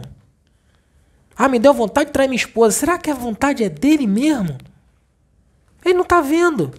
Ah, 1.35 1.47
me 1.47 1.59
deu 1.59 1.71
a 1.71 1.75
vontade 1.75 2.07
de 2.07 2.13
trair 2.13 2.27
minha 2.27 2.37
esposa. 2.37 2.75
Será 2.75 2.97
que 2.97 3.11
a 3.11 3.13
vontade 3.13 3.63
é 3.63 3.69
dele 3.69 4.07
mesmo? 4.07 4.57
Ele 5.83 5.93
não 5.93 6.03
está 6.03 6.21
vendo. 6.21 6.73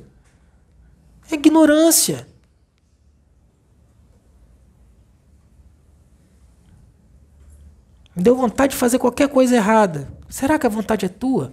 É 1.30 1.34
ignorância. 1.34 2.26
Me 8.14 8.22
deu 8.22 8.34
vontade 8.34 8.72
de 8.72 8.78
fazer 8.78 8.98
qualquer 8.98 9.28
coisa 9.28 9.54
errada. 9.54 10.12
Será 10.28 10.58
que 10.58 10.66
a 10.66 10.70
vontade 10.70 11.06
é 11.06 11.08
tua? 11.08 11.52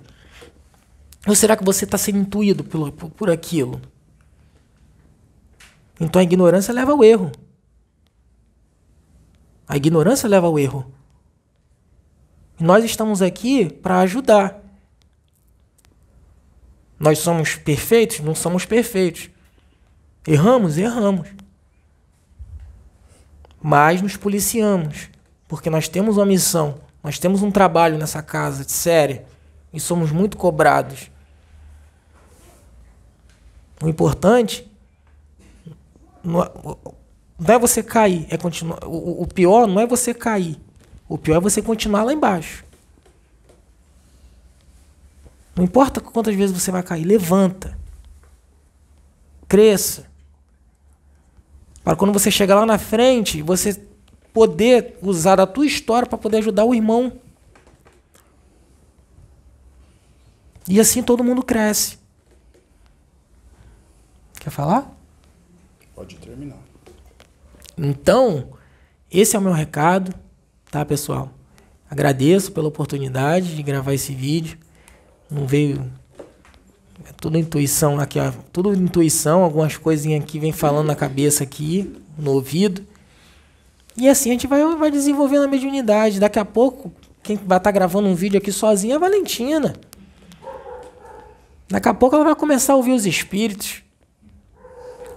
Ou 1.27 1.35
será 1.35 1.55
que 1.55 1.63
você 1.63 1.85
está 1.85 1.97
sendo 1.97 2.17
intuído 2.17 2.63
por, 2.63 2.91
por, 2.91 3.09
por 3.11 3.29
aquilo? 3.29 3.81
Então 5.99 6.19
a 6.19 6.23
ignorância 6.23 6.73
leva 6.73 6.91
ao 6.91 7.03
erro. 7.03 7.31
A 9.67 9.77
ignorância 9.77 10.27
leva 10.27 10.47
ao 10.47 10.57
erro. 10.59 10.91
E 12.59 12.63
nós 12.63 12.83
estamos 12.83 13.21
aqui 13.21 13.69
para 13.69 13.99
ajudar. 13.99 14.64
Nós 16.99 17.19
somos 17.19 17.55
perfeitos? 17.55 18.19
Não 18.19 18.33
somos 18.33 18.65
perfeitos. 18.65 19.29
Erramos? 20.27 20.77
Erramos. 20.77 21.27
Mas 23.61 24.01
nos 24.01 24.17
policiamos. 24.17 25.09
Porque 25.47 25.69
nós 25.69 25.87
temos 25.87 26.17
uma 26.17 26.25
missão. 26.25 26.79
Nós 27.03 27.19
temos 27.19 27.41
um 27.43 27.51
trabalho 27.51 27.97
nessa 27.97 28.21
casa, 28.23 28.65
de 28.65 28.71
série. 28.71 29.21
E 29.71 29.79
somos 29.79 30.11
muito 30.11 30.37
cobrados. 30.37 31.11
O 33.81 33.89
importante 33.89 34.71
não 36.23 36.41
é 37.47 37.59
você 37.59 37.83
cair, 37.83 38.25
é 38.29 38.37
continuar. 38.37 38.79
O, 38.85 39.21
o 39.21 39.27
pior 39.27 39.67
não 39.67 39.79
é 39.79 39.85
você 39.85 40.13
cair. 40.13 40.57
O 41.07 41.17
pior 41.17 41.37
é 41.37 41.39
você 41.39 41.61
continuar 41.61 42.03
lá 42.03 42.13
embaixo. 42.13 42.64
Não 45.56 45.64
importa 45.64 46.01
quantas 46.01 46.36
vezes 46.36 46.60
você 46.60 46.70
vai 46.70 46.84
cair, 46.84 47.06
levanta. 47.06 47.78
Cresça. 49.47 50.06
Para 51.84 51.95
quando 51.95 52.12
você 52.12 52.30
chegar 52.30 52.56
lá 52.56 52.66
na 52.66 52.78
frente, 52.78 53.41
você 53.41 53.82
poder 54.34 54.97
usar 55.01 55.39
a 55.39 55.47
tua 55.47 55.66
história 55.66 56.08
para 56.08 56.18
poder 56.18 56.38
ajudar 56.39 56.66
o 56.66 56.76
irmão. 56.76 57.14
E 60.68 60.80
assim 60.80 61.01
todo 61.01 61.24
mundo 61.24 61.43
cresce. 61.43 61.99
Quer 64.39 64.49
falar? 64.49 64.91
Pode 65.95 66.18
terminar. 66.18 66.60
Então, 67.78 68.49
esse 69.10 69.36
é 69.36 69.39
o 69.39 69.41
meu 69.41 69.53
recado, 69.53 70.14
tá, 70.70 70.84
pessoal? 70.84 71.32
Agradeço 71.89 72.51
pela 72.51 72.68
oportunidade 72.68 73.56
de 73.56 73.64
gravar 73.64 73.93
esse 73.93 74.14
vídeo. 74.14 74.58
Não 75.36 75.45
veio 75.45 75.91
é 77.03 77.11
tudo 77.19 77.38
intuição 77.38 77.99
aqui, 77.99 78.19
ó, 78.19 78.31
tudo 78.53 78.73
intuição, 78.73 79.43
algumas 79.43 79.75
coisinhas 79.75 80.23
aqui 80.23 80.39
vem 80.39 80.53
falando 80.53 80.88
na 80.88 80.95
cabeça 80.95 81.43
aqui, 81.43 81.93
no 82.17 82.31
ouvido. 82.31 82.86
E 83.97 84.07
assim 84.07 84.29
a 84.29 84.33
gente 84.33 84.47
vai, 84.47 84.63
vai 84.75 84.89
desenvolvendo 84.89 85.43
a 85.43 85.47
mediunidade. 85.47 86.19
Daqui 86.19 86.39
a 86.39 86.45
pouco, 86.45 86.91
quem 87.21 87.36
vai 87.36 87.57
estar 87.57 87.59
tá 87.59 87.71
gravando 87.71 88.07
um 88.07 88.15
vídeo 88.15 88.38
aqui 88.38 88.51
sozinha 88.51 88.93
é 88.93 88.95
a 88.95 88.99
Valentina. 88.99 89.75
Daqui 91.67 91.89
a 91.89 91.93
pouco 91.93 92.15
ela 92.15 92.25
vai 92.25 92.36
começar 92.36 92.73
a 92.73 92.77
ouvir 92.77 92.93
os 92.93 93.05
espíritos. 93.05 93.83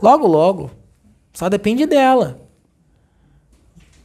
Logo, 0.03 0.27
logo. 0.27 0.71
Só 1.33 1.49
depende 1.49 1.87
dela. 1.87 2.41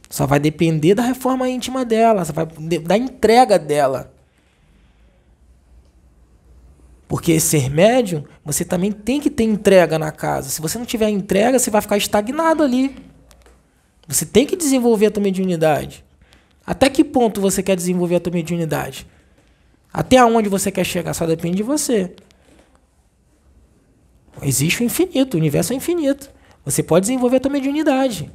Só 0.08 0.26
vai 0.26 0.38
depender 0.38 0.94
da 0.94 1.02
reforma 1.02 1.48
íntima 1.48 1.84
dela, 1.84 2.24
só 2.24 2.32
vai 2.32 2.46
da 2.46 2.96
entrega 2.96 3.58
dela. 3.58 4.13
Porque 7.14 7.38
ser 7.38 7.70
médium, 7.70 8.24
você 8.44 8.64
também 8.64 8.90
tem 8.90 9.20
que 9.20 9.30
ter 9.30 9.44
entrega 9.44 10.00
na 10.00 10.10
casa. 10.10 10.48
Se 10.48 10.60
você 10.60 10.76
não 10.76 10.84
tiver 10.84 11.08
entrega, 11.10 11.60
você 11.60 11.70
vai 11.70 11.80
ficar 11.80 11.96
estagnado 11.96 12.60
ali. 12.60 12.96
Você 14.08 14.26
tem 14.26 14.44
que 14.44 14.56
desenvolver 14.56 15.06
a 15.06 15.10
tua 15.12 15.22
mediunidade. 15.22 16.04
Até 16.66 16.90
que 16.90 17.04
ponto 17.04 17.40
você 17.40 17.62
quer 17.62 17.76
desenvolver 17.76 18.16
a 18.16 18.20
tua 18.20 18.32
mediunidade? 18.32 19.06
Até 19.92 20.18
aonde 20.18 20.48
você 20.48 20.72
quer 20.72 20.82
chegar 20.82 21.14
só 21.14 21.24
depende 21.24 21.58
de 21.58 21.62
você. 21.62 22.12
Existe 24.42 24.82
o 24.82 24.84
infinito, 24.84 25.34
o 25.34 25.38
universo 25.38 25.72
é 25.72 25.76
infinito. 25.76 26.28
Você 26.64 26.82
pode 26.82 27.04
desenvolver 27.04 27.36
a 27.36 27.40
tua 27.40 27.52
mediunidade. 27.52 28.28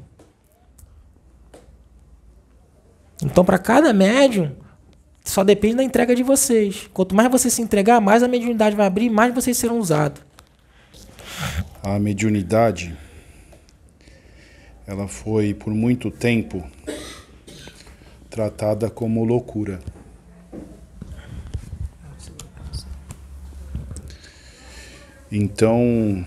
Então, 3.22 3.44
para 3.44 3.60
cada 3.60 3.92
médium, 3.92 4.56
só 5.30 5.44
depende 5.44 5.76
da 5.76 5.84
entrega 5.84 6.16
de 6.16 6.24
vocês. 6.24 6.90
Quanto 6.92 7.14
mais 7.14 7.30
você 7.30 7.52
se 7.52 7.62
entregar, 7.62 8.02
mais 8.02 8.24
a 8.24 8.28
mediunidade 8.28 8.76
vai 8.76 8.88
abrir, 8.88 9.12
mais 9.12 9.34
vocês 9.34 9.56
serão 9.56 9.78
usados. 9.78 10.22
A 11.84 12.00
mediunidade, 12.00 12.98
ela 14.88 15.08
foi 15.08 15.54
por 15.54 15.72
muito 15.72 16.10
tempo 16.10 16.68
tratada 18.28 18.90
como 18.90 19.24
loucura. 19.24 19.80
Então, 25.32 26.26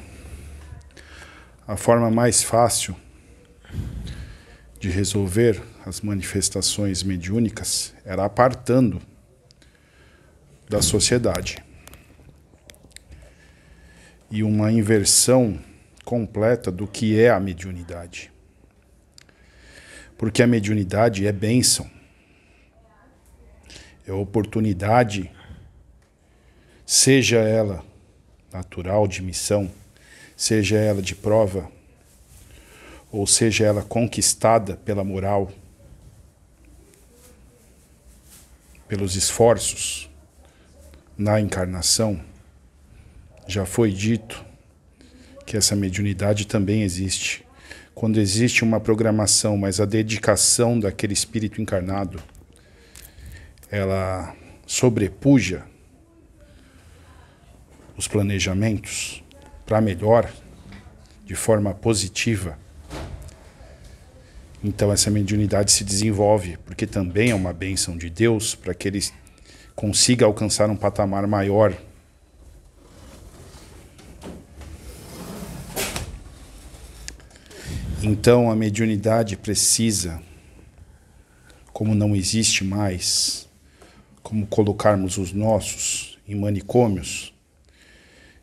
a 1.66 1.76
forma 1.76 2.08
mais 2.08 2.44
fácil 2.44 2.94
de 4.78 4.88
resolver 4.88 5.60
as 5.84 6.00
manifestações 6.00 7.02
mediúnicas 7.02 7.92
era 8.04 8.24
apartando 8.24 9.02
da 10.68 10.80
sociedade. 10.80 11.56
E 14.30 14.42
uma 14.42 14.70
inversão 14.70 15.58
completa 16.04 16.70
do 16.70 16.86
que 16.86 17.20
é 17.20 17.30
a 17.30 17.40
mediunidade. 17.40 18.32
Porque 20.16 20.42
a 20.42 20.46
mediunidade 20.46 21.26
é 21.26 21.32
bênção, 21.32 21.90
é 24.06 24.12
oportunidade, 24.12 25.30
seja 26.86 27.38
ela 27.38 27.84
natural 28.52 29.08
de 29.08 29.20
missão, 29.20 29.70
seja 30.36 30.76
ela 30.76 31.02
de 31.02 31.14
prova, 31.14 31.70
ou 33.10 33.26
seja 33.26 33.66
ela 33.66 33.82
conquistada 33.82 34.76
pela 34.76 35.02
moral, 35.02 35.50
pelos 38.92 39.16
esforços 39.16 40.10
na 41.16 41.40
encarnação, 41.40 42.22
já 43.46 43.64
foi 43.64 43.90
dito 43.90 44.44
que 45.46 45.56
essa 45.56 45.74
mediunidade 45.74 46.46
também 46.46 46.82
existe. 46.82 47.42
Quando 47.94 48.20
existe 48.20 48.62
uma 48.62 48.78
programação, 48.78 49.56
mas 49.56 49.80
a 49.80 49.86
dedicação 49.86 50.78
daquele 50.78 51.14
espírito 51.14 51.58
encarnado, 51.58 52.22
ela 53.70 54.36
sobrepuja 54.66 55.64
os 57.96 58.06
planejamentos 58.06 59.24
para 59.64 59.80
melhor, 59.80 60.30
de 61.24 61.34
forma 61.34 61.72
positiva, 61.72 62.58
então 64.64 64.92
essa 64.92 65.10
mediunidade 65.10 65.72
se 65.72 65.82
desenvolve, 65.82 66.56
porque 66.64 66.86
também 66.86 67.30
é 67.30 67.34
uma 67.34 67.52
bênção 67.52 67.96
de 67.96 68.08
Deus 68.08 68.54
para 68.54 68.72
que 68.72 68.86
ele 68.86 69.00
consiga 69.74 70.24
alcançar 70.24 70.70
um 70.70 70.76
patamar 70.76 71.26
maior. 71.26 71.76
Então 78.02 78.50
a 78.50 78.56
mediunidade 78.56 79.36
precisa, 79.36 80.22
como 81.72 81.94
não 81.94 82.14
existe 82.14 82.64
mais, 82.64 83.48
como 84.22 84.46
colocarmos 84.46 85.18
os 85.18 85.32
nossos 85.32 86.18
em 86.26 86.36
manicômios, 86.36 87.34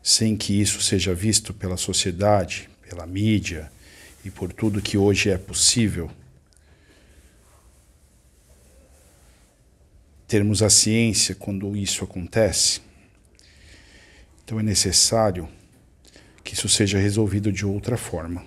sem 0.02 0.36
que 0.36 0.60
isso 0.60 0.80
seja 0.82 1.14
visto 1.14 1.52
pela 1.54 1.76
sociedade, 1.76 2.68
pela 2.88 3.06
mídia, 3.06 3.70
e 4.24 4.30
por 4.30 4.52
tudo 4.52 4.82
que 4.82 4.98
hoje 4.98 5.30
é 5.30 5.38
possível, 5.38 6.10
termos 10.26 10.62
a 10.62 10.70
ciência 10.70 11.34
quando 11.34 11.76
isso 11.76 12.04
acontece. 12.04 12.80
Então 14.44 14.60
é 14.60 14.62
necessário 14.62 15.48
que 16.44 16.54
isso 16.54 16.68
seja 16.68 16.98
resolvido 16.98 17.50
de 17.52 17.64
outra 17.64 17.96
forma. 17.96 18.44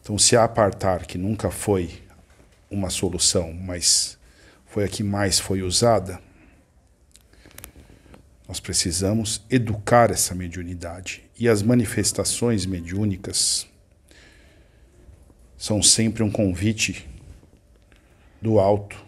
Então, 0.00 0.16
se 0.16 0.36
apartar, 0.36 1.04
que 1.06 1.18
nunca 1.18 1.50
foi 1.50 2.02
uma 2.70 2.88
solução, 2.88 3.52
mas 3.52 4.16
foi 4.66 4.84
a 4.84 4.88
que 4.88 5.02
mais 5.02 5.38
foi 5.38 5.62
usada, 5.62 6.18
nós 8.46 8.58
precisamos 8.58 9.42
educar 9.50 10.10
essa 10.10 10.34
mediunidade. 10.34 11.24
E 11.38 11.46
as 11.46 11.62
manifestações 11.62 12.64
mediúnicas 12.64 13.66
são 15.58 15.82
sempre 15.82 16.22
um 16.22 16.30
convite 16.30 17.04
do 18.40 18.60
alto. 18.60 19.04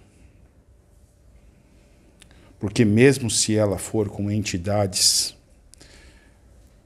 Porque, 2.58 2.84
mesmo 2.84 3.30
se 3.30 3.56
ela 3.56 3.78
for 3.78 4.10
com 4.10 4.30
entidades, 4.30 5.34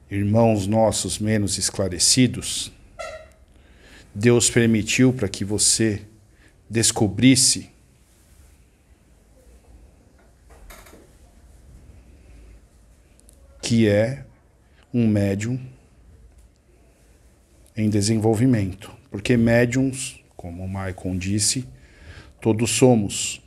irmãos 0.09 0.67
nossos 0.67 1.17
menos 1.19 1.57
esclarecidos, 1.57 2.71
Deus 4.13 4.49
permitiu 4.49 5.11
para 5.11 5.27
que 5.27 5.43
você 5.43 6.03
descobrisse 6.69 7.69
que 13.61 13.89
é 13.89 14.23
um 14.93 15.07
médium 15.07 15.59
em 17.75 17.89
desenvolvimento. 17.89 18.94
Porque 19.15 19.37
médiums, 19.37 20.19
como 20.35 20.61
o 20.61 20.67
Maicon 20.67 21.17
disse, 21.17 21.65
todos 22.41 22.69
somos. 22.69 23.41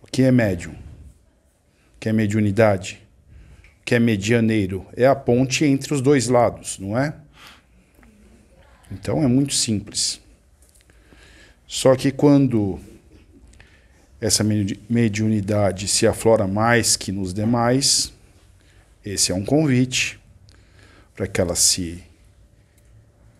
O 0.00 0.06
que 0.06 0.22
é 0.22 0.30
médium? 0.30 0.70
O 0.70 1.98
que 1.98 2.08
é 2.08 2.12
mediunidade? 2.12 3.02
O 3.80 3.84
que 3.84 3.96
é 3.96 3.98
medianeiro? 3.98 4.86
É 4.96 5.04
a 5.04 5.16
ponte 5.16 5.64
entre 5.64 5.92
os 5.92 6.00
dois 6.00 6.28
lados, 6.28 6.78
não 6.78 6.96
é? 6.96 7.12
Então 8.92 9.20
é 9.20 9.26
muito 9.26 9.52
simples. 9.52 10.20
Só 11.66 11.96
que 11.96 12.12
quando 12.12 12.78
essa 14.20 14.44
mediunidade 14.44 15.88
se 15.88 16.06
aflora 16.06 16.46
mais 16.46 16.96
que 16.96 17.10
nos 17.10 17.34
demais, 17.34 18.12
esse 19.04 19.32
é 19.32 19.34
um 19.34 19.44
convite 19.44 20.20
para 21.16 21.26
que 21.26 21.40
ela 21.40 21.56
se, 21.56 22.04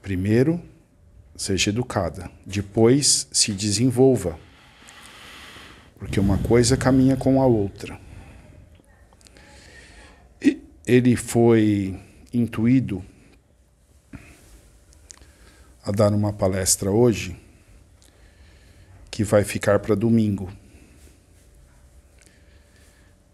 primeiro, 0.02 0.60
seja 1.40 1.70
educada, 1.70 2.30
depois 2.44 3.26
se 3.32 3.52
desenvolva, 3.52 4.38
porque 5.98 6.20
uma 6.20 6.36
coisa 6.36 6.76
caminha 6.76 7.16
com 7.16 7.40
a 7.40 7.46
outra. 7.46 7.98
E 10.42 10.62
ele 10.86 11.16
foi 11.16 11.98
intuído 12.30 13.02
a 15.82 15.90
dar 15.90 16.12
uma 16.12 16.30
palestra 16.30 16.90
hoje 16.90 17.34
que 19.10 19.24
vai 19.24 19.42
ficar 19.42 19.78
para 19.78 19.94
domingo. 19.94 20.52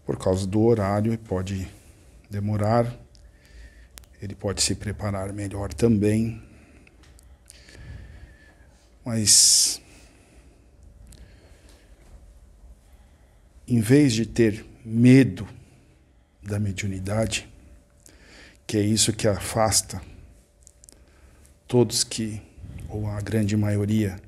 Por 0.05 0.17
causa 0.17 0.47
do 0.47 0.61
horário 0.61 1.17
pode 1.19 1.67
demorar. 2.29 2.89
Ele 4.21 4.33
pode 4.33 4.61
se 4.63 4.75
preparar 4.75 5.33
melhor 5.33 5.73
também. 5.73 6.46
Mas 9.07 9.81
em 13.65 13.79
vez 13.79 14.11
de 14.11 14.25
ter 14.25 14.65
medo 14.83 15.47
da 16.43 16.59
mediunidade, 16.59 17.47
que 18.67 18.75
é 18.75 18.81
isso 18.81 19.13
que 19.13 19.25
afasta 19.25 20.01
todos 21.65 22.03
que, 22.03 22.41
ou 22.89 23.07
a 23.07 23.21
grande 23.21 23.55
maioria, 23.55 24.19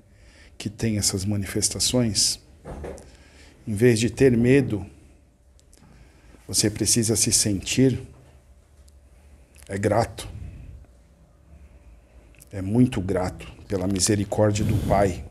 que 0.58 0.70
tem 0.70 0.98
essas 0.98 1.26
manifestações, 1.26 2.40
em 3.68 3.74
vez 3.74 4.00
de 4.00 4.10
ter 4.10 4.38
medo, 4.38 4.90
você 6.48 6.70
precisa 6.70 7.18
se 7.18 7.34
sentir 7.34 8.02
é 9.68 9.78
grato. 9.78 10.26
É 12.50 12.62
muito 12.62 13.02
grato 13.02 13.59
pela 13.70 13.88
misericórdia 13.88 14.66
do 14.66 14.76
Pai, 14.88 15.24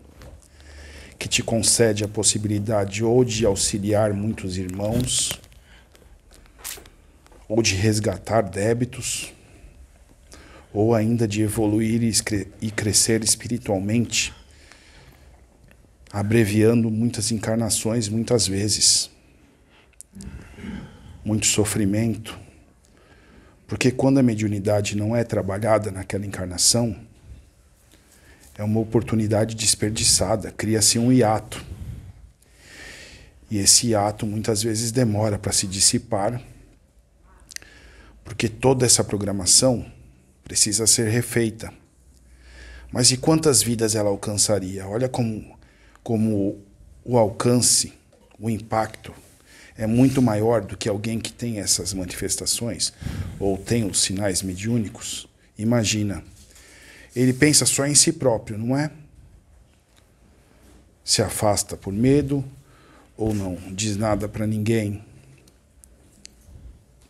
que 1.19 1.29
te 1.29 1.43
concede 1.43 2.05
a 2.05 2.09
possibilidade 2.09 3.03
ou 3.03 3.25
de 3.25 3.45
auxiliar 3.45 4.15
muitos 4.15 4.57
irmãos, 4.57 5.33
ou 7.49 7.61
de 7.61 7.75
resgatar 7.75 8.43
débitos, 8.43 9.35
ou 10.73 10.95
ainda 10.95 11.27
de 11.27 11.43
evoluir 11.43 12.01
e 12.63 12.71
crescer 12.71 13.25
espiritualmente, 13.25 14.33
abreviando 16.13 16.89
muitas 16.93 17.33
encarnações, 17.33 18.09
muitas 18.09 18.47
vezes. 18.47 19.11
Muito 21.25 21.47
sofrimento. 21.47 22.39
Porque 23.67 23.91
quando 23.91 24.19
a 24.19 24.23
mediunidade 24.23 24.97
não 24.97 25.17
é 25.17 25.25
trabalhada 25.25 25.91
naquela 25.91 26.25
encarnação, 26.25 27.08
é 28.59 28.65
uma 28.65 28.81
oportunidade 28.81 29.55
desperdiçada, 29.55 30.51
cria-se 30.51 30.99
um 30.99 31.13
hiato. 31.13 31.65
E 33.49 33.57
esse 33.57 33.87
hiato 33.87 34.27
muitas 34.27 34.65
vezes 34.65 34.91
demora 34.91 35.39
para 35.39 35.53
se 35.53 35.69
dissipar, 35.69 36.43
porque 38.25 38.49
toda 38.49 38.85
essa 38.85 39.05
programação 39.05 39.87
precisa 40.43 40.89
ser 40.89 41.09
refeita. 41.09 41.73
Mas 42.91 43.13
e 43.13 43.17
quantas 43.17 43.63
vidas 43.63 43.95
ela 43.95 44.11
alcançaria? 44.11 44.89
Olha 44.89 45.09
como, 45.09 45.57
como 46.03 46.59
o 47.05 47.17
alcance, 47.17 47.93
o 48.41 48.51
impacto 48.51 49.15
é 49.77 49.87
muito 49.87 50.21
maior 50.21 50.63
do 50.63 50.77
que 50.77 50.89
alguém 50.89 51.21
que 51.21 51.33
tem 51.33 51.61
essas 51.61 51.95
manifestações 51.95 52.93
ou 53.39 53.57
tem 53.57 53.85
os 53.85 54.01
sinais 54.03 54.43
mediúnicos, 54.43 55.29
imagina. 55.57 56.25
Ele 57.15 57.33
pensa 57.33 57.67
só 57.67 57.87
em 57.87 57.95
si 57.95 58.13
próprio, 58.13 58.59
não 58.59 58.77
é? 58.77 58.91
Se 61.05 61.23
afasta 61.23 61.77
por 61.77 61.93
medo 61.93 62.45
ou 63.17 63.35
não 63.35 63.57
diz 63.73 63.97
nada 63.97 64.29
para 64.29 64.47
ninguém 64.47 65.03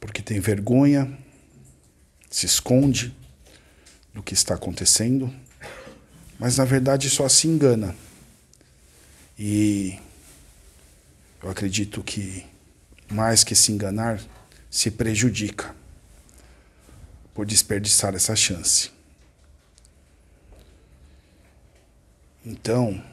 porque 0.01 0.23
tem 0.23 0.41
vergonha, 0.41 1.19
se 2.31 2.47
esconde 2.47 3.15
do 4.15 4.23
que 4.23 4.35
está 4.35 4.55
acontecendo, 4.55 5.33
mas 6.39 6.57
na 6.57 6.65
verdade 6.65 7.11
só 7.11 7.29
se 7.29 7.49
engana. 7.49 7.95
E 9.39 9.99
eu 11.43 11.51
acredito 11.51 12.03
que 12.03 12.47
mais 13.09 13.45
que 13.45 13.55
se 13.55 13.73
enganar, 13.73 14.21
se 14.71 14.91
prejudica 14.91 15.75
por 17.35 17.47
desperdiçar 17.47 18.15
essa 18.15 18.35
chance. 18.35 18.91
Então, 22.51 23.05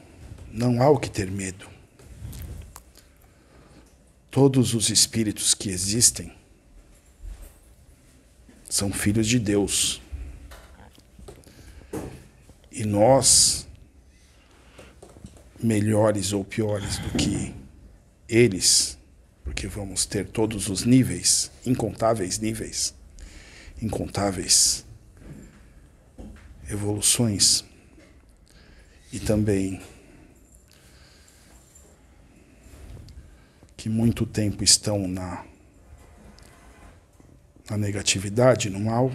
não 0.50 0.80
há 0.80 0.88
o 0.88 0.98
que 0.98 1.10
ter 1.10 1.30
medo. 1.30 1.68
Todos 4.30 4.72
os 4.72 4.88
espíritos 4.88 5.52
que 5.52 5.68
existem 5.68 6.34
são 8.66 8.90
filhos 8.90 9.26
de 9.26 9.38
Deus. 9.38 10.00
E 12.72 12.82
nós, 12.82 13.68
melhores 15.62 16.32
ou 16.32 16.42
piores 16.42 16.96
do 16.96 17.10
que 17.10 17.54
eles, 18.26 18.96
porque 19.44 19.66
vamos 19.66 20.06
ter 20.06 20.26
todos 20.28 20.70
os 20.70 20.82
níveis, 20.82 21.50
incontáveis 21.66 22.38
níveis, 22.38 22.94
incontáveis 23.82 24.82
evoluções 26.70 27.65
e 29.16 29.20
também 29.20 29.80
que 33.74 33.88
muito 33.88 34.26
tempo 34.26 34.62
estão 34.62 35.08
na 35.08 35.42
na 37.68 37.76
negatividade, 37.76 38.70
no 38.70 38.78
mal, 38.78 39.10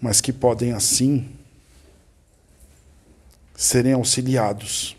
mas 0.00 0.20
que 0.20 0.32
podem 0.32 0.72
assim 0.72 1.30
serem 3.54 3.92
auxiliados. 3.92 4.96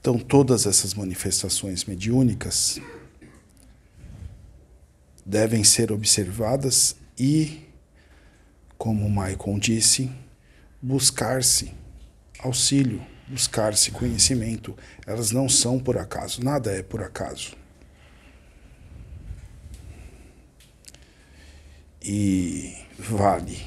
Então, 0.00 0.18
todas 0.18 0.66
essas 0.66 0.92
manifestações 0.94 1.84
mediúnicas 1.84 2.80
devem 5.24 5.62
ser 5.62 5.92
observadas 5.92 6.96
e, 7.16 7.63
como 8.76 9.08
Maicon 9.08 9.58
disse, 9.58 10.10
buscar-se 10.80 11.72
auxílio, 12.38 13.04
buscar-se 13.28 13.90
conhecimento. 13.90 14.76
Elas 15.06 15.30
não 15.30 15.48
são 15.48 15.78
por 15.78 15.96
acaso, 15.96 16.42
nada 16.42 16.70
é 16.72 16.82
por 16.82 17.02
acaso. 17.02 17.56
E 22.02 22.76
vale 22.98 23.66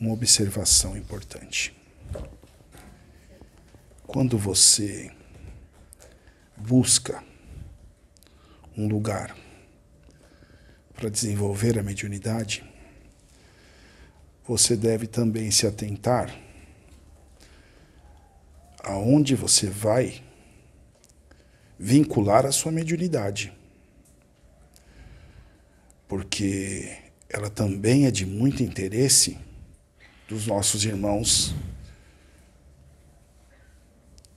uma 0.00 0.12
observação 0.12 0.96
importante. 0.96 1.74
Quando 4.06 4.38
você 4.38 5.10
busca 6.56 7.22
um 8.76 8.86
lugar 8.86 9.36
para 10.94 11.10
desenvolver 11.10 11.78
a 11.78 11.82
mediunidade, 11.82 12.64
você 14.46 14.76
deve 14.76 15.06
também 15.06 15.50
se 15.50 15.66
atentar 15.66 16.34
aonde 18.82 19.34
você 19.34 19.68
vai 19.68 20.22
vincular 21.78 22.46
a 22.46 22.52
sua 22.52 22.70
mediunidade. 22.70 23.52
Porque 26.06 26.96
ela 27.28 27.50
também 27.50 28.06
é 28.06 28.10
de 28.10 28.24
muito 28.24 28.62
interesse 28.62 29.36
dos 30.28 30.46
nossos 30.46 30.84
irmãos 30.84 31.54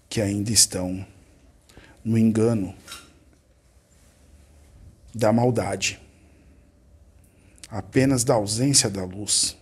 que 0.09 0.19
ainda 0.19 0.51
estão 0.51 1.05
no 2.03 2.17
engano 2.17 2.75
da 5.13 5.31
maldade, 5.31 5.99
apenas 7.69 8.23
da 8.23 8.33
ausência 8.33 8.89
da 8.89 9.03
luz, 9.03 9.58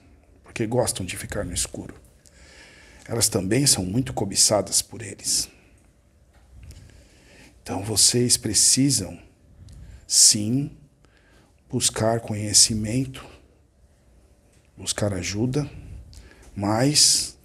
porque 0.58 0.66
gostam 0.66 1.06
de 1.06 1.16
ficar 1.16 1.46
no 1.46 1.54
escuro. 1.54 1.94
Elas 3.08 3.30
também 3.30 3.68
são 3.68 3.86
muito 3.86 4.12
cobiçadas 4.12 4.82
por 4.82 5.04
eles. 5.04 5.48
Então 7.62 7.84
vocês 7.84 8.38
precisam, 8.38 9.20
sim, 10.08 10.76
buscar 11.70 12.22
conhecimento, 12.22 13.24
buscar 14.76 15.14
ajuda, 15.14 15.70
mas, 16.56 17.38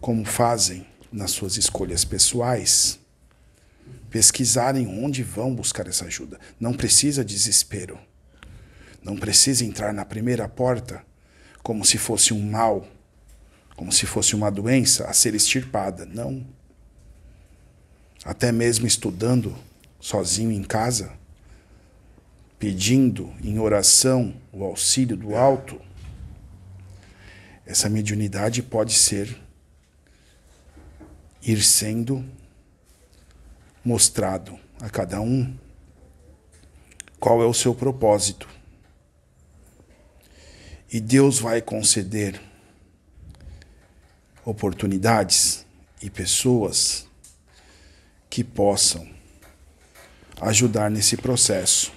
como 0.00 0.24
fazem 0.24 0.86
nas 1.12 1.32
suas 1.32 1.58
escolhas 1.58 2.02
pessoais, 2.02 2.98
pesquisarem 4.08 4.86
onde 5.04 5.22
vão 5.22 5.54
buscar 5.54 5.86
essa 5.86 6.06
ajuda. 6.06 6.40
Não 6.58 6.72
precisa 6.72 7.22
desespero. 7.22 8.00
Não 9.02 9.18
precisa 9.18 9.66
entrar 9.66 9.92
na 9.92 10.06
primeira 10.06 10.48
porta 10.48 11.11
como 11.62 11.84
se 11.84 11.98
fosse 11.98 12.34
um 12.34 12.50
mal, 12.50 12.86
como 13.76 13.92
se 13.92 14.06
fosse 14.06 14.34
uma 14.34 14.50
doença 14.50 15.06
a 15.06 15.12
ser 15.12 15.34
extirpada. 15.34 16.04
Não. 16.06 16.44
Até 18.24 18.52
mesmo 18.52 18.86
estudando 18.86 19.56
sozinho 20.00 20.52
em 20.52 20.62
casa, 20.62 21.12
pedindo 22.58 23.32
em 23.42 23.58
oração 23.58 24.34
o 24.52 24.64
auxílio 24.64 25.16
do 25.16 25.34
alto, 25.34 25.80
essa 27.64 27.88
mediunidade 27.88 28.62
pode 28.62 28.94
ser 28.94 29.36
ir 31.42 31.62
sendo 31.62 32.24
mostrado 33.84 34.58
a 34.80 34.88
cada 34.88 35.20
um 35.20 35.56
qual 37.18 37.42
é 37.42 37.46
o 37.46 37.54
seu 37.54 37.74
propósito. 37.74 38.48
E 40.92 41.00
Deus 41.00 41.38
vai 41.38 41.62
conceder 41.62 42.38
oportunidades 44.44 45.64
e 46.02 46.10
pessoas 46.10 47.08
que 48.28 48.44
possam 48.44 49.08
ajudar 50.38 50.90
nesse 50.90 51.16
processo. 51.16 51.90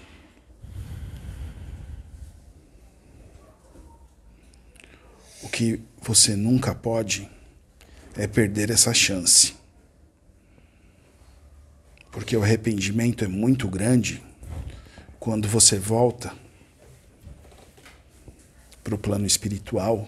O 5.44 5.50
que 5.50 5.82
você 6.02 6.34
nunca 6.38 6.74
pode 6.74 7.30
é 8.16 8.26
perder 8.28 8.70
essa 8.70 8.94
chance. 8.94 9.56
Porque 12.14 12.38
o 12.38 12.44
arrependimento 12.44 13.26
é 13.26 13.28
muito 13.28 13.68
grande 13.68 14.24
quando 15.20 15.50
você 15.50 15.78
volta 15.78 16.45
para 18.86 18.94
o 18.94 19.00
plano 19.00 19.26
espiritual 19.26 20.08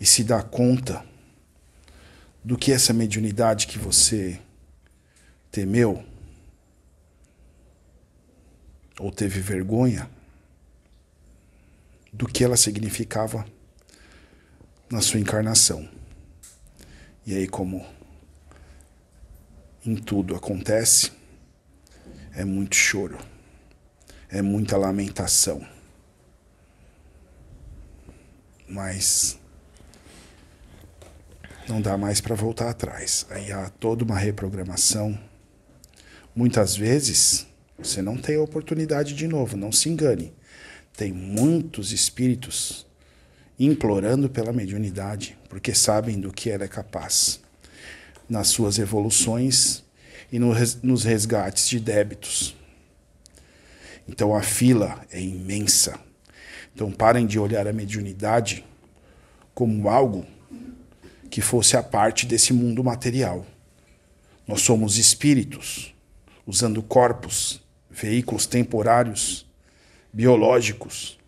e 0.00 0.06
se 0.06 0.24
dá 0.24 0.42
conta 0.42 1.04
do 2.42 2.56
que 2.56 2.72
essa 2.72 2.94
mediunidade 2.94 3.66
que 3.66 3.78
você 3.78 4.40
temeu 5.52 6.02
ou 8.98 9.12
teve 9.12 9.38
vergonha 9.38 10.08
do 12.10 12.26
que 12.26 12.42
ela 12.42 12.56
significava 12.56 13.44
na 14.90 15.02
sua 15.02 15.20
encarnação. 15.20 15.86
E 17.26 17.34
aí, 17.34 17.46
como 17.46 17.84
em 19.84 19.94
tudo 19.94 20.34
acontece, 20.34 21.12
é 22.32 22.46
muito 22.46 22.74
choro, 22.74 23.18
é 24.30 24.40
muita 24.40 24.78
lamentação. 24.78 25.77
Mas 28.68 29.38
não 31.68 31.80
dá 31.80 31.96
mais 31.96 32.20
para 32.20 32.34
voltar 32.34 32.70
atrás. 32.70 33.26
Aí 33.30 33.50
há 33.50 33.68
toda 33.70 34.04
uma 34.04 34.18
reprogramação. 34.18 35.18
Muitas 36.34 36.76
vezes 36.76 37.46
você 37.78 38.02
não 38.02 38.16
tem 38.16 38.36
a 38.36 38.42
oportunidade 38.42 39.14
de 39.14 39.26
novo, 39.26 39.56
não 39.56 39.72
se 39.72 39.88
engane. 39.88 40.32
Tem 40.96 41.12
muitos 41.12 41.92
espíritos 41.92 42.86
implorando 43.58 44.28
pela 44.28 44.52
mediunidade, 44.52 45.38
porque 45.48 45.74
sabem 45.74 46.20
do 46.20 46.32
que 46.32 46.50
ela 46.50 46.64
é 46.64 46.68
capaz. 46.68 47.40
nas 48.28 48.48
suas 48.48 48.78
evoluções 48.78 49.82
e 50.30 50.38
nos 50.38 51.04
resgates 51.04 51.68
de 51.68 51.80
débitos. 51.80 52.54
Então 54.06 54.34
a 54.34 54.42
fila 54.42 55.02
é 55.10 55.20
imensa. 55.20 55.98
Então 56.78 56.92
parem 56.92 57.26
de 57.26 57.40
olhar 57.40 57.66
a 57.66 57.72
mediunidade 57.72 58.64
como 59.52 59.88
algo 59.88 60.24
que 61.28 61.40
fosse 61.40 61.76
a 61.76 61.82
parte 61.82 62.24
desse 62.24 62.52
mundo 62.52 62.84
material. 62.84 63.44
Nós 64.46 64.62
somos 64.62 64.96
espíritos, 64.96 65.92
usando 66.46 66.80
corpos, 66.80 67.60
veículos 67.90 68.46
temporários, 68.46 69.44
biológicos, 70.12 71.18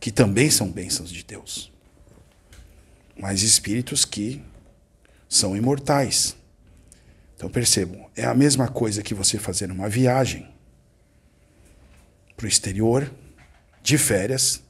que 0.00 0.10
também 0.10 0.50
são 0.50 0.70
bênçãos 0.70 1.10
de 1.10 1.22
Deus. 1.22 1.70
Mas 3.18 3.42
espíritos 3.42 4.06
que 4.06 4.40
são 5.28 5.54
imortais. 5.54 6.34
Então 7.36 7.50
percebam, 7.50 8.08
é 8.16 8.24
a 8.24 8.32
mesma 8.32 8.66
coisa 8.66 9.02
que 9.02 9.12
você 9.12 9.38
fazer 9.38 9.70
uma 9.70 9.90
viagem 9.90 10.48
para 12.34 12.46
o 12.46 12.48
exterior, 12.48 13.12
de 13.88 13.96
férias, 13.96 14.62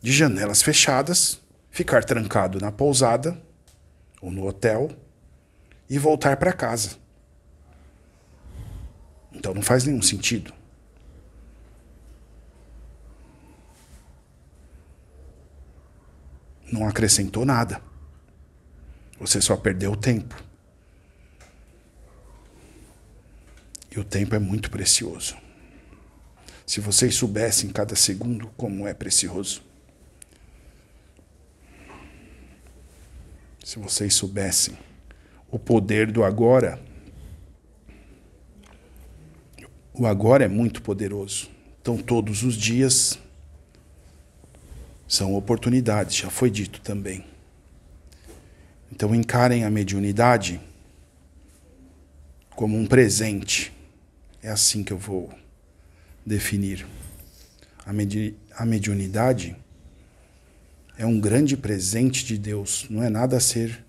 de 0.00 0.12
janelas 0.12 0.62
fechadas, 0.62 1.40
ficar 1.72 2.04
trancado 2.04 2.60
na 2.60 2.70
pousada 2.70 3.36
ou 4.22 4.30
no 4.30 4.46
hotel 4.46 4.88
e 5.88 5.98
voltar 5.98 6.36
para 6.36 6.52
casa. 6.52 6.98
Então 9.32 9.52
não 9.52 9.60
faz 9.60 9.82
nenhum 9.82 10.00
sentido. 10.00 10.54
Não 16.70 16.86
acrescentou 16.86 17.44
nada. 17.44 17.82
Você 19.18 19.40
só 19.40 19.56
perdeu 19.56 19.96
tempo. 19.96 20.40
E 23.90 23.98
o 23.98 24.04
tempo 24.04 24.36
é 24.36 24.38
muito 24.38 24.70
precioso. 24.70 25.49
Se 26.70 26.78
vocês 26.78 27.16
soubessem 27.16 27.68
cada 27.68 27.96
segundo 27.96 28.46
como 28.56 28.86
é 28.86 28.94
precioso. 28.94 29.60
Se 33.64 33.76
vocês 33.80 34.14
soubessem 34.14 34.78
o 35.50 35.58
poder 35.58 36.12
do 36.12 36.22
agora. 36.22 36.80
O 39.92 40.06
agora 40.06 40.44
é 40.44 40.48
muito 40.48 40.80
poderoso. 40.80 41.50
Então, 41.82 41.98
todos 41.98 42.44
os 42.44 42.54
dias 42.54 43.18
são 45.08 45.34
oportunidades, 45.34 46.14
já 46.14 46.30
foi 46.30 46.52
dito 46.52 46.80
também. 46.82 47.24
Então, 48.92 49.12
encarem 49.12 49.64
a 49.64 49.70
mediunidade 49.70 50.60
como 52.50 52.78
um 52.78 52.86
presente. 52.86 53.72
É 54.40 54.50
assim 54.50 54.84
que 54.84 54.92
eu 54.92 54.98
vou 54.98 55.39
definir. 56.30 56.86
A, 57.84 57.92
medi 57.92 58.36
a 58.56 58.64
mediunidade 58.64 59.56
é 60.96 61.04
um 61.04 61.18
grande 61.18 61.56
presente 61.56 62.24
de 62.24 62.38
Deus, 62.38 62.86
não 62.88 63.02
é 63.02 63.10
nada 63.10 63.36
a 63.36 63.40
ser 63.40 63.84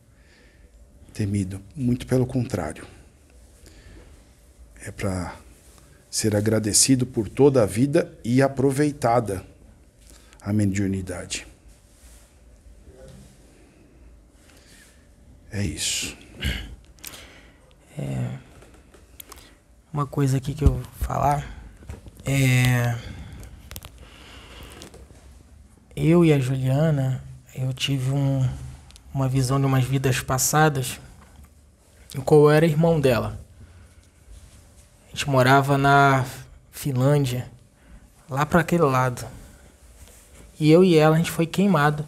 temido, 1.13 1.61
muito 1.75 2.07
pelo 2.07 2.25
contrário. 2.25 2.85
É 4.83 4.89
para 4.91 5.35
ser 6.09 6.35
agradecido 6.35 7.05
por 7.05 7.29
toda 7.29 7.61
a 7.61 7.65
vida 7.65 8.11
e 8.23 8.41
aproveitada 8.41 9.45
a 10.41 10.51
mediunidade. 10.51 11.45
É 15.51 15.63
isso. 15.63 16.17
É, 17.99 18.39
uma 19.93 20.07
coisa 20.07 20.37
aqui 20.37 20.55
que 20.55 20.63
eu 20.63 20.73
vou 20.73 20.83
falar 21.01 21.60
é 22.25 22.97
eu 25.95 26.23
e 26.23 26.33
a 26.33 26.39
Juliana, 26.39 27.23
eu 27.53 27.73
tive 27.73 28.11
um, 28.11 28.47
uma 29.13 29.27
visão 29.27 29.59
de 29.59 29.65
umas 29.65 29.83
vidas 29.83 30.19
passadas, 30.21 30.99
em 32.15 32.21
qual 32.21 32.41
eu 32.41 32.49
era 32.49 32.65
irmão 32.65 32.99
dela. 32.99 33.39
A 35.07 35.09
gente 35.11 35.29
morava 35.29 35.77
na 35.77 36.25
Finlândia, 36.71 37.49
lá 38.29 38.45
para 38.45 38.61
aquele 38.61 38.83
lado. 38.83 39.27
E 40.59 40.71
eu 40.71 40.83
e 40.83 40.95
ela, 40.95 41.15
a 41.15 41.17
gente 41.17 41.31
foi 41.31 41.45
queimado 41.45 42.07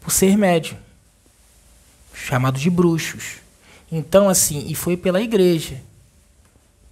por 0.00 0.10
ser 0.10 0.36
médio, 0.36 0.76
chamado 2.12 2.58
de 2.58 2.68
bruxos. 2.68 3.36
Então, 3.90 4.28
assim, 4.28 4.66
e 4.68 4.74
foi 4.74 4.96
pela 4.96 5.22
igreja, 5.22 5.80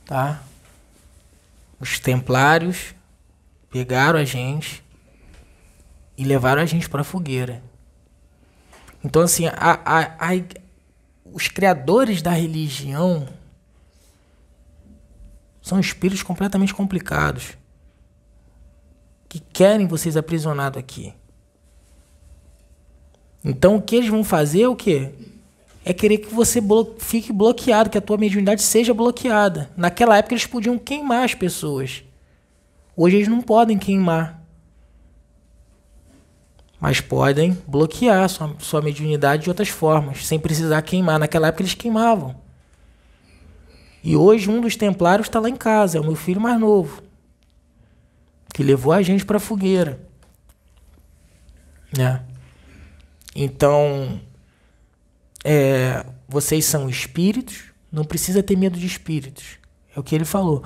tá? 0.05 0.43
Os 1.81 1.99
templários 1.99 2.95
pegaram 3.71 4.19
a 4.19 4.25
gente 4.25 4.83
e 6.17 6.25
levaram 6.25 6.63
a 6.63 6.67
gente 6.67 6.89
para 6.89 7.03
a 7.03 7.05
fogueira. 7.05 7.63
Então, 9.05 9.23
assim, 9.23 9.47
a, 9.47 9.53
a, 9.55 10.01
a, 10.05 10.45
os 11.25 11.49
criadores 11.49 12.21
da 12.21 12.33
religião 12.33 13.29
são 15.63 15.79
espíritos 15.79 16.23
completamente 16.23 16.75
complicados 16.75 17.57
que 19.29 19.39
querem 19.39 19.87
vocês 19.87 20.17
aprisionados 20.17 20.79
aqui. 20.79 21.13
Então, 23.45 23.77
o 23.77 23.83
que 23.83 23.97
eles 23.97 24.09
vão 24.09 24.25
fazer 24.25 24.63
é 24.63 24.69
o 24.69 24.75
quê? 24.75 25.13
É 25.85 25.93
querer 25.93 26.19
que 26.19 26.35
você 26.35 26.61
blo 26.61 26.97
fique 26.99 27.33
bloqueado, 27.33 27.91
que 27.91 27.99
a 27.99 28.01
tua 28.01 28.19
mediunidade 28.19 28.63
seja 28.63 28.93
bloqueada. 28.93 29.71
Naquela 29.77 30.19
época 30.19 30.35
eles 30.35 30.47
podiam 30.47 30.79
queimar 30.79 31.25
as 31.25 31.35
pessoas. 31.35 32.03
Hoje 32.97 33.17
eles 33.17 33.29
não 33.29 33.41
podem 33.41 33.79
queimar 33.79 34.39
mas 36.81 37.01
podem 37.01 37.59
bloquear 37.67 38.29
sua, 38.29 38.55
sua 38.59 38.81
mediunidade 38.81 39.45
de 39.45 39.49
outras 39.49 39.69
formas, 39.69 40.27
sem 40.27 40.39
precisar 40.39 40.81
queimar. 40.83 41.19
Naquela 41.19 41.49
época 41.49 41.63
eles 41.63 41.75
queimavam. 41.75 42.37
E 44.03 44.17
hoje 44.17 44.49
um 44.49 44.61
dos 44.61 44.77
templários 44.77 45.27
está 45.27 45.41
lá 45.41 45.49
em 45.49 45.57
casa, 45.57 45.99
é 45.99 46.01
o 46.01 46.05
meu 46.05 46.15
filho 46.15 46.41
mais 46.41 46.59
novo, 46.59 47.03
que 48.55 48.63
levou 48.63 48.93
a 48.93 49.03
gente 49.03 49.27
para 49.27 49.39
a 49.39 49.41
fogueira. 49.41 50.01
Né? 51.97 52.23
Então, 53.35 54.21
é, 55.45 56.05
vocês 56.29 56.65
são 56.65 56.89
espíritos, 56.89 57.65
não 57.91 58.05
precisa 58.05 58.43
ter 58.43 58.57
medo 58.57 58.79
de 58.79 58.87
espíritos. 58.87 59.59
É 59.95 60.01
o 60.01 60.03
que 60.03 60.15
ele 60.15 60.25
falou. 60.25 60.65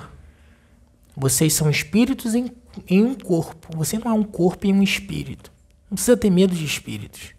Vocês 1.15 1.53
são 1.53 1.69
espíritos 1.69 2.33
em, 2.35 2.51
em 2.87 3.03
um 3.03 3.15
corpo. 3.15 3.75
Você 3.77 3.97
não 3.97 4.11
é 4.11 4.13
um 4.13 4.23
corpo 4.23 4.65
e 4.65 4.73
um 4.73 4.81
espírito. 4.81 5.51
Não 5.89 5.95
precisa 5.95 6.17
ter 6.17 6.29
medo 6.29 6.55
de 6.55 6.65
espíritos. 6.65 7.33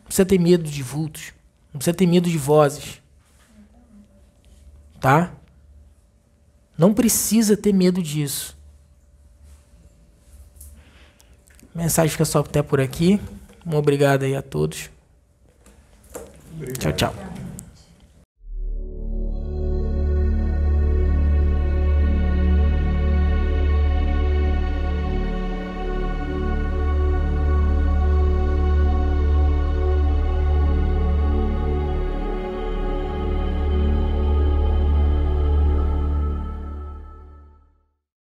Não 0.00 0.04
precisa 0.06 0.26
ter 0.26 0.38
medo 0.38 0.68
de 0.68 0.82
vultos. 0.82 1.32
Não 1.72 1.78
precisa 1.78 1.96
ter 1.96 2.06
medo 2.06 2.28
de 2.28 2.38
vozes. 2.38 3.00
Tá? 5.00 5.32
Não 6.76 6.92
precisa 6.92 7.56
ter 7.56 7.72
medo 7.72 8.02
disso. 8.02 8.56
Mensagem 11.74 12.10
fica 12.10 12.24
só 12.24 12.40
até 12.40 12.62
por 12.62 12.80
aqui. 12.80 13.20
Um 13.64 13.76
obrigado 13.76 14.24
aí 14.24 14.34
a 14.34 14.42
todos. 14.42 14.90
Chao, 16.80 16.92
chao. 16.92 17.37